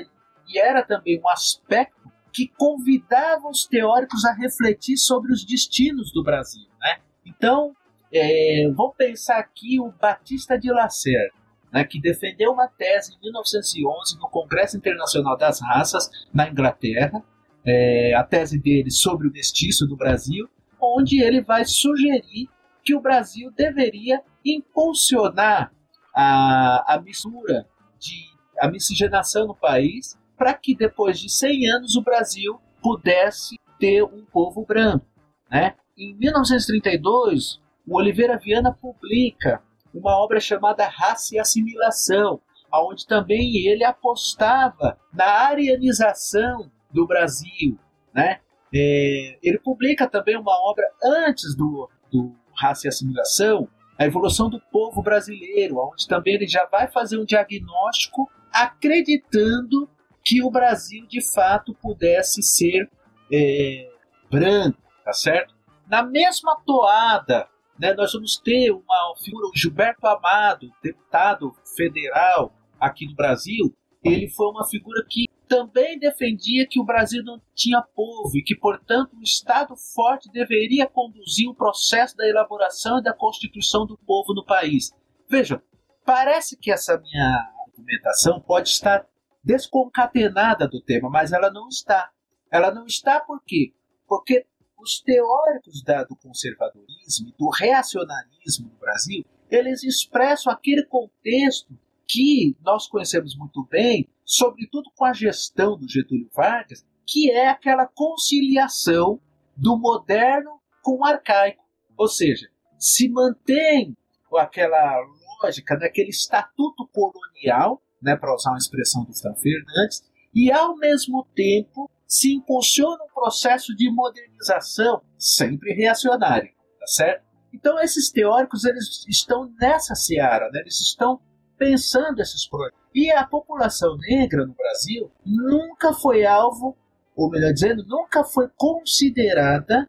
e 0.49 0.59
era 0.59 0.83
também 0.83 1.21
um 1.21 1.29
aspecto 1.29 2.11
que 2.33 2.49
convidava 2.57 3.49
os 3.49 3.67
teóricos 3.67 4.25
a 4.25 4.33
refletir 4.33 4.97
sobre 4.97 5.33
os 5.33 5.45
destinos 5.45 6.13
do 6.13 6.23
Brasil. 6.23 6.69
Né? 6.81 6.99
Então, 7.27 7.75
é, 8.13 8.71
vamos 8.75 8.95
pensar 8.97 9.39
aqui 9.39 9.81
o 9.81 9.91
Batista 9.91 10.59
de 10.59 10.71
Lacerda, 10.71 11.35
né, 11.73 11.85
que 11.85 12.01
defendeu 12.01 12.53
uma 12.53 12.69
tese 12.69 13.15
em 13.15 13.21
1911 13.21 14.19
no 14.19 14.29
Congresso 14.29 14.77
Internacional 14.77 15.37
das 15.37 15.61
Raças, 15.61 16.11
na 16.33 16.49
Inglaterra, 16.49 17.23
é, 17.65 18.15
a 18.15 18.25
tese 18.25 18.59
dele 18.59 18.91
sobre 18.91 19.29
o 19.29 19.33
mestiço 19.33 19.87
do 19.87 19.97
Brasil, 19.97 20.49
onde 20.81 21.23
ele 21.23 21.41
vai 21.43 21.65
sugerir 21.65 22.49
que 22.85 22.95
o 22.95 23.01
Brasil 23.01 23.51
deveria 23.51 24.23
impulsionar 24.45 25.73
a, 26.15 26.95
a 26.95 27.01
mistura, 27.01 27.67
de, 27.99 28.25
a 28.59 28.69
miscigenação 28.69 29.47
no 29.47 29.55
país, 29.55 30.19
para 30.37 30.55
que 30.55 30.75
depois 30.75 31.19
de 31.19 31.29
100 31.29 31.71
anos 31.73 31.97
o 31.97 32.03
Brasil 32.03 32.61
pudesse 32.83 33.59
ter 33.79 34.03
um 34.03 34.25
povo 34.25 34.65
branco. 34.65 35.07
Né? 35.51 35.75
Em 35.97 36.15
1932, 36.15 37.61
o 37.87 37.97
Oliveira 37.97 38.39
Viana 38.39 38.73
publica 38.73 39.63
uma 39.93 40.17
obra 40.23 40.41
chamada 40.41 40.87
Raça 40.87 41.35
e 41.35 41.39
Assimilação, 41.39 42.41
onde 42.73 43.07
também 43.07 43.67
ele 43.67 43.85
apostava 43.85 44.99
na 45.13 45.27
arianização 45.27 46.71
do 46.91 47.07
Brasil. 47.07 47.79
Né? 48.13 48.41
É, 48.75 49.39
ele 49.43 49.59
publica 49.59 50.07
também 50.09 50.37
uma 50.37 50.53
obra 50.69 50.85
antes 51.03 51.55
do, 51.55 51.89
do 52.11 52.35
Raça 52.55 52.87
e 52.87 52.89
Assimilação, 52.89 53.69
a 53.99 54.05
evolução 54.05 54.49
do 54.49 54.61
povo 54.61 55.03
brasileiro, 55.03 55.79
onde 55.79 56.07
também 56.07 56.35
ele 56.35 56.47
já 56.47 56.65
vai 56.67 56.89
fazer 56.89 57.19
um 57.19 57.25
diagnóstico 57.25 58.31
acreditando 58.53 59.89
que 60.25 60.43
o 60.43 60.51
Brasil 60.51 61.07
de 61.07 61.21
fato 61.33 61.75
pudesse 61.75 62.43
ser 62.43 62.89
é, 63.33 63.91
branco, 64.31 64.79
tá 65.05 65.13
certo? 65.13 65.55
Na 65.87 66.03
mesma 66.03 66.61
toada, 66.67 67.49
né, 67.79 67.95
nós 67.95 68.13
vamos 68.13 68.37
ter 68.37 68.71
uma 68.71 69.15
figura, 69.23 69.47
o 69.47 69.53
Gilberto 69.55 70.07
Amado, 70.07 70.71
deputado 70.83 71.55
federal 71.77 72.53
aqui 72.79 73.07
no 73.07 73.15
Brasil, 73.15 73.75
ele 74.05 74.29
foi 74.29 74.47
uma 74.49 74.67
figura 74.67 75.05
que 75.09 75.28
também 75.49 75.99
defendia 75.99 76.67
que 76.69 76.79
o 76.79 76.85
Brasil 76.85 77.25
não 77.25 77.41
tinha 77.55 77.83
povo 77.83 78.37
e 78.37 78.43
que, 78.43 78.55
portanto, 78.55 79.17
um 79.17 79.23
Estado 79.23 79.75
forte 79.77 80.31
deveria 80.31 80.87
conduzir 80.87 81.49
o 81.49 81.55
processo 81.55 82.17
da 82.17 82.29
elaboração 82.29 82.99
e 82.99 83.03
da 83.03 83.15
constituição 83.15 83.87
do 83.87 83.97
povo 83.99 84.35
no 84.35 84.45
país. 84.45 84.93
Veja, 85.29 85.63
parece 86.05 86.57
que 86.57 86.71
essa 86.71 86.99
minha 86.99 87.53
argumentação 87.67 88.41
pode 88.41 88.69
estar 88.69 89.07
desconcatenada 89.43 90.69
do 90.69 90.81
tema, 90.81 91.09
mas 91.09 91.33
ela 91.33 91.51
não 91.51 91.69
está. 91.69 92.11
Ela 92.51 92.71
não 92.71 92.87
está 92.87 93.19
por 93.19 93.43
quê? 93.45 93.73
Porque 94.07 94.47
os 94.79 95.01
teóricos 95.01 95.83
da, 95.83 96.05
do 96.05 96.15
conservadorismo 96.17 97.29
e 97.29 97.35
do 97.37 97.49
reacionarismo 97.51 98.69
no 98.69 98.79
Brasil, 98.79 99.25
eles 99.51 99.83
expressam 99.83 100.53
aquele 100.53 100.85
contexto 100.85 101.77
que 102.09 102.57
nós 102.63 102.89
conhecemos 102.89 103.37
muito 103.37 103.67
bem, 103.71 104.09
sobretudo 104.25 104.91
com 104.97 105.05
a 105.05 105.13
gestão 105.13 105.77
do 105.77 105.89
Getúlio 105.89 106.31
Vargas, 106.35 106.85
que 107.07 107.31
é 107.31 107.49
aquela 107.49 107.87
conciliação 107.87 109.21
do 109.57 109.79
moderno 109.79 110.59
com 110.83 110.99
o 110.99 111.05
arcaico. 111.05 111.63
Ou 111.97 112.09
seja, 112.09 112.49
se 112.79 113.09
mantém 113.09 113.97
aquela 114.37 114.99
lógica 115.43 115.77
daquele 115.77 116.11
estatuto 116.11 116.89
colonial, 116.93 117.83
né, 118.01 118.17
para 118.17 118.35
usar 118.35 118.51
uma 118.51 118.59
expressão 118.59 119.05
do 119.05 119.15
Fran 119.15 119.35
Fernandes, 119.35 120.03
e 120.35 120.53
ao 120.53 120.77
mesmo 120.77 121.27
tempo 121.35 121.91
se 122.07 122.35
impulsiona 122.35 123.03
um 123.05 123.15
processo 123.15 123.75
de 123.75 123.91
modernização 123.91 125.03
sempre 125.19 125.75
reacionário, 125.75 126.51
tá 126.79 126.87
certo? 126.87 127.27
Então 127.53 127.79
esses 127.81 128.11
teóricos 128.11 128.65
eles 128.65 129.05
estão 129.09 129.53
nessa 129.61 129.95
seara, 129.95 130.51
né? 130.51 130.61
eles 130.61 130.81
estão 130.81 131.21
pensando 131.59 132.21
esses 132.21 132.47
projetos. 132.47 132.79
E 132.95 133.11
a 133.11 133.27
população 133.27 133.97
negra 133.99 134.47
no 134.47 134.55
Brasil 134.55 135.11
nunca 135.25 135.93
foi 135.93 136.25
alvo, 136.25 136.77
ou 137.15 137.29
melhor 137.29 137.53
dizendo, 137.53 137.85
nunca 137.87 138.25
foi 138.25 138.49
considerada 138.57 139.89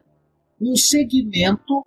um 0.60 0.76
segmento 0.76 1.86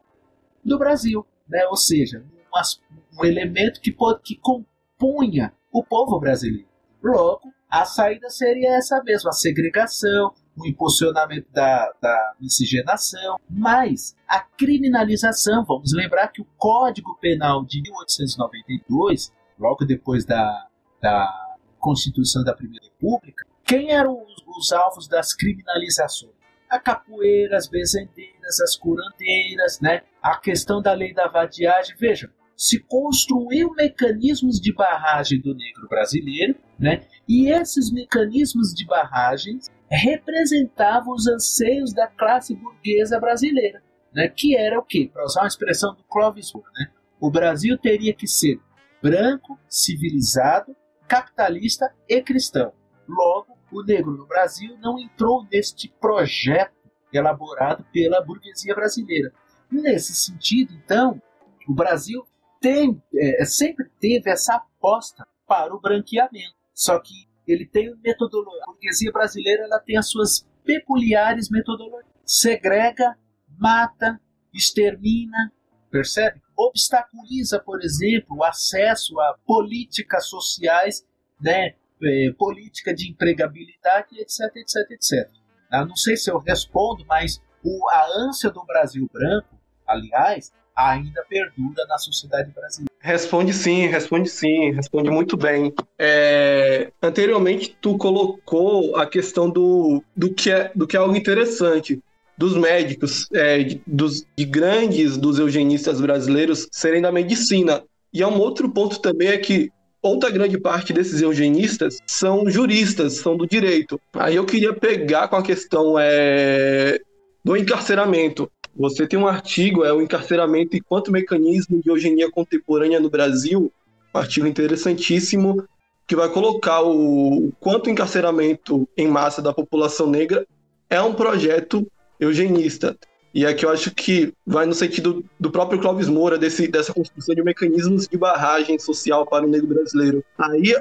do 0.64 0.80
Brasil, 0.80 1.26
né? 1.48 1.66
ou 1.68 1.78
seja, 1.78 2.24
um, 2.24 3.20
um 3.22 3.26
elemento 3.26 3.82
que, 3.82 3.92
pode, 3.92 4.22
que 4.24 4.36
compunha 4.36 5.54
o 5.72 5.84
povo 5.84 6.20
brasileiro. 6.20 6.68
Logo, 7.04 7.54
a 7.70 7.86
saída 7.86 8.30
seria 8.30 8.78
essa 8.78 9.04
mesma, 9.04 9.30
a 9.30 9.34
segregação, 9.34 10.34
o 10.56 10.68
impulsionamento 10.68 11.52
da, 11.52 11.92
da 12.02 12.34
miscigenação, 12.40 13.40
mas 13.50 14.16
a 14.28 14.40
criminalização, 14.40 15.66
vamos 15.66 15.94
lembrar 15.94 16.28
que 16.30 16.42
o 16.42 16.48
Código 16.58 17.18
Penal 17.20 17.66
de 17.66 17.82
1892 17.82 19.32
logo 19.60 19.86
depois 19.86 20.26
da, 20.26 20.68
da 21.02 21.56
Constituição 21.80 22.44
da 22.44 22.54
Primeira 22.54 22.86
República, 22.86 23.46
quem 23.66 23.92
eram 23.92 24.22
os, 24.22 24.44
os 24.58 24.72
alvos 24.72 25.08
das 25.08 25.34
criminalizações? 25.34 26.34
A 26.70 26.80
capoeira, 26.80 27.58
as 27.58 27.68
bezendeiras, 27.68 28.60
as 28.62 28.76
curandeiras, 28.76 29.80
né? 29.80 30.02
a 30.22 30.38
questão 30.38 30.82
da 30.82 30.94
lei 30.94 31.14
da 31.14 31.28
vadiagem. 31.28 31.96
Vejam, 31.98 32.30
se 32.56 32.80
construiu 32.80 33.72
mecanismos 33.74 34.60
de 34.60 34.74
barragem 34.74 35.40
do 35.40 35.54
negro 35.54 35.88
brasileiro, 35.88 36.56
né? 36.80 37.06
e 37.28 37.50
esses 37.50 37.92
mecanismos 37.92 38.74
de 38.74 38.86
barragem 38.86 39.60
representavam 39.90 41.14
os 41.14 41.28
anseios 41.28 41.94
da 41.94 42.08
classe 42.08 42.56
burguesa 42.56 43.20
brasileira, 43.20 43.84
né? 44.14 44.28
que 44.28 44.58
era 44.58 44.80
o 44.80 44.84
quê? 44.84 45.10
Para 45.12 45.26
usar 45.26 45.42
uma 45.42 45.48
expressão 45.48 45.94
do 45.96 46.04
Clovis 46.04 46.52
Moore, 46.54 46.70
né? 46.78 46.92
o 47.20 47.30
Brasil 47.30 47.78
teria 47.78 48.14
que 48.14 48.28
ser 48.28 48.60
branco, 49.04 49.60
civilizado, 49.68 50.74
capitalista 51.10 51.94
e 52.08 52.22
cristão. 52.22 52.72
Logo, 53.06 53.58
o 53.70 53.84
negro 53.84 54.12
no 54.12 54.26
Brasil 54.26 54.78
não 54.80 54.98
entrou 54.98 55.46
neste 55.52 55.90
projeto 56.00 56.72
elaborado 57.12 57.86
pela 57.92 58.24
burguesia 58.24 58.74
brasileira. 58.74 59.34
Nesse 59.70 60.16
sentido, 60.16 60.74
então, 60.74 61.22
o 61.68 61.74
Brasil 61.74 62.26
tem, 62.62 63.04
é, 63.14 63.44
sempre 63.44 63.90
teve 64.00 64.32
essa 64.32 64.56
aposta 64.56 65.28
para 65.46 65.76
o 65.76 65.82
branqueamento. 65.82 66.56
Só 66.74 66.98
que 66.98 67.28
ele 67.46 67.66
tem 67.66 67.94
metodologia. 68.02 68.64
A 68.64 68.72
burguesia 68.72 69.12
brasileira 69.12 69.64
ela 69.64 69.80
tem 69.80 69.98
as 69.98 70.10
suas 70.10 70.48
peculiares 70.64 71.50
metodologias. 71.50 72.14
Segrega, 72.26 73.18
mata, 73.60 74.18
extermina, 74.54 75.52
percebe? 75.94 76.42
Obstaculiza, 76.58 77.60
por 77.60 77.84
exemplo, 77.84 78.38
o 78.38 78.44
acesso 78.44 79.20
a 79.20 79.36
políticas 79.46 80.26
sociais, 80.26 81.06
né, 81.40 81.76
é, 82.04 82.32
política 82.36 82.94
de 82.94 83.12
empregabilidade, 83.12 84.20
etc, 84.20 84.56
etc, 84.56 84.92
etc. 84.92 85.30
Eu 85.72 85.86
não 85.86 85.96
sei 85.96 86.18
se 86.18 86.32
eu 86.32 86.40
respondo, 86.40 87.06
mas 87.08 87.40
o, 87.64 87.90
a 87.92 88.08
ânsia 88.28 88.50
do 88.50 88.66
Brasil 88.66 89.08
branco, 89.14 89.56
aliás, 89.88 90.52
ainda 90.76 91.24
perdura 91.30 91.86
na 91.88 92.00
sociedade 92.00 92.52
brasileira. 92.52 92.92
Responde 93.00 93.54
sim, 93.54 93.86
responde 93.88 94.30
sim, 94.30 94.72
responde 94.72 95.12
muito 95.12 95.38
bem. 95.38 95.74
É, 96.00 96.92
anteriormente, 97.02 97.78
tu 97.80 97.98
colocou 97.98 98.96
a 98.96 99.06
questão 99.06 99.50
do, 99.50 100.04
do, 100.16 100.34
que 100.34 100.50
é, 100.50 100.72
do 100.74 100.88
que 100.88 100.98
é 100.98 101.00
algo 101.00 101.16
interessante 101.16 102.02
dos 102.38 102.56
médicos, 102.58 103.28
é, 103.34 103.64
de, 103.64 103.82
dos, 103.86 104.26
de 104.36 104.46
grandes 104.46 105.18
dos 105.18 105.40
eugenistas 105.40 106.02
brasileiros 106.02 106.68
serem 106.72 107.02
da 107.02 107.12
medicina. 107.12 107.84
E 108.12 108.22
é 108.22 108.28
um 108.28 108.40
outro 108.40 108.70
ponto 108.70 109.00
também 109.00 109.30
é 109.30 109.38
que 109.38 109.72
outra 110.02 110.30
grande 110.30 110.58
parte 110.58 110.92
desses 110.92 111.22
eugenistas 111.22 111.98
são 112.06 112.50
juristas, 112.50 113.14
são 113.14 113.38
do 113.38 113.48
direito. 113.48 114.00
Aí 114.14 114.36
eu 114.36 114.46
queria 114.46 114.74
pegar 114.74 115.28
com 115.28 115.36
a 115.36 115.44
questão 115.44 115.96
é, 115.98 117.00
do 117.44 117.56
encarceramento. 117.56 118.52
Você 118.76 119.08
tem 119.08 119.20
um 119.20 119.28
artigo, 119.28 119.84
é 119.84 119.94
o 119.94 120.02
encarceramento 120.02 120.76
enquanto 120.76 121.12
mecanismo 121.12 121.82
de 121.82 121.90
eugenia 121.90 122.30
contemporânea 122.30 123.00
no 123.00 123.10
Brasil, 123.10 123.72
um 124.14 124.18
artigo 124.18 124.48
interessantíssimo 124.48 125.64
que 126.06 126.16
vai 126.16 126.30
colocar 126.30 126.82
o 126.82 127.52
quanto 127.60 127.88
o 127.88 127.90
encarceramento 127.90 128.88
em 128.98 129.08
massa 129.08 129.42
da 129.42 129.54
população 129.54 130.08
negra 130.08 130.46
é 130.90 131.02
um 131.02 131.14
projeto 131.14 131.88
eugenista. 132.24 132.98
E 133.34 133.48
aqui 133.48 133.66
eu 133.66 133.72
acho 133.72 133.90
que 133.90 134.32
vai 134.46 134.66
no 134.66 134.76
sentido 134.76 135.26
do 135.40 135.50
próprio 135.50 135.80
Clóvis 135.80 136.08
Moura, 136.08 136.38
desse, 136.38 136.68
dessa 136.68 136.94
construção 136.94 137.34
de 137.34 137.44
mecanismos 137.44 138.08
de 138.08 138.16
barragem 138.16 138.78
social 138.78 139.26
para 139.26 139.44
o 139.44 139.50
negro 139.50 139.68
brasileiro. 139.68 140.24
Aí 140.38 140.76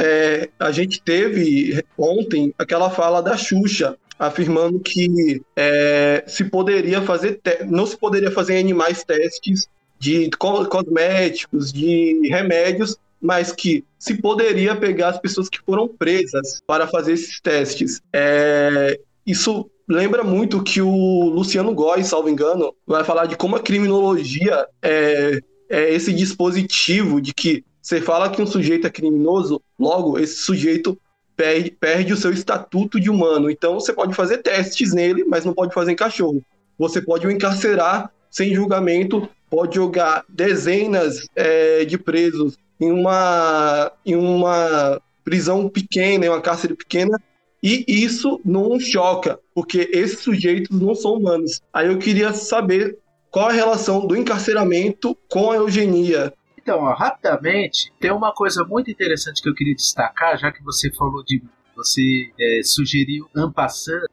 é, 0.00 0.48
a 0.58 0.72
gente 0.72 1.00
teve 1.00 1.84
ontem 1.96 2.52
aquela 2.58 2.90
fala 2.90 3.22
da 3.22 3.36
Xuxa, 3.36 3.96
afirmando 4.18 4.80
que 4.80 5.40
é, 5.54 6.24
se 6.26 6.44
poderia 6.44 7.00
fazer 7.02 7.40
não 7.66 7.86
se 7.86 7.96
poderia 7.96 8.30
fazer 8.30 8.54
em 8.54 8.60
animais 8.60 9.04
testes 9.04 9.68
de 9.98 10.28
cosméticos, 10.30 11.72
de 11.72 12.28
remédios, 12.28 12.96
mas 13.20 13.52
que 13.52 13.84
se 13.98 14.20
poderia 14.20 14.74
pegar 14.74 15.10
as 15.10 15.18
pessoas 15.18 15.48
que 15.48 15.60
foram 15.60 15.88
presas 15.88 16.60
para 16.66 16.86
fazer 16.88 17.12
esses 17.12 17.40
testes. 17.40 18.02
É, 18.12 18.98
isso 19.26 19.70
lembra 19.88 20.24
muito 20.24 20.62
que 20.62 20.80
o 20.80 21.28
Luciano 21.28 21.74
Góes, 21.74 22.06
salvo 22.06 22.28
engano, 22.28 22.74
vai 22.86 23.04
falar 23.04 23.26
de 23.26 23.36
como 23.36 23.56
a 23.56 23.60
criminologia 23.60 24.66
é, 24.82 25.40
é 25.68 25.94
esse 25.94 26.12
dispositivo 26.12 27.20
de 27.20 27.32
que 27.32 27.64
você 27.80 28.00
fala 28.00 28.30
que 28.30 28.40
um 28.40 28.46
sujeito 28.46 28.86
é 28.86 28.90
criminoso, 28.90 29.60
logo 29.78 30.18
esse 30.18 30.36
sujeito 30.36 30.98
perde, 31.36 31.70
perde 31.70 32.12
o 32.12 32.16
seu 32.16 32.32
estatuto 32.32 32.98
de 32.98 33.10
humano. 33.10 33.50
Então 33.50 33.74
você 33.74 33.92
pode 33.92 34.14
fazer 34.14 34.38
testes 34.38 34.94
nele, 34.94 35.24
mas 35.24 35.44
não 35.44 35.52
pode 35.52 35.74
fazer 35.74 35.92
em 35.92 35.96
cachorro. 35.96 36.42
Você 36.78 37.00
pode 37.00 37.26
o 37.26 37.30
encarcerar 37.30 38.10
sem 38.30 38.54
julgamento, 38.54 39.28
pode 39.50 39.76
jogar 39.76 40.24
dezenas 40.28 41.26
é, 41.36 41.84
de 41.84 41.98
presos 41.98 42.56
em 42.80 42.90
uma, 42.90 43.92
em 44.04 44.16
uma 44.16 45.00
prisão 45.24 45.68
pequena, 45.68 46.26
em 46.26 46.28
uma 46.28 46.40
cárcere 46.40 46.74
pequena, 46.74 47.20
e 47.64 48.04
isso 48.04 48.42
não 48.44 48.78
choca, 48.78 49.40
porque 49.54 49.88
esses 49.90 50.20
sujeitos 50.20 50.78
não 50.78 50.94
são 50.94 51.14
humanos. 51.14 51.62
Aí 51.72 51.88
eu 51.88 51.98
queria 51.98 52.34
saber 52.34 52.98
qual 53.30 53.48
a 53.48 53.52
relação 53.52 54.06
do 54.06 54.14
encarceramento 54.14 55.16
com 55.30 55.50
a 55.50 55.56
eugenia. 55.56 56.30
Então, 56.58 56.80
ó, 56.80 56.92
rapidamente, 56.92 57.90
tem 57.98 58.12
uma 58.12 58.34
coisa 58.34 58.64
muito 58.64 58.90
interessante 58.90 59.42
que 59.42 59.48
eu 59.48 59.54
queria 59.54 59.74
destacar, 59.74 60.38
já 60.38 60.52
que 60.52 60.62
você 60.62 60.92
falou 60.92 61.24
de 61.24 61.42
você 61.74 62.30
é, 62.38 62.60
sugeriu 62.62 63.28
ampassando, 63.34 64.06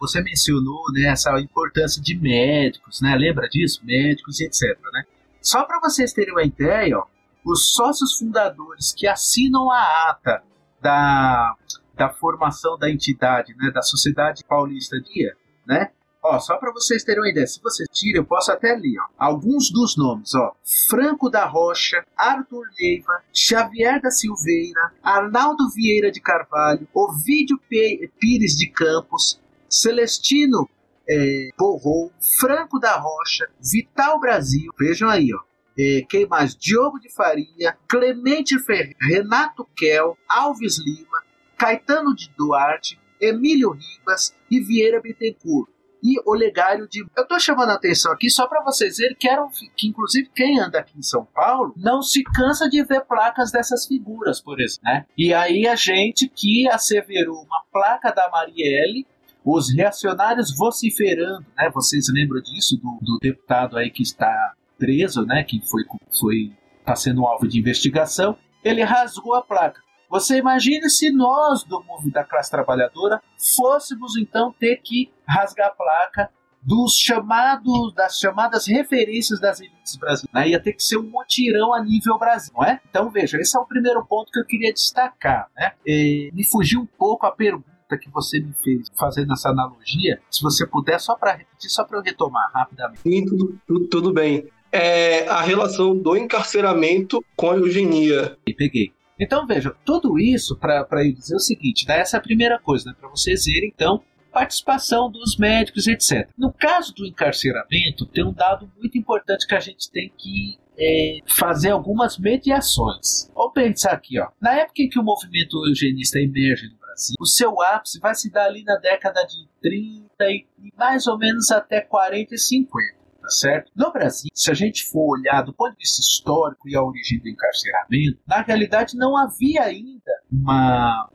você 0.00 0.22
mencionou 0.22 0.82
né, 0.92 1.08
essa 1.08 1.38
importância 1.38 2.02
de 2.02 2.18
médicos, 2.18 3.00
né? 3.02 3.14
Lembra 3.14 3.46
disso? 3.46 3.80
Médicos 3.84 4.40
etc. 4.40 4.76
Né? 4.92 5.04
Só 5.40 5.64
para 5.64 5.78
vocês 5.80 6.12
terem 6.12 6.32
uma 6.32 6.42
ideia, 6.42 6.98
ó, 6.98 7.04
os 7.44 7.74
sócios 7.74 8.18
fundadores 8.18 8.92
que 8.92 9.06
assinam 9.06 9.70
a 9.70 10.10
ata 10.10 10.42
da 10.80 11.54
da 11.96 12.10
formação 12.10 12.78
da 12.78 12.90
entidade, 12.90 13.54
né, 13.56 13.70
da 13.70 13.82
Sociedade 13.82 14.44
Paulista 14.44 15.00
Dia, 15.00 15.34
né? 15.66 15.90
Ó, 16.22 16.40
só 16.40 16.56
para 16.56 16.72
vocês 16.72 17.04
terem 17.04 17.20
uma 17.20 17.30
ideia, 17.30 17.46
se 17.46 17.60
você 17.62 17.84
tira, 17.92 18.18
eu 18.18 18.24
posso 18.24 18.50
até 18.50 18.74
ler, 18.74 18.98
ó, 18.98 19.06
alguns 19.16 19.70
dos 19.70 19.96
nomes, 19.96 20.34
ó, 20.34 20.54
Franco 20.90 21.30
da 21.30 21.46
Rocha, 21.46 22.04
Arthur 22.16 22.64
Leiva, 22.78 23.22
Xavier 23.32 24.00
da 24.00 24.10
Silveira, 24.10 24.92
Arnaldo 25.02 25.70
Vieira 25.70 26.10
de 26.10 26.20
Carvalho, 26.20 26.88
Ovídio 26.92 27.58
P 27.68 28.10
Pires 28.18 28.56
de 28.56 28.68
Campos, 28.68 29.40
Celestino 29.68 30.68
é, 31.08 31.50
Borrou, 31.56 32.10
Franco 32.40 32.80
da 32.80 32.98
Rocha, 32.98 33.48
Vital 33.60 34.18
Brasil, 34.18 34.72
vejam 34.76 35.08
aí, 35.08 35.32
ó, 35.32 35.40
é, 35.78 36.02
quem 36.08 36.26
mais? 36.26 36.56
Diogo 36.56 36.98
de 36.98 37.12
Faria, 37.12 37.76
Clemente 37.86 38.58
Ferreira, 38.58 38.96
Renato 39.00 39.64
Kel, 39.76 40.16
Alves 40.28 40.78
Lima, 40.78 41.22
Caetano 41.56 42.14
de 42.14 42.30
Duarte, 42.36 42.98
Emílio 43.20 43.70
Ribas 43.70 44.34
e 44.50 44.60
Vieira 44.60 45.00
Bittencourt. 45.00 45.68
E 46.02 46.20
Olegário 46.24 46.86
de. 46.86 47.00
Eu 47.16 47.22
estou 47.22 47.40
chamando 47.40 47.70
a 47.70 47.74
atenção 47.74 48.12
aqui 48.12 48.30
só 48.30 48.46
para 48.46 48.62
vocês 48.62 48.98
verem 48.98 49.16
que, 49.18 49.28
eram, 49.28 49.48
que, 49.74 49.88
inclusive, 49.88 50.30
quem 50.34 50.60
anda 50.60 50.78
aqui 50.78 50.96
em 50.96 51.02
São 51.02 51.26
Paulo 51.34 51.72
não 51.76 52.02
se 52.02 52.22
cansa 52.22 52.68
de 52.68 52.84
ver 52.84 53.04
placas 53.06 53.50
dessas 53.50 53.86
figuras, 53.86 54.40
por 54.40 54.60
exemplo. 54.60 54.82
Né? 54.84 55.06
E 55.16 55.32
aí 55.32 55.66
a 55.66 55.74
gente 55.74 56.28
que 56.28 56.68
asseverou 56.68 57.42
uma 57.42 57.64
placa 57.72 58.12
da 58.12 58.28
Marielle 58.30 59.06
os 59.46 59.72
reacionários 59.72 60.52
vociferando, 60.56 61.46
né? 61.56 61.70
Vocês 61.72 62.06
lembram 62.12 62.42
disso 62.42 62.76
do, 62.76 62.98
do, 63.00 63.18
deputado 63.20 63.76
aí 63.78 63.90
que 63.90 64.02
está 64.02 64.52
preso, 64.76 65.24
né? 65.24 65.44
Que 65.44 65.60
foi 65.70 65.84
foi 66.18 66.52
está 66.80 66.96
sendo 66.96 67.24
alvo 67.24 67.46
de 67.46 67.58
investigação. 67.58 68.36
Ele 68.64 68.82
rasgou 68.82 69.34
a 69.34 69.42
placa. 69.42 69.80
Você 70.08 70.38
imagine 70.38 70.88
se 70.88 71.10
nós, 71.10 71.64
do 71.64 71.84
da 72.12 72.24
classe 72.24 72.50
trabalhadora, 72.50 73.20
fôssemos 73.56 74.16
então 74.16 74.54
ter 74.58 74.76
que 74.76 75.10
rasgar 75.26 75.68
a 75.68 75.70
placa 75.70 76.30
dos 76.66 76.96
chamados, 76.96 77.94
das 77.94 78.18
chamadas 78.18 78.66
referências 78.66 79.40
das 79.40 79.60
elites 79.60 79.96
brasileiras. 79.96 80.34
Né? 80.34 80.48
Ia 80.50 80.60
ter 80.60 80.72
que 80.72 80.82
ser 80.82 80.98
um 80.98 81.08
motirão 81.08 81.72
a 81.72 81.82
nível 81.82 82.18
Brasil, 82.18 82.52
não 82.56 82.64
é? 82.64 82.80
Então 82.90 83.08
veja, 83.08 83.38
esse 83.38 83.56
é 83.56 83.60
o 83.60 83.64
primeiro 83.64 84.04
ponto 84.04 84.32
que 84.32 84.40
eu 84.40 84.44
queria 84.44 84.72
destacar. 84.72 85.48
Né? 85.56 85.72
E 85.86 86.30
me 86.34 86.44
fugiu 86.44 86.80
um 86.80 86.86
pouco 86.86 87.24
a 87.24 87.30
pergunta 87.30 87.70
que 88.00 88.10
você 88.10 88.40
me 88.40 88.52
fez 88.64 88.88
fazendo 88.98 89.32
essa 89.32 89.50
analogia. 89.50 90.20
Se 90.28 90.42
você 90.42 90.66
puder, 90.66 90.98
só 90.98 91.14
para 91.14 91.32
repetir, 91.36 91.70
só 91.70 91.84
para 91.84 91.98
eu 91.98 92.02
retomar 92.02 92.50
rapidamente. 92.52 93.00
Sim, 93.00 93.24
tudo, 93.24 93.60
tudo, 93.64 93.86
tudo 93.86 94.12
bem. 94.12 94.48
É 94.72 95.28
a 95.28 95.40
relação 95.40 95.96
do 95.96 96.16
encarceramento 96.16 97.24
com 97.36 97.52
a 97.52 97.56
eugenia. 97.56 98.36
E 98.44 98.52
peguei. 98.52 98.95
Então, 99.18 99.46
veja, 99.46 99.74
tudo 99.84 100.18
isso 100.18 100.56
para 100.56 100.86
eu 101.04 101.12
dizer 101.12 101.36
o 101.36 101.40
seguinte, 101.40 101.86
né? 101.86 102.00
essa 102.00 102.16
é 102.16 102.18
a 102.18 102.22
primeira 102.22 102.58
coisa, 102.58 102.90
né? 102.90 102.96
para 102.98 103.08
vocês 103.08 103.44
verem, 103.46 103.72
então, 103.74 104.02
participação 104.30 105.10
dos 105.10 105.38
médicos, 105.38 105.86
etc. 105.86 106.28
No 106.36 106.52
caso 106.52 106.94
do 106.94 107.06
encarceramento, 107.06 108.04
tem 108.04 108.24
um 108.24 108.32
dado 108.32 108.70
muito 108.78 108.98
importante 108.98 109.46
que 109.46 109.54
a 109.54 109.60
gente 109.60 109.90
tem 109.90 110.12
que 110.16 110.58
é, 110.78 111.20
fazer 111.26 111.70
algumas 111.70 112.18
mediações. 112.18 113.30
Vamos 113.34 113.54
pensar 113.54 113.92
aqui, 113.92 114.20
ó. 114.20 114.28
Na 114.38 114.54
época 114.54 114.82
em 114.82 114.88
que 114.90 114.98
o 114.98 115.02
movimento 115.02 115.66
eugenista 115.66 116.18
emerge 116.18 116.68
no 116.68 116.76
Brasil, 116.76 117.14
o 117.18 117.26
seu 117.26 117.62
ápice 117.62 117.98
vai 117.98 118.14
se 118.14 118.30
dar 118.30 118.44
ali 118.44 118.62
na 118.62 118.76
década 118.76 119.24
de 119.24 119.48
30 119.62 120.06
e 120.30 120.46
mais 120.76 121.06
ou 121.06 121.16
menos 121.16 121.50
até 121.50 121.80
40 121.80 122.34
e 122.34 122.38
50 122.38 122.95
tá 123.26 123.30
certo? 123.30 123.72
No 123.74 123.92
Brasil, 123.92 124.30
se 124.32 124.50
a 124.52 124.54
gente 124.54 124.84
for 124.84 125.18
olhar 125.18 125.42
do 125.42 125.52
ponto 125.52 125.72
de 125.72 125.78
vista 125.78 126.00
histórico 126.00 126.68
e 126.68 126.76
a 126.76 126.82
origem 126.82 127.18
do 127.18 127.28
encarceramento, 127.28 128.20
na 128.24 128.40
realidade 128.40 128.96
não 128.96 129.16
havia 129.16 129.64
ainda 129.64 130.12
uma 130.30 131.10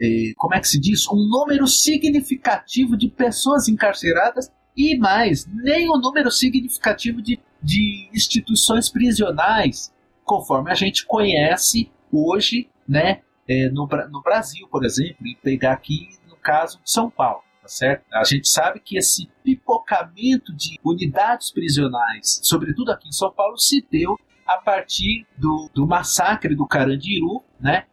eh, 0.00 0.32
como 0.36 0.52
é 0.52 0.60
que 0.60 0.66
se 0.66 0.80
diz? 0.80 1.06
Um 1.08 1.28
número 1.28 1.68
significativo 1.68 2.96
de 2.96 3.08
pessoas 3.08 3.68
encarceradas 3.68 4.50
e 4.76 4.98
mais, 4.98 5.46
nem 5.46 5.88
um 5.88 6.00
número 6.00 6.28
significativo 6.28 7.22
de, 7.22 7.38
de 7.62 8.10
instituições 8.12 8.88
prisionais, 8.88 9.92
conforme 10.24 10.72
a 10.72 10.74
gente 10.74 11.06
conhece 11.06 11.88
hoje, 12.10 12.68
né, 12.88 13.20
eh, 13.48 13.68
no, 13.70 13.86
no 14.10 14.22
Brasil, 14.22 14.66
por 14.68 14.84
exemplo, 14.84 15.24
e 15.24 15.36
pegar 15.36 15.74
aqui 15.74 16.08
no 16.28 16.34
caso 16.36 16.80
de 16.82 16.90
São 16.90 17.08
Paulo. 17.08 17.44
tá 17.62 17.68
certo? 17.68 18.04
A 18.12 18.24
gente 18.24 18.48
sabe 18.48 18.80
que 18.80 18.98
esse 18.98 19.28
pipocamento 19.84 20.54
de 20.54 20.78
unidades 20.82 21.52
prisionais, 21.52 22.40
sobretudo 22.42 22.90
aqui 22.90 23.08
em 23.08 23.12
São 23.12 23.30
Paulo, 23.30 23.58
se 23.58 23.86
deu 23.90 24.16
a 24.46 24.58
partir 24.58 25.26
do, 25.36 25.70
do 25.74 25.86
massacre 25.86 26.54
do 26.54 26.66
Carandiru, 26.66 27.42
né? 27.60 27.86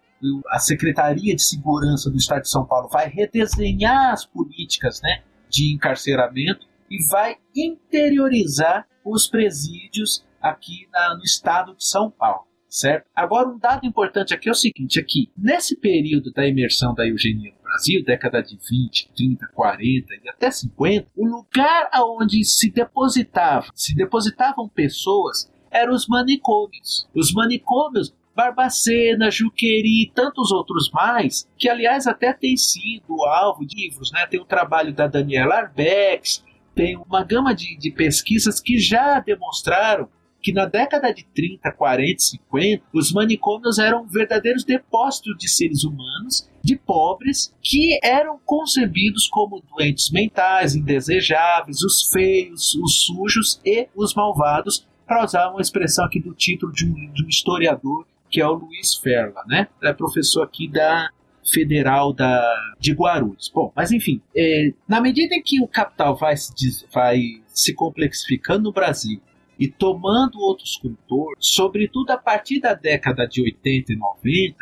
A 0.52 0.60
Secretaria 0.60 1.36
de 1.36 1.42
Segurança 1.42 2.10
do 2.10 2.18
Estado 2.18 2.44
de 2.44 2.50
São 2.50 2.66
Paulo 2.66 2.88
vai 2.90 3.08
redesenhar 3.08 4.14
as 4.14 4.24
políticas 4.24 5.02
né, 5.02 5.24
de 5.50 5.74
encarceramento 5.74 6.68
e 6.92 7.04
vai 7.10 7.38
interiorizar 7.56 8.88
os 9.04 9.28
presídios 9.28 10.24
aqui 10.40 10.88
na, 10.92 11.16
no 11.16 11.24
estado 11.24 11.76
de 11.76 11.84
São 11.84 12.12
Paulo. 12.12 12.46
Certo? 12.72 13.06
Agora, 13.14 13.50
um 13.50 13.60
dado 13.60 13.86
importante 13.86 14.34
aqui 14.34 14.48
é 14.48 14.52
o 14.54 14.56
seguinte: 14.56 14.98
aqui, 14.98 15.30
nesse 15.38 15.76
período 15.76 16.32
da 16.32 16.48
imersão 16.48 16.96
da 16.96 17.06
eugenia 17.06 17.52
no 17.52 17.62
Brasil, 17.62 18.02
década 18.02 18.42
de 18.42 18.58
20, 18.58 19.12
30, 19.14 19.48
40 19.48 20.16
e 20.24 20.30
até 20.30 20.50
50, 20.50 21.10
o 21.18 21.28
lugar 21.28 21.90
aonde 21.92 22.46
se 22.46 22.72
depositava, 22.72 23.68
se 23.76 23.94
depositavam 23.94 24.70
pessoas 24.70 25.52
eram 25.70 25.94
os 25.94 26.08
manicômios. 26.08 27.10
Os 27.14 27.34
manicômios 27.34 28.14
Barbacena, 28.34 29.30
Juqueri 29.30 30.04
e 30.04 30.12
tantos 30.14 30.50
outros 30.52 30.90
mais, 30.92 31.46
que 31.58 31.68
aliás 31.68 32.08
até 32.08 32.32
tem 32.32 32.56
sido 32.56 33.22
alvo 33.26 33.66
de 33.66 33.76
livros, 33.76 34.12
né? 34.14 34.26
Tem 34.28 34.40
o 34.40 34.46
trabalho 34.46 34.94
da 34.94 35.08
Daniela 35.08 35.56
Arbex, 35.56 36.42
tem 36.74 36.96
uma 36.96 37.24
gama 37.26 37.54
de, 37.54 37.78
de 37.78 37.92
pesquisas 37.92 38.62
que 38.62 38.80
já 38.80 39.20
demonstraram 39.20 40.08
que 40.42 40.52
na 40.52 40.66
década 40.66 41.14
de 41.14 41.26
30, 41.36 41.72
40, 41.72 42.20
50, 42.20 42.84
os 42.94 43.12
manicômios 43.12 43.78
eram 43.78 44.06
verdadeiros 44.08 44.64
depósitos 44.64 45.38
de 45.38 45.50
seres 45.50 45.84
humanos, 45.84 46.50
de 46.64 46.76
pobres, 46.76 47.54
que 47.62 48.00
eram 48.04 48.40
concebidos 48.46 49.28
como 49.28 49.64
doentes 49.76 50.12
mentais, 50.12 50.76
indesejáveis, 50.76 51.82
os 51.82 52.10
feios, 52.12 52.76
os 52.76 53.06
sujos 53.06 53.60
e 53.66 53.88
os 53.96 54.14
malvados, 54.14 54.88
para 55.06 55.26
usar 55.26 55.50
uma 55.50 55.62
expressão 55.62 56.06
aqui 56.06 56.20
do 56.20 56.34
título 56.34 56.72
de 56.72 56.86
um, 56.86 57.12
de 57.14 57.26
um 57.26 57.28
historiador, 57.28 58.06
que 58.30 58.40
é 58.40 58.48
o 58.48 58.54
Luiz 58.54 58.96
Ferla, 58.96 59.44
né? 59.46 59.68
É 59.84 59.92
professor 59.92 60.44
aqui 60.44 60.70
da 60.70 61.10
Federal 61.52 62.14
da, 62.14 62.42
de 62.80 62.94
Guarulhos. 62.94 63.52
Bom, 63.54 63.74
mas 63.76 63.92
enfim, 63.92 64.22
é, 64.36 64.72
na 64.88 65.02
medida 65.02 65.36
em 65.36 65.42
que 65.42 65.62
o 65.62 65.68
capital 65.68 66.16
vai 66.16 66.38
se, 66.38 66.54
vai 66.94 67.42
se 67.48 67.74
complexificando 67.74 68.64
no 68.64 68.72
Brasil 68.72 69.20
e 69.62 69.68
tomando 69.68 70.40
outros 70.40 70.76
contornos, 70.76 71.54
sobretudo 71.54 72.10
a 72.10 72.18
partir 72.18 72.60
da 72.60 72.74
década 72.74 73.28
de 73.28 73.44
80 73.44 73.94
e 73.94 73.96
90, 73.96 74.56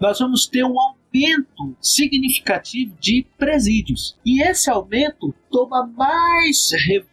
nós 0.00 0.18
vamos 0.18 0.46
ter 0.46 0.64
um 0.64 0.80
aumento 0.80 1.76
significativo 1.78 2.96
de 2.98 3.26
presídios. 3.36 4.16
E 4.24 4.42
esse 4.42 4.70
aumento 4.70 5.34
toma 5.50 5.86
mais, 5.86 6.70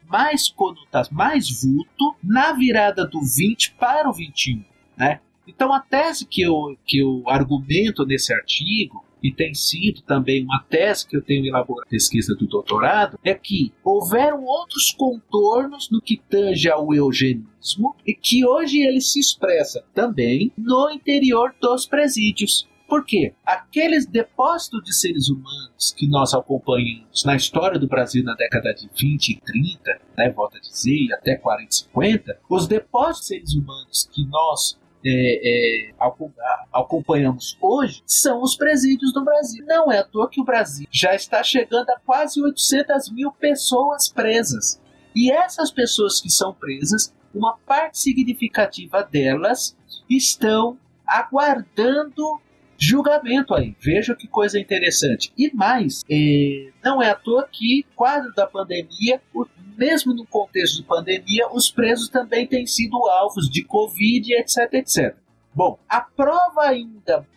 mais 0.07 0.47
conotação, 0.47 1.13
mais 1.13 1.49
vulto 1.61 2.15
na 2.23 2.53
virada 2.53 3.05
do 3.05 3.19
20 3.19 3.73
para 3.73 4.09
o 4.09 4.13
21. 4.13 4.63
Né? 4.95 5.19
Então 5.45 5.73
a 5.73 5.81
tese 5.81 6.25
que 6.25 6.43
eu, 6.43 6.77
que 6.85 6.99
eu 6.99 7.23
argumento 7.27 8.05
nesse 8.05 8.33
artigo 8.33 9.03
e 9.23 9.31
tem 9.31 9.53
sido 9.53 10.01
também 10.01 10.43
uma 10.43 10.63
tese 10.69 11.07
que 11.07 11.15
eu 11.15 11.21
tenho 11.21 11.45
elaborado 11.45 11.87
pesquisa 11.87 12.35
do 12.35 12.45
doutorado, 12.45 13.17
é 13.23 13.33
que 13.33 13.71
houveram 13.83 14.43
outros 14.43 14.91
contornos 14.91 15.89
no 15.89 16.01
que 16.01 16.21
tange 16.29 16.69
ao 16.69 16.93
eugenismo 16.93 17.95
e 18.05 18.13
que 18.13 18.45
hoje 18.45 18.81
ele 18.81 18.99
se 18.99 19.19
expressa 19.19 19.83
também 19.93 20.51
no 20.57 20.89
interior 20.89 21.55
dos 21.61 21.85
presídios. 21.85 22.67
Por 22.87 23.05
quê? 23.05 23.33
Aqueles 23.45 24.05
depósitos 24.05 24.83
de 24.83 24.93
seres 24.93 25.29
humanos 25.29 25.95
que 25.97 26.05
nós 26.07 26.33
acompanhamos 26.33 27.23
na 27.23 27.35
história 27.35 27.79
do 27.79 27.87
Brasil 27.87 28.23
na 28.23 28.35
década 28.35 28.73
de 28.73 28.89
20 28.95 29.29
e 29.29 29.35
30, 29.39 30.01
né, 30.17 30.29
volta 30.29 30.57
a 30.57 30.61
dizer, 30.61 31.11
até 31.13 31.35
40 31.35 31.69
e 31.71 31.75
50, 31.75 32.39
os 32.49 32.67
depósitos 32.67 33.21
de 33.21 33.27
seres 33.27 33.55
humanos 33.55 34.09
que 34.11 34.25
nós 34.27 34.77
é, 35.05 35.89
é, 35.89 35.93
acompanhamos 36.71 37.57
hoje 37.61 38.01
são 38.05 38.41
os 38.41 38.55
presídios 38.55 39.13
do 39.13 39.23
Brasil. 39.23 39.65
Não 39.67 39.91
é 39.91 39.99
à 39.99 40.03
toa 40.03 40.29
que 40.29 40.41
o 40.41 40.45
Brasil 40.45 40.87
já 40.91 41.13
está 41.13 41.43
chegando 41.43 41.89
a 41.89 41.99
quase 41.99 42.41
800 42.41 43.11
mil 43.11 43.31
pessoas 43.31 44.09
presas. 44.09 44.81
E 45.15 45.31
essas 45.31 45.71
pessoas 45.71 46.19
que 46.19 46.29
são 46.29 46.53
presas, 46.53 47.13
uma 47.33 47.57
parte 47.65 47.99
significativa 47.99 49.03
delas 49.03 49.75
estão 50.09 50.77
aguardando 51.05 52.41
julgamento 52.77 53.53
aí. 53.53 53.75
Veja 53.79 54.15
que 54.15 54.27
coisa 54.27 54.59
interessante. 54.59 55.31
E 55.37 55.53
mais, 55.53 56.03
é, 56.09 56.71
não 56.83 57.01
é 57.01 57.09
à 57.09 57.15
toa 57.15 57.47
que, 57.49 57.85
quadro 57.95 58.33
da 58.33 58.47
pandemia, 58.47 59.21
o 59.33 59.45
mesmo 59.77 60.13
no 60.13 60.25
contexto 60.25 60.77
de 60.77 60.83
pandemia, 60.83 61.47
os 61.51 61.69
presos 61.69 62.09
também 62.09 62.47
têm 62.47 62.65
sido 62.65 62.97
alvos 63.07 63.49
de 63.49 63.63
Covid, 63.63 64.33
etc, 64.33 64.73
etc. 64.73 65.15
Bom, 65.53 65.77
a 65.87 66.01
prova 66.01 66.63
ainda 66.63 67.27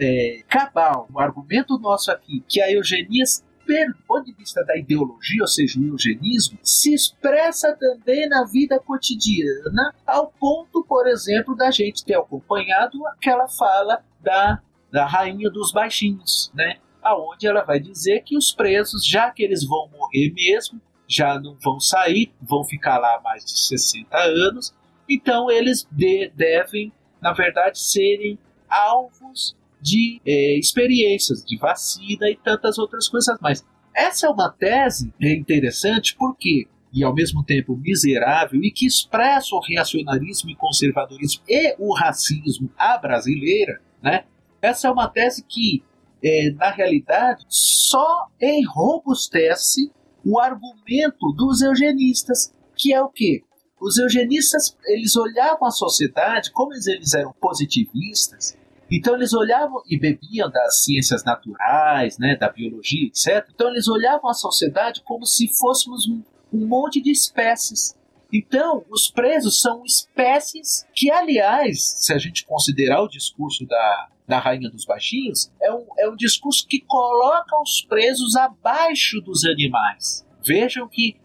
é, 0.00 0.42
cabal, 0.48 1.08
o 1.12 1.20
argumento 1.20 1.78
nosso 1.78 2.10
aqui, 2.10 2.42
que 2.48 2.60
a 2.60 2.70
eugenia 2.70 3.24
do 3.68 4.02
ponto 4.06 4.24
de 4.24 4.32
vista 4.32 4.64
da 4.64 4.76
ideologia, 4.78 5.42
ou 5.42 5.46
seja, 5.46 5.78
o 5.78 5.84
eugenismo, 5.84 6.58
se 6.62 6.94
expressa 6.94 7.76
também 7.76 8.26
na 8.28 8.44
vida 8.44 8.80
cotidiana, 8.80 9.94
ao 10.06 10.28
ponto, 10.40 10.82
por 10.88 11.06
exemplo, 11.06 11.54
da 11.54 11.70
gente 11.70 12.04
ter 12.04 12.14
acompanhado 12.14 13.06
aquela 13.08 13.46
fala 13.46 14.02
da, 14.20 14.62
da 14.90 15.06
rainha 15.06 15.50
dos 15.50 15.70
baixinhos, 15.70 16.50
né? 16.54 16.78
Aonde 17.02 17.46
ela 17.46 17.62
vai 17.62 17.78
dizer 17.78 18.22
que 18.22 18.36
os 18.36 18.52
presos, 18.52 19.06
já 19.06 19.30
que 19.30 19.42
eles 19.42 19.64
vão 19.64 19.88
morrer 19.88 20.32
mesmo, 20.32 20.80
já 21.08 21.38
não 21.40 21.56
vão 21.62 21.80
sair, 21.80 22.32
vão 22.40 22.62
ficar 22.64 22.98
lá 22.98 23.20
mais 23.24 23.44
de 23.44 23.58
60 23.58 24.16
anos, 24.16 24.74
então 25.08 25.50
eles 25.50 25.88
de, 25.90 26.30
devem, 26.34 26.92
na 27.20 27.32
verdade, 27.32 27.78
serem 27.78 28.38
alvos 28.68 29.56
de 29.80 30.20
é, 30.26 30.58
experiências 30.58 31.44
de 31.44 31.56
vacina 31.56 32.28
e 32.28 32.36
tantas 32.36 32.78
outras 32.78 33.08
coisas 33.08 33.38
mais. 33.40 33.64
Essa 33.94 34.26
é 34.26 34.30
uma 34.30 34.50
tese 34.50 35.12
interessante 35.20 36.14
porque 36.16 36.68
e 36.92 37.04
ao 37.04 37.14
mesmo 37.14 37.44
tempo 37.44 37.76
miserável 37.76 38.62
e 38.62 38.70
que 38.70 38.86
expressa 38.86 39.54
o 39.54 39.60
reacionarismo 39.60 40.50
e 40.50 40.56
conservadorismo 40.56 41.42
e 41.48 41.74
o 41.78 41.94
racismo 41.94 42.70
à 42.78 42.96
brasileira, 42.96 43.80
né? 44.02 44.24
Essa 44.60 44.88
é 44.88 44.90
uma 44.90 45.08
tese 45.08 45.44
que, 45.46 45.82
é, 46.22 46.50
na 46.52 46.70
realidade, 46.70 47.44
só 47.48 48.26
enrobustece 48.40 49.90
o 50.28 50.38
argumento 50.38 51.32
dos 51.34 51.62
eugenistas, 51.62 52.52
que 52.76 52.92
é 52.92 53.00
o 53.00 53.08
quê? 53.08 53.42
Os 53.80 53.96
eugenistas, 53.96 54.76
eles 54.84 55.16
olhavam 55.16 55.66
a 55.66 55.70
sociedade, 55.70 56.52
como 56.52 56.74
eles 56.74 57.14
eram 57.14 57.32
positivistas, 57.40 58.54
então 58.90 59.14
eles 59.14 59.32
olhavam 59.32 59.82
e 59.88 59.98
bebiam 59.98 60.50
das 60.50 60.84
ciências 60.84 61.24
naturais, 61.24 62.18
né, 62.18 62.36
da 62.36 62.50
biologia, 62.50 63.06
etc. 63.06 63.48
Então 63.54 63.70
eles 63.70 63.88
olhavam 63.88 64.28
a 64.28 64.34
sociedade 64.34 65.02
como 65.02 65.24
se 65.24 65.48
fôssemos 65.58 66.06
um, 66.06 66.22
um 66.52 66.66
monte 66.66 67.00
de 67.00 67.10
espécies. 67.10 67.96
Então, 68.30 68.84
os 68.90 69.10
presos 69.10 69.62
são 69.62 69.82
espécies 69.86 70.86
que, 70.94 71.10
aliás, 71.10 71.96
se 71.98 72.12
a 72.12 72.18
gente 72.18 72.44
considerar 72.44 73.02
o 73.02 73.08
discurso 73.08 73.66
da, 73.66 74.08
da 74.28 74.38
Rainha 74.38 74.70
dos 74.70 74.84
Baixinhos, 74.84 75.50
é 75.60 75.72
um, 75.72 75.86
é 75.98 76.08
um 76.08 76.14
discurso 76.14 76.66
que 76.68 76.80
coloca 76.80 77.58
os 77.62 77.80
presos 77.88 78.36
abaixo 78.36 79.22
dos 79.22 79.44
animais. 79.46 80.24
Vejam 80.44 80.86
que, 80.86 81.16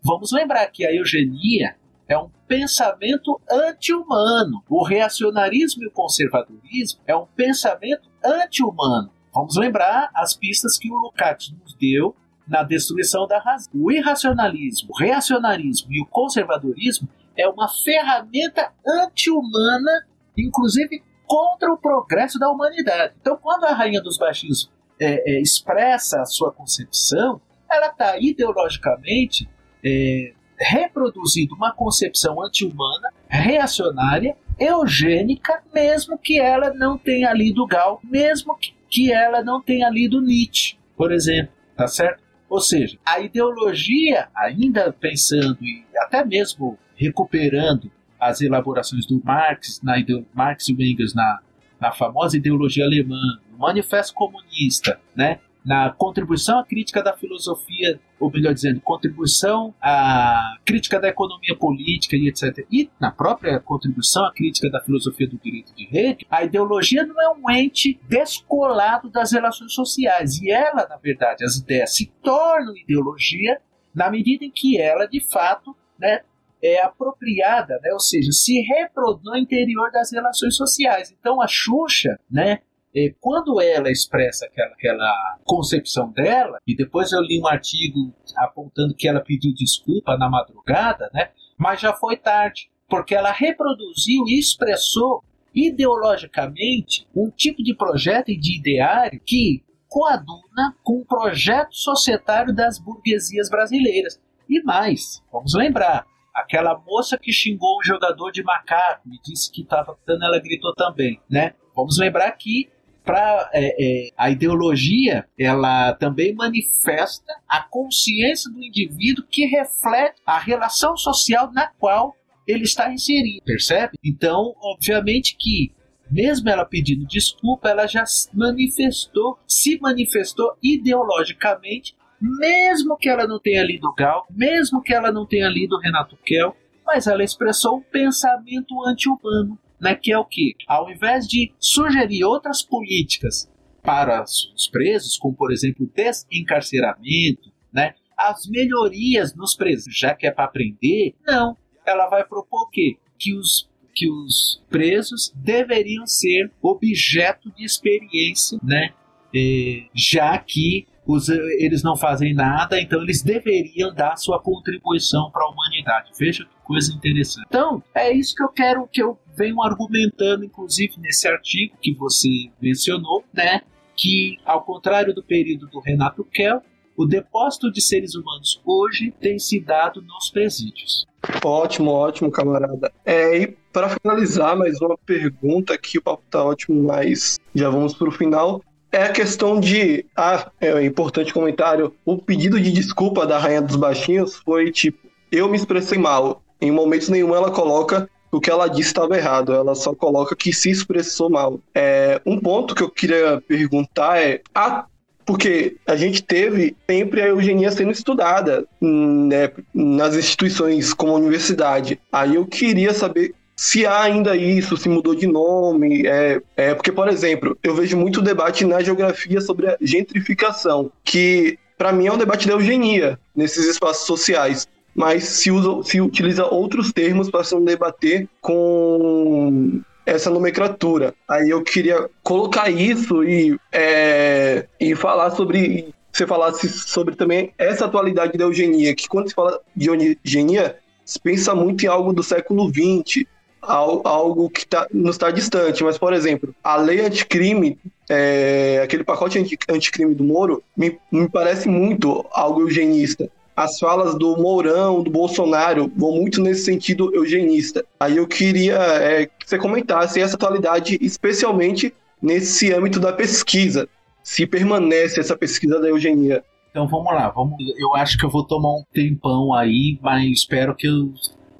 vamos 0.00 0.30
lembrar 0.30 0.68
que 0.68 0.86
a 0.86 0.94
eugenia 0.94 1.76
é 2.08 2.16
um 2.16 2.30
pensamento 2.46 3.40
anti-humano. 3.50 4.62
O 4.70 4.84
reacionarismo 4.84 5.82
e 5.82 5.88
o 5.88 5.90
conservadorismo 5.90 7.00
é 7.04 7.16
um 7.16 7.26
pensamento 7.26 8.08
anti-humano. 8.24 9.10
Vamos 9.34 9.56
lembrar 9.56 10.08
as 10.14 10.34
pistas 10.34 10.78
que 10.78 10.90
o 10.90 10.94
Lukács 10.94 11.50
nos 11.50 11.74
deu 11.74 12.14
na 12.46 12.62
destruição 12.62 13.26
da 13.26 13.40
razão. 13.40 13.72
O 13.74 13.90
irracionalismo, 13.90 14.90
o 14.92 14.96
reacionarismo 14.96 15.92
e 15.92 16.00
o 16.00 16.06
conservadorismo 16.06 17.08
é 17.36 17.46
uma 17.48 17.68
ferramenta 17.68 18.72
anti-humana, 18.86 20.06
inclusive 20.38 21.02
contra 21.26 21.72
o 21.72 21.76
progresso 21.76 22.38
da 22.38 22.48
humanidade. 22.50 23.14
Então, 23.20 23.36
quando 23.36 23.64
a 23.64 23.72
Rainha 23.72 24.00
dos 24.00 24.16
Baixinhos 24.16 24.70
é, 25.00 25.36
é, 25.36 25.40
expressa 25.40 26.20
a 26.20 26.24
sua 26.24 26.52
concepção, 26.52 27.40
ela 27.70 27.88
está 27.88 28.18
ideologicamente 28.18 29.48
é, 29.84 30.32
reproduzindo 30.58 31.54
uma 31.54 31.72
concepção 31.72 32.42
anti-humana, 32.42 33.12
reacionária, 33.28 34.36
eugênica, 34.58 35.62
mesmo 35.74 36.16
que 36.16 36.40
ela 36.40 36.72
não 36.72 36.96
tenha 36.96 37.32
lido 37.32 37.66
Gal, 37.66 38.00
mesmo 38.02 38.56
que, 38.56 38.74
que 38.88 39.12
ela 39.12 39.42
não 39.42 39.60
tenha 39.60 39.90
lido 39.90 40.20
Nietzsche, 40.22 40.78
por 40.96 41.12
exemplo, 41.12 41.52
tá 41.76 41.86
certo? 41.86 42.24
Ou 42.48 42.60
seja, 42.60 42.96
a 43.04 43.20
ideologia, 43.20 44.28
ainda 44.34 44.92
pensando 44.92 45.58
e 45.62 45.84
até 45.98 46.24
mesmo 46.24 46.78
recuperando 46.94 47.90
as 48.20 48.40
elaborações 48.40 49.06
do 49.06 49.20
Marx, 49.24 49.80
na 49.82 49.94
Marx 50.34 50.68
e 50.68 50.72
Engels 50.72 51.14
na, 51.14 51.40
na 51.80 51.92
famosa 51.92 52.36
ideologia 52.36 52.84
alemã, 52.84 53.20
no 53.50 53.58
Manifesto 53.58 54.14
Comunista, 54.14 55.00
né? 55.14 55.38
na 55.66 55.90
contribuição 55.90 56.60
à 56.60 56.64
crítica 56.64 57.02
da 57.02 57.12
filosofia, 57.16 57.98
ou 58.20 58.30
melhor 58.30 58.54
dizendo, 58.54 58.80
contribuição 58.80 59.74
à 59.82 60.56
crítica 60.64 61.00
da 61.00 61.08
economia 61.08 61.56
política 61.58 62.14
e 62.14 62.28
etc. 62.28 62.64
E 62.70 62.88
na 63.00 63.10
própria 63.10 63.58
contribuição 63.58 64.24
à 64.24 64.32
crítica 64.32 64.70
da 64.70 64.80
filosofia 64.80 65.26
do 65.26 65.36
direito 65.36 65.74
de 65.74 65.84
rede, 65.84 66.24
a 66.30 66.44
ideologia 66.44 67.04
não 67.04 67.20
é 67.20 67.28
um 67.30 67.50
ente 67.50 67.98
descolado 68.08 69.10
das 69.10 69.32
relações 69.32 69.74
sociais. 69.74 70.40
E 70.40 70.52
ela, 70.52 70.86
na 70.86 70.98
verdade, 70.98 71.44
as 71.44 71.56
ideias 71.56 71.96
se 71.96 72.12
tornam 72.22 72.76
ideologia 72.76 73.60
na 73.92 74.08
medida 74.08 74.44
em 74.44 74.52
que 74.52 74.80
ela, 74.80 75.06
de 75.06 75.20
fato, 75.20 75.74
né, 75.98 76.20
é 76.66 76.82
apropriada, 76.82 77.78
né, 77.82 77.92
ou 77.92 78.00
seja, 78.00 78.30
se 78.32 78.60
reproduz 78.60 79.22
no 79.24 79.36
interior 79.36 79.90
das 79.90 80.12
relações 80.12 80.56
sociais. 80.56 81.14
Então 81.18 81.40
a 81.40 81.46
Xuxa, 81.46 82.18
né, 82.30 82.60
é, 82.96 83.14
quando 83.20 83.60
ela 83.60 83.90
expressa 83.90 84.46
aquela, 84.46 84.72
aquela 84.72 85.38
concepção 85.44 86.10
dela, 86.12 86.58
e 86.66 86.74
depois 86.74 87.12
eu 87.12 87.20
li 87.20 87.38
um 87.38 87.46
artigo 87.46 88.14
apontando 88.38 88.94
que 88.94 89.06
ela 89.06 89.20
pediu 89.20 89.52
desculpa 89.52 90.16
na 90.16 90.30
madrugada, 90.30 91.10
né? 91.12 91.28
Mas 91.58 91.78
já 91.78 91.92
foi 91.92 92.16
tarde, 92.16 92.70
porque 92.88 93.14
ela 93.14 93.32
reproduziu 93.32 94.24
e 94.26 94.38
expressou 94.38 95.22
ideologicamente 95.54 97.06
um 97.14 97.30
tipo 97.30 97.62
de 97.62 97.76
projeto 97.76 98.30
e 98.30 98.38
de 98.38 98.58
ideário 98.58 99.20
que 99.24 99.62
coaduna 99.88 100.74
com 100.82 101.00
o 101.00 101.04
projeto 101.04 101.74
societário 101.74 102.54
das 102.54 102.78
burguesias 102.78 103.50
brasileiras. 103.50 104.18
E 104.48 104.62
mais, 104.62 105.22
vamos 105.30 105.54
lembrar, 105.54 106.06
aquela 106.36 106.78
moça 106.78 107.16
que 107.16 107.32
xingou 107.32 107.78
um 107.78 107.82
jogador 107.82 108.30
de 108.30 108.42
macaco 108.42 109.08
e 109.08 109.18
disse 109.24 109.50
que 109.50 109.62
estava 109.62 109.96
dando, 110.06 110.24
ela 110.24 110.38
gritou 110.38 110.74
também, 110.74 111.18
né? 111.30 111.54
Vamos 111.74 111.98
lembrar 111.98 112.30
que 112.32 112.68
para 113.02 113.50
é, 113.54 114.08
é, 114.08 114.10
a 114.16 114.30
ideologia 114.30 115.26
ela 115.38 115.94
também 115.94 116.34
manifesta 116.34 117.32
a 117.48 117.62
consciência 117.62 118.50
do 118.50 118.62
indivíduo 118.62 119.24
que 119.30 119.46
reflete 119.46 120.20
a 120.26 120.38
relação 120.38 120.96
social 120.96 121.50
na 121.52 121.68
qual 121.78 122.14
ele 122.46 122.64
está 122.64 122.92
inserido, 122.92 123.42
percebe? 123.44 123.96
Então, 124.04 124.54
obviamente 124.60 125.36
que 125.38 125.72
mesmo 126.10 126.48
ela 126.48 126.64
pedindo 126.64 127.06
desculpa, 127.06 127.68
ela 127.68 127.86
já 127.86 128.04
manifestou, 128.32 129.38
se 129.46 129.78
manifestou 129.80 130.56
ideologicamente, 130.62 131.95
mesmo 132.20 132.96
que 132.96 133.08
ela 133.08 133.26
não 133.26 133.38
tenha 133.38 133.62
lido 133.62 133.92
Gal, 133.94 134.26
mesmo 134.30 134.82
que 134.82 134.94
ela 134.94 135.12
não 135.12 135.26
tenha 135.26 135.48
lido 135.48 135.78
Renato 135.78 136.16
Kell, 136.24 136.56
mas 136.84 137.06
ela 137.06 137.24
expressou 137.24 137.78
um 137.78 137.82
pensamento 137.82 138.74
anti-humano 138.86 139.58
né, 139.80 139.94
que 139.94 140.12
é 140.12 140.18
o 140.18 140.24
que? 140.24 140.54
Ao 140.66 140.90
invés 140.90 141.26
de 141.26 141.52
sugerir 141.58 142.24
outras 142.24 142.62
políticas 142.62 143.50
para 143.82 144.22
os 144.22 144.68
presos, 144.70 145.16
como 145.16 145.34
por 145.34 145.52
exemplo 145.52 145.90
desencarceramento, 145.94 147.52
né, 147.72 147.94
as 148.16 148.46
melhorias 148.46 149.34
nos 149.34 149.54
presos, 149.54 149.96
já 149.96 150.14
que 150.14 150.26
é 150.26 150.30
para 150.30 150.44
aprender, 150.44 151.14
não. 151.26 151.56
Ela 151.86 152.08
vai 152.08 152.24
propor 152.24 152.62
o 152.62 152.68
quê? 152.68 152.96
Que 153.16 153.32
os, 153.34 153.68
que 153.94 154.10
os 154.10 154.60
presos 154.68 155.32
deveriam 155.36 156.04
ser 156.06 156.50
objeto 156.60 157.52
de 157.52 157.64
experiência, 157.64 158.58
né? 158.60 158.92
É, 159.34 159.84
já 159.94 160.36
que 160.38 160.86
os, 161.06 161.28
eles 161.28 161.82
não 161.82 161.96
fazem 161.96 162.34
nada, 162.34 162.80
então 162.80 163.00
eles 163.02 163.22
deveriam 163.22 163.94
dar 163.94 164.16
sua 164.16 164.40
contribuição 164.40 165.30
para 165.30 165.44
a 165.44 165.48
humanidade. 165.48 166.10
Veja 166.18 166.44
que 166.44 166.50
coisa 166.64 166.92
interessante. 166.92 167.46
Então, 167.46 167.82
é 167.94 168.12
isso 168.12 168.34
que 168.34 168.42
eu 168.42 168.48
quero 168.48 168.88
que 168.90 169.02
eu 169.02 169.18
venho 169.36 169.62
argumentando, 169.62 170.44
inclusive 170.44 170.94
nesse 170.98 171.28
artigo 171.28 171.76
que 171.80 171.94
você 171.94 172.28
mencionou, 172.60 173.24
né? 173.32 173.60
Que, 173.94 174.36
ao 174.44 174.62
contrário 174.62 175.14
do 175.14 175.22
período 175.22 175.68
do 175.68 175.80
Renato 175.80 176.24
Kell, 176.24 176.60
o 176.96 177.06
depósito 177.06 177.70
de 177.70 177.80
seres 177.80 178.14
humanos 178.14 178.60
hoje 178.64 179.12
tem 179.20 179.38
se 179.38 179.60
dado 179.60 180.02
nos 180.02 180.30
presídios. 180.30 181.06
Ótimo, 181.44 181.90
ótimo, 181.90 182.30
camarada. 182.30 182.90
É, 183.04 183.42
e 183.42 183.46
para 183.72 183.90
finalizar, 183.90 184.56
mais 184.56 184.80
uma 184.80 184.96
pergunta 184.96 185.76
que 185.76 185.98
o 185.98 186.02
papo 186.02 186.22
tá 186.30 186.42
ótimo, 186.42 186.82
mas 186.82 187.38
já 187.54 187.68
vamos 187.68 187.94
para 187.94 188.08
o 188.08 188.12
final 188.12 188.62
é 188.92 189.04
a 189.04 189.12
questão 189.12 189.60
de. 189.60 190.04
Ah, 190.16 190.50
é 190.60 190.82
importante 190.84 191.32
comentário. 191.32 191.94
O 192.04 192.18
pedido 192.18 192.60
de 192.60 192.72
desculpa 192.72 193.26
da 193.26 193.38
Rainha 193.38 193.62
dos 193.62 193.76
Baixinhos 193.76 194.36
foi 194.36 194.70
tipo: 194.70 194.98
eu 195.30 195.48
me 195.48 195.56
expressei 195.56 195.98
mal. 195.98 196.42
Em 196.60 196.70
momentos 196.70 197.08
nenhum 197.08 197.34
ela 197.34 197.50
coloca 197.50 198.08
o 198.32 198.40
que 198.40 198.50
ela 198.50 198.68
disse 198.68 198.88
estava 198.88 199.16
errado, 199.16 199.52
ela 199.52 199.74
só 199.74 199.94
coloca 199.94 200.36
que 200.36 200.52
se 200.52 200.70
expressou 200.70 201.30
mal. 201.30 201.60
É, 201.74 202.20
um 202.24 202.38
ponto 202.38 202.74
que 202.74 202.82
eu 202.82 202.90
queria 202.90 203.42
perguntar 203.46 204.18
é: 204.20 204.40
ah, 204.54 204.86
porque 205.24 205.76
a 205.86 205.96
gente 205.96 206.22
teve 206.22 206.76
sempre 206.88 207.20
a 207.20 207.28
eugenia 207.28 207.70
sendo 207.70 207.90
estudada 207.90 208.64
né, 208.80 209.50
nas 209.74 210.14
instituições 210.14 210.94
como 210.94 211.12
a 211.12 211.16
universidade. 211.16 212.00
Aí 212.12 212.36
eu 212.36 212.46
queria 212.46 212.94
saber 212.94 213.34
se 213.56 213.86
há 213.86 214.02
ainda 214.02 214.36
isso, 214.36 214.76
se 214.76 214.88
mudou 214.88 215.14
de 215.14 215.26
nome. 215.26 216.06
É, 216.06 216.40
é 216.56 216.74
porque, 216.74 216.92
por 216.92 217.08
exemplo, 217.08 217.56
eu 217.62 217.74
vejo 217.74 217.96
muito 217.96 218.20
debate 218.20 218.66
na 218.66 218.82
geografia 218.82 219.40
sobre 219.40 219.68
a 219.68 219.76
gentrificação, 219.80 220.92
que 221.02 221.58
para 221.78 221.92
mim 221.92 222.06
é 222.06 222.12
um 222.12 222.18
debate 222.18 222.46
da 222.46 222.52
eugenia 222.52 223.18
nesses 223.34 223.66
espaços 223.66 224.06
sociais. 224.06 224.68
Mas 224.94 225.24
se, 225.24 225.50
usa, 225.50 225.82
se 225.82 226.00
utiliza 226.00 226.46
outros 226.46 226.92
termos 226.92 227.30
para 227.30 227.44
se 227.44 227.58
debater 227.60 228.28
com 228.40 229.82
essa 230.06 230.30
nomenclatura. 230.30 231.14
Aí 231.28 231.50
eu 231.50 231.62
queria 231.62 232.08
colocar 232.22 232.70
isso 232.70 233.24
e, 233.24 233.58
é, 233.72 234.66
e 234.80 234.94
falar 234.94 235.30
sobre. 235.30 235.94
Você 236.12 236.26
falasse 236.26 236.66
sobre 236.70 237.14
também 237.14 237.52
essa 237.58 237.84
atualidade 237.84 238.38
da 238.38 238.44
eugenia, 238.44 238.94
que 238.94 239.06
quando 239.06 239.28
se 239.28 239.34
fala 239.34 239.60
de 239.74 239.90
eugenia, 239.90 240.76
se 241.04 241.20
pensa 241.20 241.54
muito 241.54 241.84
em 241.84 241.88
algo 241.88 242.10
do 242.10 242.22
século 242.22 242.70
XX, 242.70 243.26
algo 243.66 244.50
que 244.50 244.66
tá, 244.66 244.86
não 244.92 245.10
está 245.10 245.30
distante. 245.30 245.82
Mas, 245.82 245.98
por 245.98 246.12
exemplo, 246.12 246.54
a 246.62 246.76
lei 246.76 247.00
anticrime, 247.00 247.78
é, 248.08 248.80
aquele 248.82 249.04
pacote 249.04 249.38
anti, 249.38 249.58
anticrime 249.68 250.14
do 250.14 250.24
Moro, 250.24 250.62
me, 250.76 250.98
me 251.10 251.28
parece 251.28 251.68
muito 251.68 252.24
algo 252.32 252.62
eugenista. 252.62 253.28
As 253.56 253.78
falas 253.78 254.14
do 254.18 254.36
Mourão, 254.36 255.02
do 255.02 255.10
Bolsonaro, 255.10 255.90
vão 255.96 256.12
muito 256.12 256.42
nesse 256.42 256.64
sentido 256.64 257.14
eugenista. 257.14 257.84
Aí 257.98 258.18
eu 258.18 258.26
queria 258.26 258.76
é, 258.76 259.26
que 259.26 259.48
você 259.48 259.56
comentasse 259.56 260.20
essa 260.20 260.36
atualidade, 260.36 260.98
especialmente 261.00 261.94
nesse 262.20 262.72
âmbito 262.72 263.00
da 263.00 263.12
pesquisa. 263.12 263.88
Se 264.22 264.46
permanece 264.46 265.20
essa 265.20 265.36
pesquisa 265.36 265.80
da 265.80 265.88
eugenia. 265.88 266.44
Então 266.70 266.86
vamos 266.86 267.14
lá, 267.14 267.30
vamos. 267.30 267.56
Eu 267.78 267.94
acho 267.94 268.18
que 268.18 268.26
eu 268.26 268.30
vou 268.30 268.44
tomar 268.44 268.68
um 268.68 268.84
tempão 268.92 269.54
aí, 269.54 269.98
mas 270.02 270.30
espero 270.30 270.74
que 270.74 270.86
eu 270.86 271.10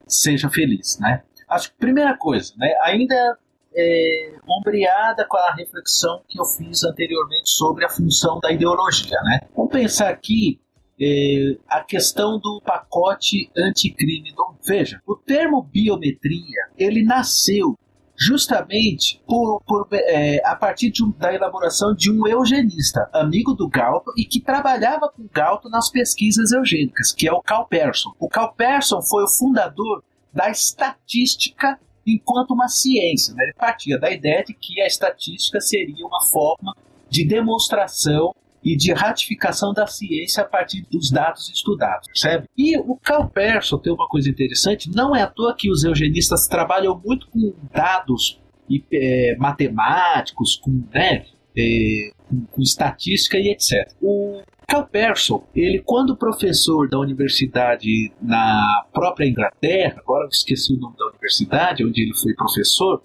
seja 0.06 0.50
feliz, 0.50 0.98
né? 1.00 1.22
Acho 1.48 1.70
que 1.70 1.78
primeira 1.78 2.16
coisa, 2.16 2.52
né, 2.56 2.74
ainda 2.82 3.38
é, 3.76 4.32
ombreada 4.48 5.26
com 5.28 5.36
a 5.36 5.54
reflexão 5.54 6.22
que 6.28 6.40
eu 6.40 6.44
fiz 6.44 6.82
anteriormente 6.82 7.50
sobre 7.50 7.84
a 7.84 7.88
função 7.88 8.40
da 8.40 8.50
ideologia. 8.50 9.20
Né? 9.22 9.40
Vamos 9.54 9.70
pensar 9.70 10.08
aqui 10.08 10.58
é, 11.00 11.56
a 11.68 11.82
questão 11.82 12.38
do 12.38 12.60
pacote 12.64 13.50
anticrime. 13.56 14.30
Então, 14.30 14.56
veja, 14.66 15.00
o 15.06 15.14
termo 15.14 15.62
biometria 15.62 16.70
ele 16.78 17.04
nasceu 17.04 17.78
justamente 18.18 19.22
por, 19.26 19.60
por 19.66 19.86
é, 19.92 20.40
a 20.42 20.56
partir 20.56 20.90
um, 21.02 21.10
da 21.10 21.34
elaboração 21.34 21.94
de 21.94 22.10
um 22.10 22.26
eugenista, 22.26 23.10
amigo 23.12 23.52
do 23.52 23.68
Galton 23.68 24.12
e 24.16 24.24
que 24.24 24.40
trabalhava 24.40 25.10
com 25.10 25.28
Galton 25.30 25.68
nas 25.68 25.90
pesquisas 25.90 26.50
eugênicas, 26.50 27.12
que 27.12 27.28
é 27.28 27.32
o 27.32 27.42
Carl 27.42 27.66
Persson. 27.66 28.14
O 28.18 28.26
Carl 28.26 28.54
Persson 28.54 29.02
foi 29.02 29.24
o 29.24 29.28
fundador 29.28 30.02
da 30.36 30.50
estatística 30.50 31.80
enquanto 32.06 32.52
uma 32.52 32.68
ciência. 32.68 33.34
Né? 33.34 33.44
Ele 33.44 33.54
partia 33.54 33.98
da 33.98 34.10
ideia 34.10 34.44
de 34.44 34.54
que 34.54 34.80
a 34.80 34.86
estatística 34.86 35.60
seria 35.60 36.06
uma 36.06 36.22
forma 36.30 36.76
de 37.08 37.26
demonstração 37.26 38.32
e 38.62 38.76
de 38.76 38.92
ratificação 38.92 39.72
da 39.72 39.86
ciência 39.86 40.42
a 40.42 40.46
partir 40.46 40.84
dos 40.90 41.10
dados 41.10 41.48
estudados, 41.48 42.08
percebe? 42.08 42.48
E 42.58 42.76
o 42.76 42.96
Carl 42.96 43.28
Persson 43.28 43.78
tem 43.78 43.92
uma 43.92 44.08
coisa 44.08 44.28
interessante, 44.28 44.90
não 44.92 45.14
é 45.14 45.22
à 45.22 45.26
toa 45.28 45.54
que 45.56 45.70
os 45.70 45.84
eugenistas 45.84 46.48
trabalham 46.48 47.00
muito 47.04 47.28
com 47.28 47.54
dados 47.72 48.40
e, 48.68 48.84
é, 48.92 49.36
matemáticos, 49.36 50.56
com, 50.56 50.82
né, 50.92 51.26
é, 51.56 52.10
com, 52.28 52.62
estatística 52.62 53.38
e 53.38 53.48
etc. 53.48 53.92
O 54.00 54.42
Cal 54.66 54.86
Persson, 54.86 55.46
ele 55.54 55.80
quando 55.84 56.16
professor 56.16 56.88
da 56.88 56.98
universidade 56.98 58.12
na 58.20 58.84
própria 58.92 59.26
Inglaterra, 59.26 59.96
agora 59.98 60.24
eu 60.24 60.28
esqueci 60.28 60.72
o 60.72 60.78
nome 60.78 60.96
da 60.96 61.06
universidade 61.06 61.84
onde 61.84 62.02
ele 62.02 62.14
foi 62.14 62.34
professor, 62.34 63.02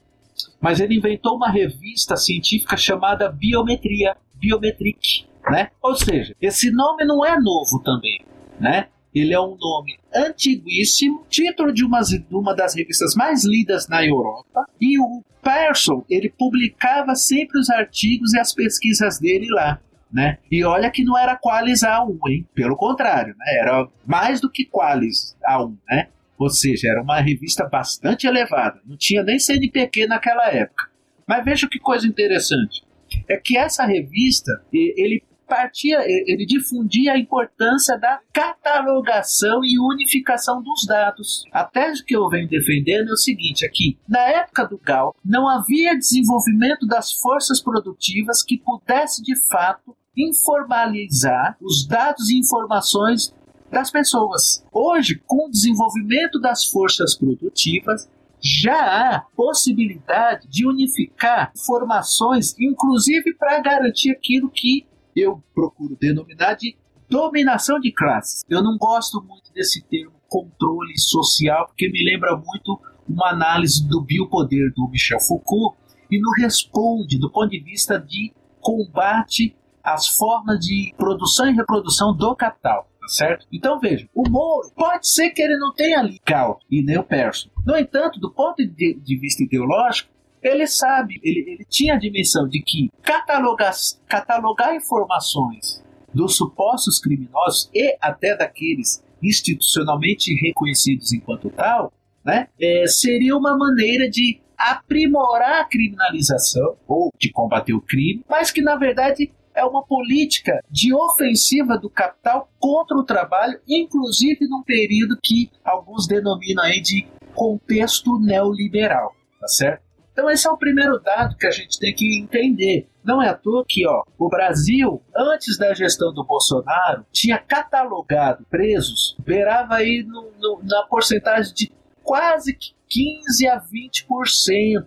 mas 0.60 0.80
ele 0.80 0.96
inventou 0.96 1.36
uma 1.36 1.50
revista 1.50 2.16
científica 2.16 2.76
chamada 2.76 3.30
Biometria, 3.30 4.16
Biometric, 4.36 5.26
né? 5.50 5.70
Ou 5.82 5.96
seja, 5.96 6.36
esse 6.42 6.72
nome 6.72 7.06
não 7.06 7.26
é 7.26 7.40
novo 7.40 7.80
também, 7.84 8.22
né? 8.60 8.88
Ele 9.14 9.34
é 9.34 9.40
um 9.40 9.58
nome 9.58 10.00
antiguíssimo, 10.16 11.26
título 11.30 11.74
de 11.74 11.84
uma, 11.84 12.00
de 12.00 12.26
uma 12.32 12.56
das 12.56 12.74
revistas 12.74 13.14
mais 13.14 13.44
lidas 13.44 13.88
na 13.88 14.06
Europa, 14.06 14.66
e 14.80 14.98
o 15.00 15.22
Persson, 15.42 16.06
ele 16.10 16.30
publicava 16.30 17.16
sempre 17.16 17.60
os 17.60 17.70
artigos 17.70 18.34
e 18.34 18.40
as 18.40 18.54
pesquisas 18.54 19.20
dele 19.20 19.48
lá. 19.50 19.80
né? 20.14 20.38
E 20.52 20.64
olha 20.64 20.92
que 20.92 21.04
não 21.04 21.18
era 21.18 21.38
Qualis 21.38 21.82
A1, 21.82 22.18
hein? 22.28 22.46
Pelo 22.54 22.76
contrário, 22.76 23.34
né? 23.38 23.60
Era 23.62 23.88
mais 24.06 24.42
do 24.42 24.50
que 24.50 24.66
Qualis 24.66 25.38
A1, 25.48 25.74
né? 25.90 26.08
Ou 26.38 26.50
seja, 26.50 26.90
era 26.90 27.02
uma 27.02 27.20
revista 27.22 27.66
bastante 27.66 28.28
elevada. 28.28 28.82
Não 28.86 28.98
tinha 28.98 29.24
nem 29.24 29.40
CNPq 29.40 30.08
naquela 30.08 30.48
época. 30.50 30.90
Mas 31.28 31.46
veja 31.46 31.68
que 31.70 31.80
coisa 31.80 32.08
interessante. 32.08 32.84
É 33.30 33.38
que 33.38 33.58
essa 33.58 33.86
revista, 33.86 34.52
ele 34.74 35.24
partia, 35.52 36.00
ele 36.08 36.46
difundia 36.46 37.12
a 37.12 37.20
importância 37.20 38.00
da 38.00 38.22
catalogação 38.32 39.60
e 39.66 39.78
unificação 39.78 40.64
dos 40.64 40.86
dados. 40.88 41.44
A 41.52 41.66
tese 41.66 42.06
que 42.06 42.16
eu 42.16 42.30
venho 42.30 42.48
defendendo 42.48 43.10
é 43.10 43.12
o 43.12 43.18
seguinte 43.18 43.66
aqui: 43.66 43.98
na 44.08 44.22
época 44.22 44.66
do 44.66 44.78
Gal, 44.78 45.14
não 45.26 45.50
havia 45.50 45.98
desenvolvimento 45.98 46.88
das 46.88 47.12
forças 47.12 47.62
produtivas 47.62 48.42
que 48.42 48.58
pudesse 48.60 49.22
de 49.22 49.36
fato 49.50 49.94
informalizar 50.16 51.58
os 51.62 51.86
dados 51.86 52.30
e 52.30 52.40
informações 52.40 53.34
das 53.70 53.92
pessoas. 53.92 54.64
Hoje, 54.72 55.22
com 55.28 55.48
o 55.48 55.52
desenvolvimento 55.52 56.40
das 56.40 56.64
forças 56.64 57.14
produtivas, 57.14 58.10
já 58.42 59.16
há 59.16 59.20
possibilidade 59.36 60.48
de 60.48 60.66
unificar 60.66 61.52
informações, 61.56 62.56
inclusive 62.58 63.34
para 63.36 63.60
garantir 63.60 64.12
aquilo 64.12 64.50
que 64.50 64.86
eu 65.16 65.44
procuro 65.54 65.98
denominar 66.00 66.56
de 66.56 66.76
dominação 67.10 67.80
de 67.80 67.92
classes. 67.92 68.44
Eu 68.50 68.64
não 68.64 68.78
gosto 68.78 69.22
muito 69.22 69.52
desse 69.54 69.84
termo 69.84 70.14
controle 70.28 70.98
social, 70.98 71.68
porque 71.68 71.90
me 71.90 72.04
lembra 72.04 72.36
muito 72.38 72.80
uma 73.08 73.30
análise 73.30 73.86
do 73.88 74.02
biopoder 74.02 74.72
do 74.74 74.88
Michel 74.90 75.20
Foucault 75.20 75.78
e 76.10 76.20
não 76.20 76.32
responde 76.32 77.20
do 77.20 77.30
ponto 77.30 77.50
de 77.50 77.60
vista 77.60 78.00
de 78.00 78.34
combate 78.62 79.56
às 79.84 80.08
formas 80.08 80.60
de 80.60 80.94
produção 80.98 81.50
e 81.50 81.56
reprodução 81.56 82.16
do 82.16 82.36
capital. 82.36 82.88
Tá 83.02 83.08
certo? 83.08 83.48
Então 83.52 83.80
veja, 83.80 84.08
o 84.14 84.30
Moro 84.30 84.72
pode 84.76 85.10
ser 85.10 85.32
que 85.32 85.42
ele 85.42 85.58
não 85.58 85.74
tenha 85.74 86.00
ali 86.00 86.20
Cal 86.20 86.60
e 86.70 86.84
nem 86.84 87.00
o 87.00 87.04
Persson. 87.04 87.50
No 87.66 87.76
entanto, 87.76 88.20
do 88.20 88.32
ponto 88.32 88.64
de, 88.64 88.94
de 88.94 89.20
vista 89.20 89.44
ideológico, 89.44 90.11
ele 90.42 90.68
sabe, 90.68 91.20
ele, 91.24 91.52
ele 91.52 91.66
tinha 91.70 91.96
a 91.96 92.00
dimensão 92.00 92.48
de 92.48 92.62
que 92.62 92.90
catalogar, 93.04 93.74
catalogar 94.08 94.76
informações 94.76 95.84
dos 96.14 96.36
supostos 96.36 97.00
criminosos 97.00 97.70
e 97.74 97.96
até 98.02 98.36
daqueles 98.36 99.04
institucionalmente 99.22 100.34
reconhecidos 100.42 101.14
enquanto 101.14 101.50
tal, 101.50 101.94
né, 102.24 102.48
é, 102.60 102.86
seria 102.88 103.36
uma 103.36 103.58
maneira 103.58 104.10
de 104.10 104.42
aprimorar 104.58 105.62
a 105.62 105.66
criminalização 105.66 106.76
ou 106.88 107.12
de 107.20 107.32
combater 107.32 107.74
o 107.74 107.82
crime, 107.82 108.24
mas 108.30 108.52
que 108.52 108.62
na 108.62 108.76
verdade 108.76 109.32
é 109.56 109.66
uma 109.66 109.84
política 109.84 110.60
de 110.70 110.94
ofensiva 110.94 111.78
do 111.78 111.90
capital 111.90 112.50
contra 112.60 112.98
o 112.98 113.04
trabalho, 113.04 113.60
inclusive 113.68 114.48
num 114.48 114.64
período 114.64 115.18
que 115.22 115.50
alguns 115.64 116.08
denominam 116.08 116.64
aí 116.64 116.80
de 116.80 117.08
contexto 117.34 118.20
neoliberal, 118.20 119.14
tá 119.40 119.48
certo? 119.48 119.91
Então 120.22 120.30
esse 120.30 120.48
é 120.48 120.52
o 120.52 120.58
primeiro 120.58 121.00
dado 121.00 121.36
que 121.36 121.48
a 121.48 121.52
gente 121.52 121.80
tem 121.80 121.96
que 121.96 122.20
entender. 122.20 122.88
Não 123.04 123.24
é 123.24 123.30
à 123.30 123.34
toa 123.34 123.66
que 123.68 123.88
ó, 123.88 124.04
o 124.20 124.30
Brasil, 124.30 125.02
antes 125.18 125.58
da 125.58 125.74
gestão 125.74 126.14
do 126.14 126.24
Bolsonaro, 126.24 127.04
tinha 127.12 127.40
catalogado 127.40 128.46
presos, 128.48 129.18
beirava 129.18 129.74
aí 129.74 130.06
no, 130.08 130.32
no, 130.40 130.62
na 130.64 130.84
porcentagem 130.84 131.52
de 131.56 131.72
quase 132.04 132.56
15 132.88 133.48
a 133.48 133.60
20% 133.60 134.86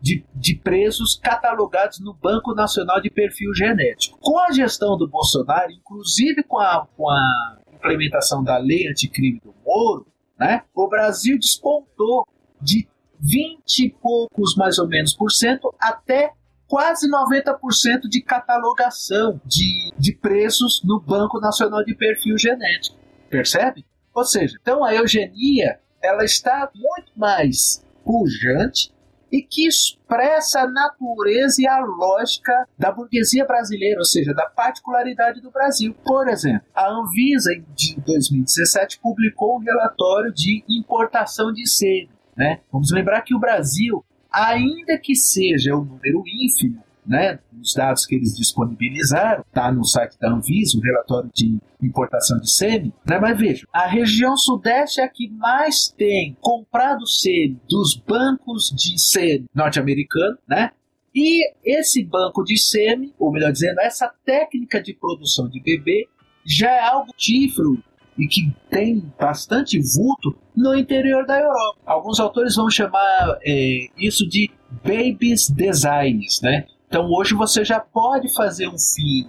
de, 0.00 0.24
de 0.34 0.56
presos 0.56 1.14
catalogados 1.22 2.00
no 2.00 2.12
Banco 2.12 2.52
Nacional 2.52 3.00
de 3.00 3.10
Perfil 3.10 3.54
Genético. 3.54 4.18
Com 4.20 4.40
a 4.40 4.50
gestão 4.50 4.98
do 4.98 5.06
Bolsonaro, 5.06 5.70
inclusive 5.70 6.42
com 6.42 6.58
a, 6.58 6.84
com 6.96 7.08
a 7.08 7.58
implementação 7.72 8.42
da 8.42 8.58
lei 8.58 8.88
anticrime 8.88 9.38
do 9.38 9.54
Moro, 9.64 10.04
né, 10.36 10.64
o 10.74 10.88
Brasil 10.88 11.38
despontou 11.38 12.26
de 12.60 12.88
20 13.24 13.86
e 13.86 13.90
poucos 13.90 14.54
mais 14.54 14.78
ou 14.78 14.86
menos 14.86 15.14
por 15.14 15.30
cento 15.30 15.74
até 15.80 16.32
quase 16.66 17.10
90% 17.10 18.02
de 18.08 18.20
catalogação 18.20 19.40
de, 19.46 19.92
de 19.98 20.12
preços 20.12 20.82
no 20.84 21.00
Banco 21.00 21.40
Nacional 21.40 21.84
de 21.84 21.94
Perfil 21.94 22.36
Genético. 22.36 22.98
Percebe? 23.30 23.84
Ou 24.14 24.24
seja, 24.24 24.58
então 24.60 24.84
a 24.84 24.94
eugenia 24.94 25.78
ela 26.02 26.24
está 26.24 26.70
muito 26.74 27.12
mais 27.16 27.82
pujante 28.04 28.92
e 29.32 29.42
que 29.42 29.66
expressa 29.66 30.60
a 30.60 30.70
natureza 30.70 31.60
e 31.60 31.66
a 31.66 31.80
lógica 31.80 32.68
da 32.78 32.92
burguesia 32.92 33.44
brasileira, 33.44 33.98
ou 33.98 34.04
seja, 34.04 34.32
da 34.32 34.46
particularidade 34.46 35.40
do 35.40 35.50
Brasil. 35.50 35.92
Por 36.04 36.28
exemplo, 36.28 36.62
a 36.72 36.88
Anvisa, 36.88 37.52
em 37.52 37.64
2017, 38.06 39.00
publicou 39.00 39.56
um 39.56 39.60
relatório 39.60 40.32
de 40.32 40.62
importação 40.68 41.52
de 41.52 41.68
sêmen 41.68 42.13
né? 42.36 42.60
Vamos 42.72 42.90
lembrar 42.90 43.22
que 43.22 43.34
o 43.34 43.38
Brasil, 43.38 44.04
ainda 44.30 44.98
que 44.98 45.14
seja 45.14 45.74
um 45.74 45.84
número 45.84 46.22
ínfimo, 46.26 46.82
né, 47.06 47.38
os 47.60 47.74
dados 47.74 48.06
que 48.06 48.14
eles 48.14 48.34
disponibilizaram, 48.34 49.44
está 49.46 49.70
no 49.70 49.84
site 49.84 50.18
da 50.18 50.30
Anvisa, 50.30 50.78
o 50.78 50.80
relatório 50.80 51.30
de 51.34 51.58
importação 51.82 52.38
de 52.40 52.50
sêmen, 52.50 52.92
né, 53.06 53.18
mas 53.18 53.38
veja, 53.38 53.66
a 53.72 53.86
região 53.86 54.36
sudeste 54.36 55.00
é 55.00 55.04
a 55.04 55.08
que 55.08 55.28
mais 55.30 55.88
tem 55.88 56.36
comprado 56.40 57.06
sêmen 57.06 57.60
dos 57.68 57.94
bancos 57.94 58.74
de 58.74 58.98
sêmen 58.98 59.44
norte-americano, 59.54 60.38
né, 60.48 60.70
e 61.14 61.46
esse 61.62 62.02
banco 62.02 62.42
de 62.42 62.58
sêmen, 62.58 63.12
ou 63.18 63.30
melhor 63.30 63.52
dizendo, 63.52 63.80
essa 63.80 64.12
técnica 64.24 64.82
de 64.82 64.94
produção 64.94 65.48
de 65.48 65.60
bebê, 65.60 66.08
já 66.44 66.70
é 66.70 66.80
algo 66.80 67.12
tífero 67.16 67.82
e 68.18 68.26
que 68.26 68.54
tem 68.70 69.00
bastante 69.18 69.78
vulto 69.80 70.36
no 70.56 70.74
interior 70.76 71.26
da 71.26 71.38
Europa. 71.38 71.78
Alguns 71.84 72.20
autores 72.20 72.56
vão 72.56 72.70
chamar 72.70 73.38
é, 73.42 73.88
isso 73.98 74.28
de 74.28 74.50
babies 74.84 75.50
designs, 75.50 76.40
né? 76.42 76.66
Então 76.88 77.10
hoje 77.10 77.34
você 77.34 77.64
já 77.64 77.80
pode 77.80 78.32
fazer 78.34 78.68
um 78.68 78.78
filho, 78.78 79.28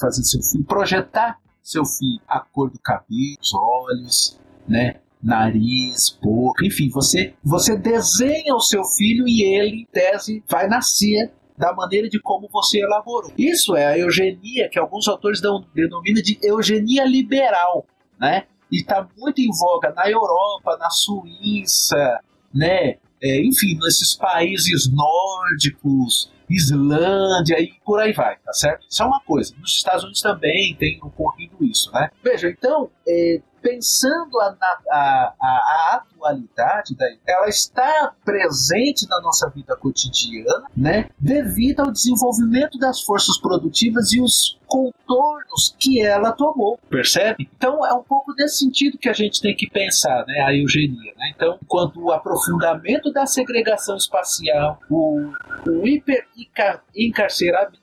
fazer 0.00 0.22
seu 0.24 0.42
filho, 0.42 0.64
projetar 0.64 1.38
seu 1.62 1.84
filho, 1.84 2.20
a 2.28 2.40
cor 2.40 2.70
do 2.70 2.78
cabelo, 2.78 3.36
os 3.40 3.54
olhos, 3.54 4.40
né? 4.68 4.96
Nariz, 5.22 6.18
boca, 6.22 6.66
enfim, 6.66 6.90
você 6.90 7.32
você 7.42 7.78
desenha 7.78 8.54
o 8.54 8.60
seu 8.60 8.84
filho 8.84 9.26
e 9.26 9.42
ele, 9.42 9.82
em 9.82 9.86
tese, 9.86 10.44
vai 10.50 10.68
nascer 10.68 11.32
da 11.56 11.72
maneira 11.72 12.08
de 12.08 12.20
como 12.20 12.48
você 12.52 12.80
elaborou. 12.80 13.32
Isso 13.38 13.76
é 13.76 13.86
a 13.86 13.98
eugenia 13.98 14.68
que 14.68 14.78
alguns 14.78 15.08
autores 15.08 15.40
dão, 15.40 15.64
denominam 15.74 16.20
de 16.20 16.38
eugenia 16.42 17.04
liberal, 17.06 17.86
né? 18.18 18.46
E 18.70 18.80
está 18.80 19.06
muito 19.16 19.40
em 19.40 19.50
voga 19.50 19.92
na 19.92 20.10
Europa, 20.10 20.76
na 20.78 20.90
Suíça, 20.90 22.20
né? 22.52 22.96
É, 23.22 23.42
enfim, 23.42 23.78
nesses 23.80 24.16
países 24.16 24.90
nórdicos, 24.92 26.30
Islândia 26.48 27.58
e 27.60 27.72
por 27.84 28.00
aí 28.00 28.12
vai, 28.12 28.36
tá 28.38 28.52
certo? 28.52 28.86
Isso 28.88 29.02
é 29.02 29.06
uma 29.06 29.20
coisa. 29.20 29.54
Nos 29.58 29.76
Estados 29.76 30.02
Unidos 30.04 30.20
também 30.20 30.74
tem 30.76 30.98
ocorrido 31.02 31.56
isso, 31.64 31.90
né? 31.92 32.10
Veja, 32.22 32.48
então, 32.48 32.90
é, 33.08 33.40
pensando 33.64 34.38
a, 34.40 34.54
a, 34.90 35.34
a, 35.40 35.46
a 35.46 35.96
atualidade, 35.96 36.94
ela 37.26 37.48
está 37.48 38.12
presente 38.22 39.08
na 39.08 39.18
nossa 39.22 39.48
vida 39.48 39.74
cotidiana, 39.74 40.66
né, 40.76 41.08
devido 41.18 41.80
ao 41.80 41.90
desenvolvimento 41.90 42.78
das 42.78 43.00
forças 43.00 43.38
produtivas 43.40 44.12
e 44.12 44.20
os 44.20 44.60
contornos 44.66 45.74
que 45.78 46.02
ela 46.02 46.32
tomou, 46.32 46.78
percebe? 46.90 47.48
Então 47.56 47.86
é 47.86 47.94
um 47.94 48.02
pouco 48.02 48.34
nesse 48.36 48.58
sentido 48.58 48.98
que 48.98 49.08
a 49.08 49.14
gente 49.14 49.40
tem 49.40 49.56
que 49.56 49.70
pensar, 49.70 50.26
né, 50.26 50.40
a 50.40 50.54
eugenia. 50.54 51.14
Né? 51.16 51.32
Então, 51.34 51.58
quanto 51.66 52.02
o 52.02 52.12
aprofundamento 52.12 53.10
da 53.12 53.24
segregação 53.24 53.96
espacial, 53.96 54.78
o, 54.90 55.32
o 55.66 55.86
hiperencarceramento, 55.86 57.78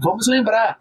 vamos 0.00 0.28
lembrar, 0.28 0.78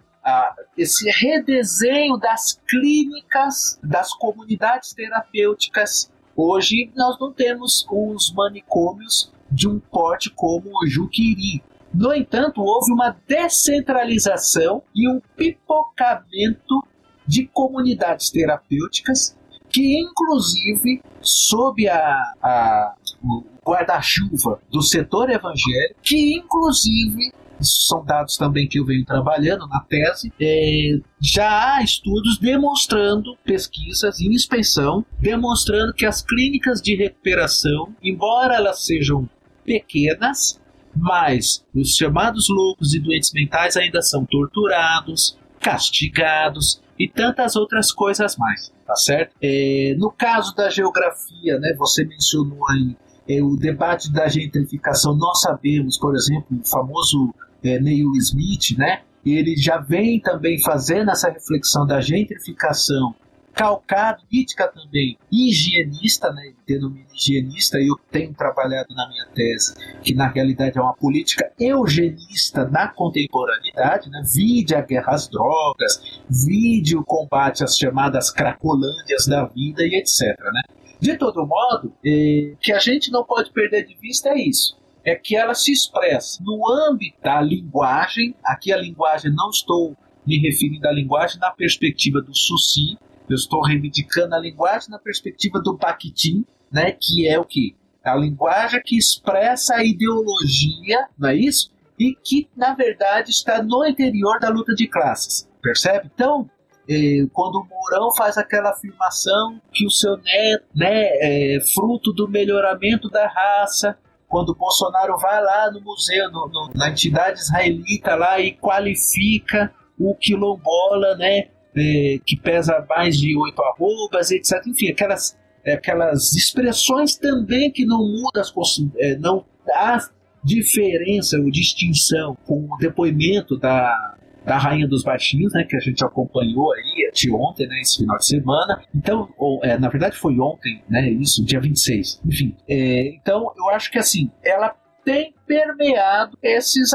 esse 0.78 1.10
redesenho 1.10 2.18
das 2.18 2.60
clínicas, 2.68 3.80
das 3.84 4.14
comunidades 4.14 4.94
terapêuticas. 4.94 6.12
Hoje 6.36 6.92
nós 6.96 7.20
não 7.20 7.32
temos 7.32 7.86
os 7.90 8.34
manicômios 8.34 9.32
de 9.52 9.68
um 9.68 9.80
porte 9.80 10.30
como 10.30 10.70
o 10.70 10.88
Juquiri. 10.88 11.64
No 11.94 12.14
entanto, 12.14 12.62
houve 12.62 12.92
uma 12.92 13.16
descentralização 13.28 14.82
e 14.96 15.08
um 15.08 15.22
pipocamento 15.38 16.84
de 17.28 17.46
comunidades 17.48 18.32
terapêuticas 18.32 19.38
que, 19.70 20.00
inclusive, 20.00 21.02
sob 21.22 21.88
a, 21.88 22.34
a 22.42 22.96
o 23.24 23.44
guarda-chuva 23.66 24.60
do 24.70 24.82
setor 24.82 25.30
evangélico, 25.30 25.96
que, 26.04 26.36
inclusive, 26.36 27.32
são 27.62 28.04
dados 28.04 28.38
também 28.38 28.68
que 28.68 28.80
eu 28.80 28.86
venho 28.86 29.06
trabalhando 29.06 29.68
na 29.68 29.80
tese, 29.82 30.32
é, 30.40 31.00
já 31.22 31.76
há 31.76 31.84
estudos 31.84 32.38
demonstrando, 32.38 33.38
pesquisas 33.44 34.20
em 34.20 34.34
inspeção, 34.34 35.06
demonstrando 35.20 35.94
que 35.94 36.06
as 36.06 36.22
clínicas 36.22 36.82
de 36.82 36.96
recuperação, 36.96 37.96
embora 38.02 38.56
elas 38.56 38.86
sejam 38.86 39.30
pequenas, 39.64 40.60
mas 40.96 41.66
os 41.74 41.96
chamados 41.96 42.48
loucos 42.50 42.94
e 42.94 43.00
doentes 43.00 43.32
mentais 43.34 43.76
ainda 43.78 44.02
são 44.02 44.26
torturados, 44.26 45.38
castigados 45.60 46.82
e 47.00 47.08
tantas 47.08 47.56
outras 47.56 47.92
coisas 47.92 48.36
mais, 48.38 48.72
tá 48.86 48.96
certo? 48.96 49.36
É, 49.42 49.96
no 49.98 50.12
caso 50.12 50.54
da 50.56 50.70
geografia, 50.70 51.58
né, 51.60 51.74
você 51.78 52.04
mencionou 52.06 52.60
aí 52.70 52.96
o 53.28 53.56
debate 53.56 54.12
da 54.12 54.28
gentrificação. 54.28 55.16
Nós 55.16 55.42
sabemos, 55.42 55.98
por 55.98 56.16
exemplo, 56.16 56.60
o 56.60 56.68
famoso 56.68 57.34
é, 57.64 57.80
Neil 57.80 58.12
Smith, 58.18 58.78
né? 58.78 59.02
Ele 59.26 59.56
já 59.56 59.78
vem 59.78 60.20
também 60.20 60.62
fazendo 60.62 61.10
essa 61.10 61.30
reflexão 61.30 61.88
da 61.88 62.02
gentrificação 62.02 63.16
calcado, 63.54 64.24
Nítica 64.32 64.68
também, 64.68 65.18
higienista, 65.32 66.32
né, 66.32 66.54
denomina 66.68 67.06
higienista, 67.14 67.80
e 67.80 67.88
eu 67.88 67.96
tenho 68.12 68.34
trabalhado 68.34 68.94
na 68.96 69.08
minha 69.08 69.26
tese 69.28 69.76
que 70.02 70.14
na 70.14 70.28
realidade 70.28 70.78
é 70.78 70.82
uma 70.82 70.96
política 70.96 71.52
eugenista 71.60 72.68
na 72.68 72.88
contemporaneidade, 72.88 74.10
né, 74.10 74.24
vide 74.34 74.76
a 74.76 74.82
guerra 74.82 75.14
às 75.14 75.28
drogas, 75.28 76.22
vide 76.30 76.98
o 76.98 77.04
combate 77.04 77.64
às 77.64 77.78
chamadas 77.78 78.32
cracolândias 78.32 79.28
da 79.28 79.46
vida 79.46 79.84
e 79.84 79.96
etc. 79.96 80.38
Né. 80.40 80.62
De 81.00 81.18
todo 81.18 81.46
modo, 81.46 81.94
eh, 82.06 82.56
que 82.60 82.72
a 82.72 82.80
gente 82.80 83.12
não 83.12 83.24
pode 83.24 83.52
perder 83.52 83.86
de 83.86 83.96
vista 83.96 84.30
é 84.30 84.38
isso, 84.38 84.78
é 85.04 85.16
que 85.16 85.36
ela 85.36 85.54
se 85.54 85.72
expressa 85.72 86.42
no 86.42 86.68
âmbito 86.70 87.18
da 87.22 87.42
linguagem, 87.42 88.34
aqui 88.44 88.72
a 88.72 88.78
linguagem 88.78 89.32
não 89.32 89.50
estou 89.50 89.96
me 90.26 90.38
referindo 90.40 90.88
à 90.88 90.92
linguagem 90.92 91.40
na 91.40 91.52
perspectiva 91.52 92.22
do 92.22 92.34
Suci, 92.34 92.98
eu 93.30 93.36
estou 93.36 93.62
reivindicando 93.62 94.36
a 94.36 94.40
linguagem 94.40 94.90
na 94.90 95.00
perspectiva 95.00 95.60
do 95.60 95.78
Bakhtin, 95.78 96.46
né, 96.72 96.92
que 97.00 97.28
é 97.28 97.40
o 97.40 97.46
que? 97.46 97.76
A 98.04 98.16
linguagem 98.16 98.82
que 98.84 98.98
expressa 98.98 99.76
a 99.76 99.84
ideologia, 99.84 101.08
não 101.18 101.30
é 101.30 101.36
isso? 101.36 101.72
E 101.98 102.16
que, 102.16 102.50
na 102.56 102.74
verdade, 102.74 103.32
está 103.32 103.62
no 103.64 103.86
interior 103.86 104.40
da 104.40 104.50
luta 104.50 104.74
de 104.74 104.88
classes, 104.88 105.48
percebe? 105.62 106.10
Então, 106.14 106.50
eh, 106.90 107.26
quando 107.32 107.56
o 107.56 107.66
Mourão 107.66 108.14
faz 108.14 108.38
aquela 108.38 108.72
afirmação 108.72 109.62
que 109.72 109.86
o 109.86 109.92
seu 109.92 110.18
neto 110.18 110.66
né, 110.76 111.06
é 111.22 111.60
fruto 111.74 112.12
do 112.12 112.28
melhoramento 112.28 113.10
da 113.10 113.28
raça, 113.28 113.98
quando 114.28 114.50
o 114.50 114.56
Bolsonaro 114.56 115.16
vai 115.18 115.42
lá 115.42 115.72
no 115.72 115.80
museu, 115.80 116.30
no, 116.32 116.50
no, 116.50 116.72
na 116.76 116.90
entidade 116.90 117.40
israelita 117.40 118.16
lá 118.16 118.40
e 118.40 118.54
qualifica 118.54 119.72
o 119.98 120.16
quilombola, 120.16 121.16
né, 121.16 121.50
é, 121.76 122.20
que 122.26 122.38
pesa 122.38 122.86
mais 122.90 123.18
de 123.18 123.36
oito 123.38 123.62
arrobas, 123.62 124.32
etc. 124.32 124.62
Enfim, 124.68 124.90
aquelas, 124.90 125.38
aquelas 125.66 126.34
expressões 126.34 127.16
também 127.16 127.72
que 127.72 127.86
não 127.86 128.00
mudam, 128.00 128.42
as, 128.42 128.54
é, 128.98 129.16
não 129.18 129.46
há 129.70 130.00
diferença 130.44 131.40
ou 131.40 131.50
distinção 131.50 132.38
com 132.46 132.68
o 132.70 132.78
depoimento 132.78 133.58
da, 133.58 134.16
da 134.46 134.58
Rainha 134.58 134.88
dos 134.88 135.04
Baixinhos, 135.04 135.54
né, 135.54 135.64
que 135.64 135.76
a 135.76 135.80
gente 135.80 136.04
acompanhou 136.04 136.74
aí 136.74 137.12
de 137.14 137.32
ontem, 137.32 137.68
né, 137.68 137.80
esse 137.82 137.98
final 138.00 138.18
de 138.18 138.26
semana. 138.26 138.84
Então, 138.94 139.34
ou, 139.38 139.64
é, 139.64 139.78
na 139.78 139.90
verdade 139.90 140.18
foi 140.18 140.38
ontem, 140.40 140.84
né, 140.90 141.10
isso, 141.10 141.44
dia 141.46 141.60
26. 141.60 142.22
Enfim, 142.26 142.56
é, 142.68 143.16
então 143.16 143.54
eu 143.58 143.70
acho 143.70 143.90
que 143.90 143.98
assim, 143.98 144.30
ela 144.44 144.76
tem 145.04 145.34
permeado 145.46 146.38
esses, 146.42 146.92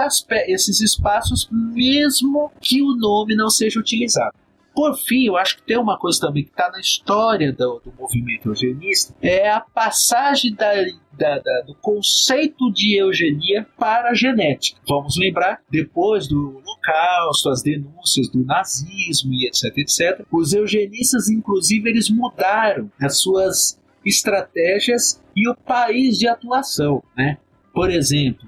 esses 0.47 0.81
espaços, 0.81 1.49
mesmo 1.51 2.51
que 2.61 2.83
o 2.83 2.97
nome 2.97 3.35
não 3.35 3.51
seja 3.51 3.79
utilizado. 3.79 4.35
Por 4.79 4.97
fim, 4.97 5.27
eu 5.27 5.37
acho 5.37 5.57
que 5.57 5.63
tem 5.65 5.77
uma 5.77 5.99
coisa 5.99 6.21
também 6.21 6.45
que 6.45 6.51
está 6.51 6.71
na 6.71 6.79
história 6.79 7.53
do, 7.53 7.83
do, 7.85 7.93
movimento 7.99 8.49
eugenista, 8.49 9.13
é 9.21 9.51
a 9.51 9.59
passagem 9.59 10.55
da, 10.55 10.73
da, 11.15 11.41
da, 11.41 11.63
do 11.63 11.75
conceito 11.75 12.73
de 12.73 12.97
eugenia 12.97 13.67
para 13.77 14.11
a 14.11 14.15
genética. 14.15 14.81
Vamos 14.89 15.17
lembrar, 15.19 15.61
depois 15.69 16.29
do 16.29 16.59
Holocausto, 16.59 17.49
as 17.49 17.61
denúncias 17.61 18.29
do 18.29 18.45
nazismo 18.45 19.33
e 19.35 19.49
etc, 19.49 19.77
etc, 19.79 20.25
os 20.31 20.53
eugenistas, 20.53 21.29
inclusive, 21.29 21.91
eles 21.91 22.09
mudaram 22.09 22.89
as 23.01 23.21
suas 23.21 23.81
estratégias 24.07 25.21
e 25.35 25.49
o 25.49 25.57
país 25.57 26.17
de 26.17 26.29
atuação, 26.29 27.03
né? 27.17 27.37
Por 27.75 27.91
exemplo, 27.91 28.48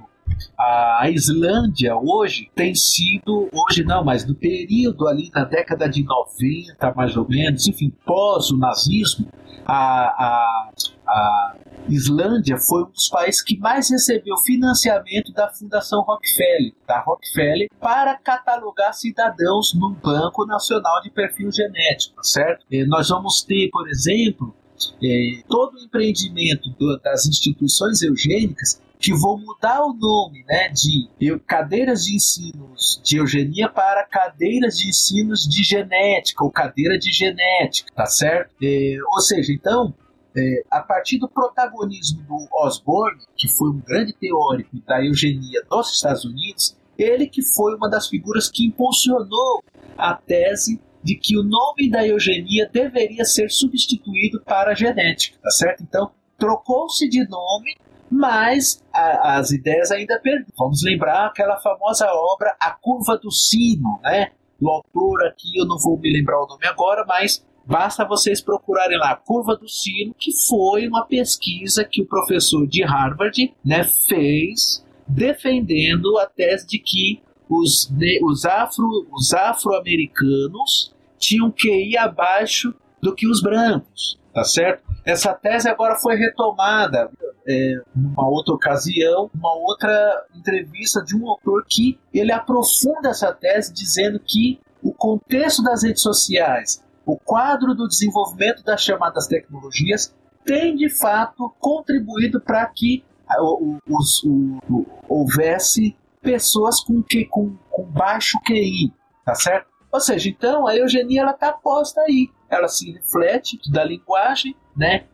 a 0.58 1.10
Islândia 1.10 1.96
hoje 1.96 2.50
tem 2.54 2.74
sido, 2.74 3.48
hoje 3.52 3.84
não, 3.84 4.04
mas 4.04 4.26
no 4.26 4.34
período 4.34 5.08
ali 5.08 5.30
na 5.34 5.44
década 5.44 5.88
de 5.88 6.02
90, 6.02 6.94
mais 6.94 7.16
ou 7.16 7.28
menos, 7.28 7.66
enfim, 7.66 7.90
pós 8.04 8.50
o 8.50 8.56
nazismo, 8.56 9.26
a, 9.66 9.74
a, 9.74 10.70
a 11.06 11.56
Islândia 11.88 12.56
foi 12.58 12.84
um 12.84 12.90
dos 12.90 13.08
países 13.08 13.42
que 13.42 13.58
mais 13.58 13.90
recebeu 13.90 14.36
financiamento 14.38 15.32
da 15.32 15.48
Fundação 15.48 16.02
Rockefeller, 16.02 16.72
da 16.86 17.00
Rockefeller, 17.00 17.68
para 17.80 18.16
catalogar 18.18 18.92
cidadãos 18.92 19.74
no 19.74 19.90
Banco 19.90 20.46
Nacional 20.46 21.00
de 21.02 21.10
Perfil 21.10 21.50
Genético, 21.50 22.16
tá 22.16 22.22
certo? 22.22 22.66
E 22.70 22.84
nós 22.86 23.08
vamos 23.08 23.42
ter, 23.42 23.70
por 23.70 23.88
exemplo, 23.88 24.54
é, 25.02 25.42
todo 25.48 25.74
o 25.74 25.80
empreendimento 25.80 26.70
do, 26.78 26.98
das 27.00 27.26
instituições 27.26 28.02
eugênicas 28.02 28.80
que 29.00 29.14
vão 29.14 29.38
mudar 29.38 29.82
o 29.82 29.94
nome 29.94 30.44
né, 30.46 30.68
de 30.68 31.08
cadeiras 31.46 32.04
de 32.04 32.14
ensinos 32.14 33.00
de 33.02 33.16
eugenia 33.16 33.68
para 33.68 34.04
cadeiras 34.04 34.76
de 34.76 34.90
ensinos 34.90 35.48
de 35.48 35.64
genética 35.64 36.44
ou 36.44 36.50
cadeira 36.50 36.98
de 36.98 37.10
genética, 37.10 37.90
tá 37.96 38.04
certo? 38.04 38.54
É, 38.62 38.96
ou 39.10 39.20
seja, 39.22 39.52
então, 39.52 39.94
é, 40.36 40.62
a 40.70 40.80
partir 40.80 41.18
do 41.18 41.28
protagonismo 41.28 42.22
do 42.24 42.46
Osborne, 42.52 43.22
que 43.34 43.48
foi 43.48 43.70
um 43.70 43.80
grande 43.80 44.12
teórico 44.12 44.76
da 44.86 45.02
eugenia 45.02 45.64
dos 45.68 45.94
Estados 45.94 46.26
Unidos, 46.26 46.76
ele 46.98 47.26
que 47.26 47.42
foi 47.42 47.74
uma 47.74 47.88
das 47.88 48.06
figuras 48.06 48.50
que 48.50 48.66
impulsionou 48.66 49.64
a 49.96 50.14
tese 50.14 50.78
de 51.02 51.14
que 51.14 51.38
o 51.38 51.42
nome 51.42 51.88
da 51.90 52.06
eugenia 52.06 52.68
deveria 52.70 53.24
ser 53.24 53.50
substituído 53.50 54.42
para 54.42 54.74
genética, 54.74 55.38
tá 55.42 55.50
certo? 55.50 55.82
Então, 55.82 56.10
trocou-se 56.38 57.08
de 57.08 57.26
nome 57.26 57.74
mas 58.10 58.82
a, 58.92 59.38
as 59.38 59.50
ideias 59.50 59.90
ainda 59.90 60.18
perduram. 60.18 60.52
Vamos 60.58 60.82
lembrar 60.82 61.26
aquela 61.26 61.58
famosa 61.58 62.06
obra 62.12 62.56
A 62.60 62.70
Curva 62.72 63.16
do 63.16 63.30
Sino, 63.30 64.00
né? 64.02 64.32
Do 64.60 64.68
autor 64.68 65.26
aqui, 65.26 65.58
eu 65.58 65.66
não 65.66 65.78
vou 65.78 65.98
me 65.98 66.12
lembrar 66.12 66.42
o 66.42 66.46
nome 66.46 66.66
agora, 66.66 67.04
mas 67.06 67.46
basta 67.64 68.04
vocês 68.04 68.42
procurarem 68.42 68.98
lá 68.98 69.16
Curva 69.16 69.56
do 69.56 69.68
Sino, 69.68 70.14
que 70.18 70.32
foi 70.48 70.86
uma 70.86 71.06
pesquisa 71.06 71.84
que 71.84 72.02
o 72.02 72.06
professor 72.06 72.66
de 72.66 72.82
Harvard 72.82 73.54
né, 73.64 73.84
fez 74.06 74.84
defendendo 75.06 76.18
a 76.18 76.26
tese 76.26 76.66
de 76.66 76.78
que 76.78 77.22
os, 77.48 77.92
os, 78.22 78.44
afro, 78.44 79.08
os 79.12 79.32
afro-americanos 79.32 80.94
tinham 81.18 81.50
que 81.50 81.68
ir 81.68 81.96
abaixo 81.96 82.72
do 83.02 83.14
que 83.14 83.26
os 83.26 83.42
brancos, 83.42 84.18
tá 84.32 84.44
certo? 84.44 84.82
Essa 85.04 85.34
tese 85.34 85.68
agora 85.68 85.96
foi 85.96 86.16
retomada 86.16 87.10
é, 87.46 87.80
numa 87.94 88.28
outra 88.28 88.54
ocasião, 88.54 89.30
uma 89.34 89.54
outra 89.54 90.24
entrevista 90.34 91.02
de 91.02 91.16
um 91.16 91.28
autor 91.28 91.64
que 91.68 91.98
ele 92.12 92.32
aprofunda 92.32 93.10
essa 93.10 93.32
tese 93.32 93.72
dizendo 93.72 94.20
que 94.20 94.60
o 94.82 94.92
contexto 94.92 95.62
das 95.62 95.82
redes 95.82 96.02
sociais, 96.02 96.82
o 97.04 97.16
quadro 97.16 97.74
do 97.74 97.88
desenvolvimento 97.88 98.62
das 98.62 98.82
chamadas 98.82 99.26
tecnologias 99.26 100.14
tem 100.44 100.76
de 100.76 100.88
fato 100.88 101.52
contribuído 101.58 102.40
para 102.40 102.66
que 102.66 103.04
o, 103.38 103.78
o, 103.88 104.58
o, 104.68 104.86
houvesse 105.08 105.96
pessoas 106.22 106.80
com, 106.80 107.02
que, 107.02 107.24
com, 107.26 107.56
com 107.70 107.84
baixo 107.84 108.38
QI, 108.44 108.92
tá 109.24 109.34
certo? 109.34 109.68
Ou 109.92 110.00
seja, 110.00 110.28
então 110.28 110.66
a 110.66 110.76
eugenia 110.76 111.22
ela 111.22 111.32
está 111.32 111.52
posta 111.52 112.00
aí, 112.02 112.30
ela 112.50 112.68
se 112.68 112.90
reflete 112.92 113.58
da 113.70 113.84
linguagem, 113.84 114.54
né? 114.76 115.04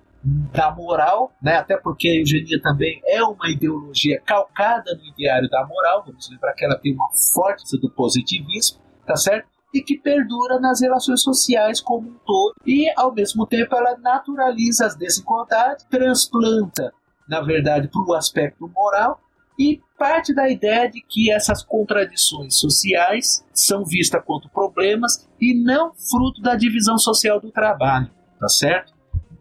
da 0.53 0.73
moral, 0.73 1.33
né? 1.41 1.57
até 1.57 1.77
porque 1.77 2.09
a 2.09 2.15
eugenia 2.17 2.61
também 2.61 3.01
é 3.05 3.23
uma 3.23 3.49
ideologia 3.49 4.21
calcada 4.27 4.93
no 4.97 5.05
ideário 5.05 5.49
da 5.49 5.65
moral, 5.65 6.03
vamos 6.05 6.29
lembrar 6.29 6.53
que 6.55 6.65
ela 6.65 6.77
tem 6.77 6.93
uma 6.93 7.09
força 7.33 7.79
do 7.79 7.89
positivismo, 7.89 8.81
tá 9.07 9.15
certo? 9.15 9.47
E 9.73 9.81
que 9.81 9.97
perdura 9.97 10.59
nas 10.59 10.81
relações 10.81 11.23
sociais 11.23 11.81
como 11.81 12.09
um 12.09 12.17
todo, 12.27 12.55
e 12.67 12.91
ao 12.97 13.15
mesmo 13.15 13.47
tempo 13.47 13.77
ela 13.77 13.97
naturaliza 13.99 14.87
as 14.87 14.97
desigualdades, 14.97 15.85
transplanta, 15.89 16.93
na 17.29 17.41
verdade, 17.41 17.89
para 17.89 18.03
o 18.03 18.15
aspecto 18.15 18.69
moral, 18.69 19.21
e 19.59 19.81
parte 19.99 20.35
da 20.35 20.49
ideia 20.49 20.91
de 20.91 21.01
que 21.01 21.31
essas 21.31 21.62
contradições 21.62 22.57
sociais 22.57 23.45
são 23.53 23.85
vistas 23.85 24.23
como 24.24 24.49
problemas 24.51 25.27
e 25.41 25.55
não 25.55 25.93
fruto 25.95 26.43
da 26.43 26.55
divisão 26.55 26.99
social 26.99 27.41
do 27.41 27.51
trabalho, 27.51 28.11
tá 28.39 28.49
certo? 28.49 28.93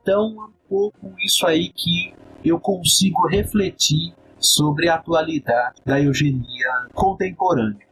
Então, 0.02 0.50
pouco 0.70 1.14
isso 1.20 1.46
aí 1.46 1.70
que 1.70 2.14
eu 2.44 2.60
consigo 2.60 3.28
refletir 3.28 4.14
sobre 4.40 4.88
a 4.88 4.96
atualidade 4.96 5.82
da 5.86 6.00
eugenia 6.00 6.88
contemporânea. 6.94 7.86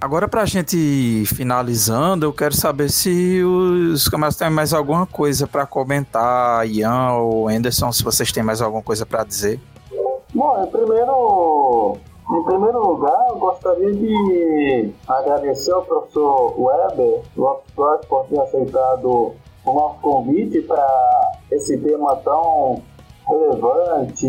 Agora, 0.00 0.26
para 0.26 0.42
a 0.42 0.46
gente 0.46 1.24
finalizando, 1.26 2.24
eu 2.24 2.32
quero 2.32 2.54
saber 2.54 2.88
se 2.88 3.42
os 3.44 4.08
camaradas 4.08 4.36
têm 4.36 4.48
mais 4.48 4.72
alguma 4.72 5.04
coisa 5.04 5.46
para 5.46 5.66
comentar, 5.66 6.66
Ian 6.66 7.12
ou 7.12 7.48
Anderson, 7.48 7.92
se 7.92 8.02
vocês 8.02 8.32
têm 8.32 8.42
mais 8.42 8.62
alguma 8.62 8.82
coisa 8.82 9.04
para 9.04 9.24
dizer. 9.24 9.60
Bom, 10.32 10.62
em 10.62 10.66
primeiro, 10.68 11.96
em 12.30 12.42
primeiro 12.44 12.86
lugar, 12.86 13.26
eu 13.30 13.38
gostaria 13.38 13.92
de 13.92 14.92
agradecer 15.08 15.72
ao 15.72 15.82
professor 15.82 16.54
Weber 16.56 17.22
Lopes 17.36 17.74
por 18.08 18.26
ter 18.26 18.40
aceitado 18.40 19.32
o 19.64 19.72
nosso 19.72 20.00
convite 20.00 20.60
para 20.62 21.32
esse 21.50 21.76
tema 21.78 22.14
tão 22.16 22.80
relevante 23.26 24.26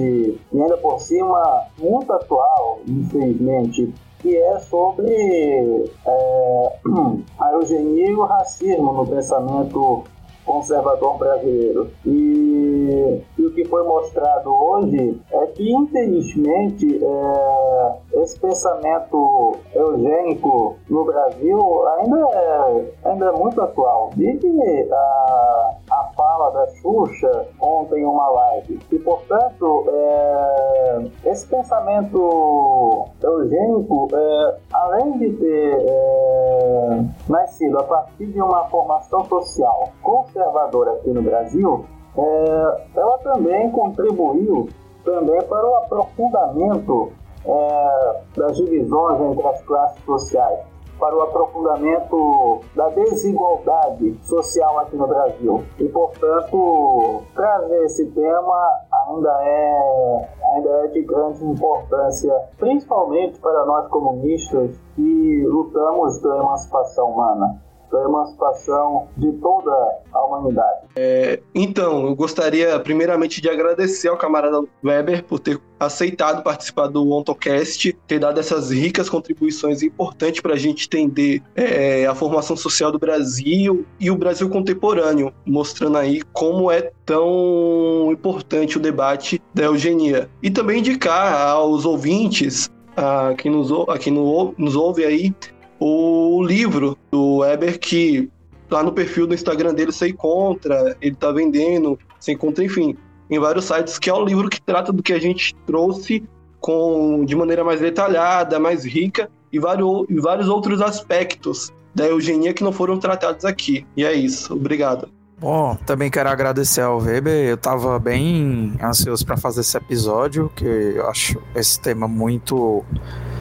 e 0.52 0.62
ainda 0.62 0.76
por 0.78 1.00
cima 1.00 1.68
muito 1.78 2.12
atual, 2.12 2.80
infelizmente, 2.88 3.94
que 4.20 4.36
é 4.36 4.60
sobre 4.60 5.86
é, 6.08 6.80
a 7.40 7.52
eugenia 7.54 8.10
e 8.10 8.16
o 8.16 8.26
racismo 8.26 8.92
no 8.92 9.06
pensamento 9.06 10.04
conservador 10.52 11.18
brasileiro. 11.18 11.90
E, 12.06 13.22
e, 13.38 13.46
o 13.46 13.54
que 13.54 13.64
foi 13.66 13.84
mostrado 13.84 14.50
hoje 14.50 15.20
é 15.32 15.46
que, 15.48 15.74
infelizmente, 15.74 17.00
é, 17.02 18.22
esse 18.22 18.38
pensamento 18.40 19.56
eugênico 19.74 20.76
no 20.90 21.06
Brasil 21.06 21.88
ainda 21.90 22.18
é, 22.34 22.86
ainda 23.06 23.26
é 23.28 23.32
muito 23.32 23.62
atual. 23.62 24.10
Desde 24.16 24.48
a, 24.92 25.76
a 25.92 26.06
fala 26.16 26.52
da 26.52 26.68
Xuxa 26.76 27.48
ontem 27.60 28.02
em 28.02 28.06
uma 28.06 28.30
live. 28.30 28.80
E, 28.92 29.00
portanto, 29.00 29.86
é, 29.90 31.06
esse 31.26 31.46
pensamento 31.48 33.10
eugênico, 33.22 34.08
é, 34.14 34.58
além 34.72 35.18
de 35.18 35.34
ter 35.34 35.86
é, 35.86 37.04
nascido 37.28 37.78
a 37.78 37.84
partir 37.84 38.28
de 38.28 38.42
uma 38.42 38.64
formação 38.70 39.26
social 39.26 39.90
conservadora 40.02 40.94
aqui 40.94 41.10
no 41.10 41.22
Brasil, 41.22 41.86
é, 42.18 42.82
ela 42.96 43.18
também 43.20 43.70
contribuiu 43.72 44.70
também 45.04 45.42
para 45.44 45.68
o 45.68 45.76
aprofundamento 45.76 47.12
é, 47.46 48.22
das 48.38 48.56
divisões 48.56 49.20
entre 49.20 49.48
as 49.48 49.62
classes 49.64 50.04
sociais 50.06 50.71
para 51.02 51.18
o 51.18 51.22
aprofundamento 51.24 52.62
da 52.76 52.90
desigualdade 52.90 54.16
social 54.22 54.78
aqui 54.78 54.96
no 54.96 55.08
Brasil. 55.08 55.64
E, 55.80 55.90
portanto, 55.90 57.24
trazer 57.34 57.86
esse 57.86 58.06
tema 58.12 58.70
ainda 59.08 59.36
é, 59.42 60.30
ainda 60.54 60.70
é 60.70 60.88
de 60.90 61.02
grande 61.02 61.44
importância, 61.44 62.32
principalmente 62.60 63.40
para 63.40 63.66
nós 63.66 63.88
comunistas 63.88 64.80
que 64.96 65.44
lutamos 65.48 66.20
pela 66.20 66.38
emancipação 66.38 67.10
humana 67.10 67.60
da 67.92 68.04
emancipação 68.04 69.10
de 69.18 69.32
toda 69.34 69.72
a 70.14 70.26
humanidade. 70.26 70.88
É, 70.96 71.42
então, 71.54 72.08
eu 72.08 72.16
gostaria 72.16 72.80
primeiramente 72.80 73.42
de 73.42 73.50
agradecer 73.50 74.08
ao 74.08 74.18
camarada 74.18 74.64
Weber 74.84 75.24
por 75.24 75.40
ter 75.40 75.60
aceitado 75.80 76.44
participar 76.44 76.88
do 76.88 77.10
OntoCast, 77.12 77.94
ter 78.08 78.20
dado 78.20 78.40
essas 78.40 78.72
ricas 78.72 79.10
contribuições 79.10 79.82
importantes 79.82 80.42
para 80.42 80.54
a 80.54 80.58
gente 80.58 80.86
entender 80.86 81.42
é, 81.56 82.06
a 82.06 82.14
formação 82.14 82.56
social 82.56 82.92
do 82.92 83.00
Brasil 83.00 83.86
e 84.00 84.12
o 84.12 84.16
Brasil 84.16 84.50
contemporâneo, 84.50 85.34
mostrando 85.46 85.98
aí 85.98 86.22
como 86.34 86.72
é 86.72 86.92
tão 87.06 88.10
importante 88.12 88.78
o 88.78 88.80
debate 88.80 89.42
da 89.54 89.64
eugenia. 89.64 90.30
E 90.42 90.50
também 90.50 90.80
indicar 90.80 91.34
aos 91.50 91.86
ouvintes, 91.86 92.70
a 92.96 93.34
quem 93.38 93.52
nos, 93.52 93.72
a 93.90 93.98
quem 93.98 94.14
nos 94.14 94.76
ouve 94.76 95.04
aí, 95.04 95.34
o 95.84 96.44
livro 96.44 96.96
do 97.10 97.38
Weber 97.38 97.80
que 97.80 98.30
lá 98.70 98.84
no 98.84 98.92
perfil 98.92 99.26
do 99.26 99.34
Instagram 99.34 99.74
dele 99.74 99.92
você 99.92 100.10
encontra, 100.10 100.96
ele 101.02 101.16
tá 101.16 101.32
vendendo, 101.32 101.98
você 102.20 102.34
encontra, 102.34 102.64
enfim, 102.64 102.96
em 103.32 103.40
vários 103.40 103.66
sites, 103.66 103.98
que 103.98 104.08
é 104.08 104.14
o 104.14 104.24
livro 104.24 104.48
que 104.48 104.62
trata 104.62 104.94
do 104.94 105.02
que 105.02 105.12
a 105.12 105.20
gente 105.20 105.56
trouxe 105.66 106.24
com 106.60 107.26
de 107.26 107.36
maneira 107.36 107.64
mais 107.64 107.82
detalhada, 107.82 108.60
mais 108.60 108.86
rica 108.86 109.28
e 109.52 109.58
vários, 109.58 110.06
e 110.08 110.20
vários 110.20 110.48
outros 110.48 110.82
aspectos 110.82 111.74
da 111.96 112.06
eugenia 112.08 112.54
que 112.54 112.64
não 112.64 112.72
foram 112.72 113.00
tratados 113.00 113.44
aqui. 113.44 113.84
E 113.98 114.06
é 114.06 114.14
isso. 114.14 114.54
Obrigado. 114.54 115.10
Bom, 115.42 115.76
também 115.88 116.12
quero 116.12 116.30
agradecer 116.30 116.82
ao 116.82 117.00
Weber. 117.00 117.34
Eu 117.34 117.56
estava 117.56 117.98
bem 117.98 118.78
ansioso 118.80 119.26
para 119.26 119.36
fazer 119.36 119.62
esse 119.62 119.76
episódio, 119.76 120.52
que 120.56 120.64
eu 120.64 121.10
acho 121.10 121.42
esse 121.56 121.80
tema 121.80 122.08
muito 122.08 122.86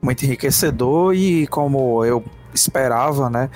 muito 0.03 0.25
enriquecedor 0.25 1.15
e 1.15 1.47
como 1.49 2.03
eu 2.03 2.25
esperava, 2.55 3.29
né? 3.29 3.51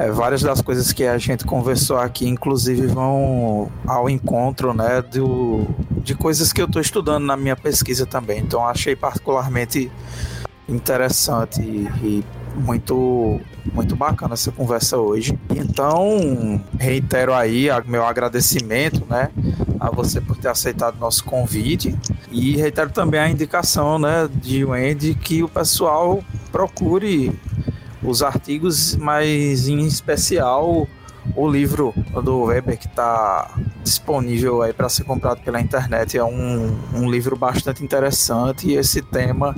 É, 0.00 0.10
várias 0.10 0.42
das 0.42 0.60
coisas 0.60 0.92
que 0.92 1.04
a 1.04 1.16
gente 1.16 1.44
conversou 1.44 1.96
aqui, 1.96 2.26
inclusive, 2.26 2.88
vão 2.88 3.70
ao 3.86 4.10
encontro, 4.10 4.74
né? 4.74 5.00
Do, 5.00 5.64
de 6.02 6.16
coisas 6.16 6.52
que 6.52 6.60
eu 6.60 6.66
estou 6.66 6.82
estudando 6.82 7.24
na 7.24 7.36
minha 7.36 7.54
pesquisa 7.54 8.04
também. 8.04 8.40
Então, 8.40 8.66
achei 8.66 8.96
particularmente 8.96 9.92
interessante 10.68 11.62
e, 11.62 11.88
e 12.02 12.24
muito 12.56 13.40
muito 13.72 13.96
bacana 13.96 14.34
essa 14.34 14.52
conversa 14.52 14.96
hoje. 14.96 15.38
Então, 15.50 16.62
reitero 16.78 17.34
aí 17.34 17.68
meu 17.86 18.04
agradecimento, 18.04 19.04
né, 19.08 19.28
a 19.78 19.90
você 19.90 20.20
por 20.20 20.36
ter 20.36 20.48
aceitado 20.48 20.98
nosso 20.98 21.24
convite 21.24 21.94
e 22.30 22.56
reitero 22.56 22.90
também 22.90 23.20
a 23.20 23.28
indicação, 23.28 23.98
né, 23.98 24.28
de 24.32 24.64
Wendy 24.64 25.14
que 25.14 25.42
o 25.42 25.48
pessoal 25.48 26.22
procure 26.50 27.38
os 28.02 28.22
artigos, 28.22 28.96
mas 28.96 29.68
em 29.68 29.84
especial 29.86 30.86
o 31.34 31.48
livro 31.48 31.92
do 32.22 32.44
Weber 32.44 32.78
que 32.78 32.86
está 32.86 33.50
disponível 33.82 34.62
aí 34.62 34.72
para 34.72 34.88
ser 34.88 35.04
comprado 35.04 35.40
pela 35.42 35.60
internet 35.60 36.16
é 36.16 36.24
um, 36.24 36.78
um 36.94 37.10
livro 37.10 37.36
bastante 37.36 37.82
interessante 37.82 38.68
e 38.68 38.74
esse 38.76 39.02
tema 39.02 39.56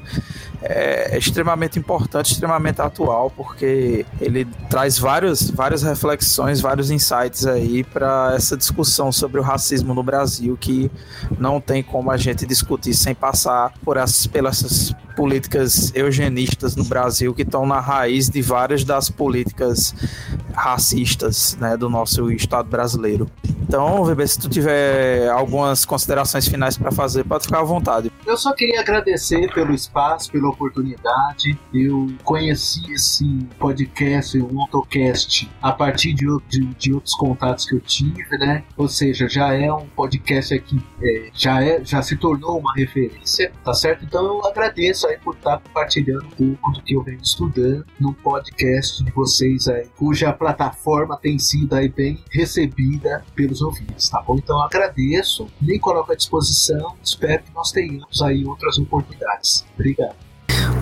é 0.63 1.17
extremamente 1.17 1.79
importante, 1.79 2.33
extremamente 2.33 2.81
atual, 2.81 3.31
porque 3.31 4.05
ele 4.21 4.45
traz 4.69 4.99
vários, 4.99 5.51
várias 5.51 5.83
reflexões, 5.83 6.61
vários 6.61 6.91
insights 6.91 7.47
aí 7.47 7.85
para 7.85 8.33
essa 8.35 8.57
discussão 8.57 9.13
sobre 9.13 9.41
o 9.41 9.43
racismo 9.43 9.95
no 9.95 10.03
Brasil, 10.03 10.57
que 10.57 10.91
não 11.39 11.61
tem 11.61 11.83
como 11.83 12.11
a 12.11 12.17
gente 12.17 12.47
discutir 12.47 12.95
sem 12.95 13.15
passar 13.15 13.73
por 13.85 13.97
essas, 13.97 14.27
pelas 14.27 14.95
políticas 15.15 15.93
eugenistas 15.95 16.77
no 16.77 16.85
Brasil, 16.85 17.35
que 17.35 17.43
estão 17.43 17.67
na 17.67 17.81
raiz 17.81 18.29
de 18.29 18.41
várias 18.41 18.85
das 18.85 19.11
políticas 19.11 19.95
racistas 20.53 21.57
né, 21.61 21.77
do 21.77 21.89
nosso 21.89 22.31
Estado 22.31 22.69
brasileiro. 22.69 23.29
Então, 23.63 24.03
Weber, 24.03 24.29
se 24.29 24.39
tu 24.39 24.49
tiver 24.49 25.29
algumas 25.29 25.85
considerações 25.85 26.47
finais 26.47 26.79
para 26.79 26.91
fazer, 26.91 27.25
pode 27.25 27.45
ficar 27.45 27.61
à 27.61 27.65
vontade. 27.65 28.11
Eu 28.29 28.37
só 28.37 28.53
queria 28.53 28.81
agradecer 28.81 29.51
pelo 29.55 29.73
espaço, 29.73 30.31
pela 30.31 30.51
oportunidade. 30.51 31.59
Eu 31.73 32.09
conheci 32.23 32.93
esse 32.93 33.25
podcast, 33.59 34.39
o 34.39 34.61
AutoCast, 34.61 35.51
a 35.63 35.73
partir 35.73 36.13
de, 36.13 36.27
de, 36.47 36.67
de, 36.75 36.93
outros 36.93 37.15
contatos 37.15 37.65
que 37.65 37.75
eu 37.75 37.81
tive, 37.81 38.37
né? 38.37 38.65
Ou 38.77 38.87
seja, 38.87 39.27
já 39.27 39.55
é 39.55 39.73
um 39.73 39.87
podcast 39.89 40.53
aqui, 40.53 40.79
é, 41.03 41.31
já, 41.33 41.65
é, 41.65 41.83
já 41.83 42.03
se 42.03 42.19
tornou 42.19 42.59
uma 42.59 42.75
referência, 42.75 43.51
tá 43.65 43.73
certo? 43.73 44.05
Então 44.05 44.23
eu 44.23 44.47
agradeço 44.47 45.09
aí 45.09 45.17
por 45.17 45.35
estar 45.35 45.59
compartilhando 45.61 46.27
um 46.27 46.55
pouco 46.55 46.73
do 46.73 46.83
que 46.83 46.97
eu 46.97 47.03
venho 47.03 47.23
estudando 47.23 47.87
no 47.99 48.13
podcast 48.13 49.03
de 49.03 49.11
vocês 49.11 49.69
aí, 49.69 49.89
cuja 49.97 50.35
plataforma 50.35 51.17
tem 51.17 51.39
sido 51.39 51.73
aí 51.73 51.89
bem 51.89 52.23
recebida 52.31 53.25
pelos 53.35 53.59
os 53.59 53.63
ouvintes, 53.63 54.07
tá 54.11 54.21
bom? 54.21 54.37
Então 54.37 54.61
agradeço, 54.61 55.49
me 55.63 55.79
coloco 55.79 56.13
à 56.13 56.15
disposição, 56.15 56.95
espero 57.03 57.43
que 57.43 57.55
nós 57.55 57.73
tenhamos 57.73 58.18
aí 58.23 58.45
outras 58.45 58.79
oportunidades. 58.79 59.65
Obrigado. 59.75 60.29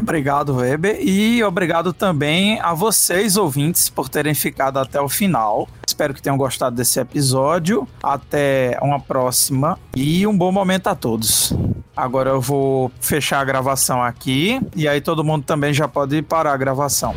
Obrigado, 0.00 0.54
Weber, 0.54 0.98
e 1.00 1.42
obrigado 1.42 1.92
também 1.92 2.60
a 2.60 2.72
vocês, 2.74 3.36
ouvintes, 3.36 3.88
por 3.88 4.08
terem 4.08 4.34
ficado 4.34 4.78
até 4.78 5.00
o 5.00 5.08
final. 5.08 5.68
Espero 5.86 6.14
que 6.14 6.22
tenham 6.22 6.36
gostado 6.36 6.76
desse 6.76 7.00
episódio. 7.00 7.88
Até 8.02 8.78
uma 8.82 9.00
próxima 9.00 9.78
e 9.94 10.26
um 10.26 10.36
bom 10.36 10.52
momento 10.52 10.88
a 10.88 10.94
todos. 10.94 11.52
Agora 11.96 12.30
eu 12.30 12.40
vou 12.40 12.90
fechar 13.00 13.40
a 13.40 13.44
gravação 13.44 14.02
aqui 14.02 14.60
e 14.74 14.86
aí 14.86 15.00
todo 15.00 15.24
mundo 15.24 15.44
também 15.44 15.72
já 15.72 15.88
pode 15.88 16.20
parar 16.22 16.52
a 16.52 16.56
gravação. 16.56 17.14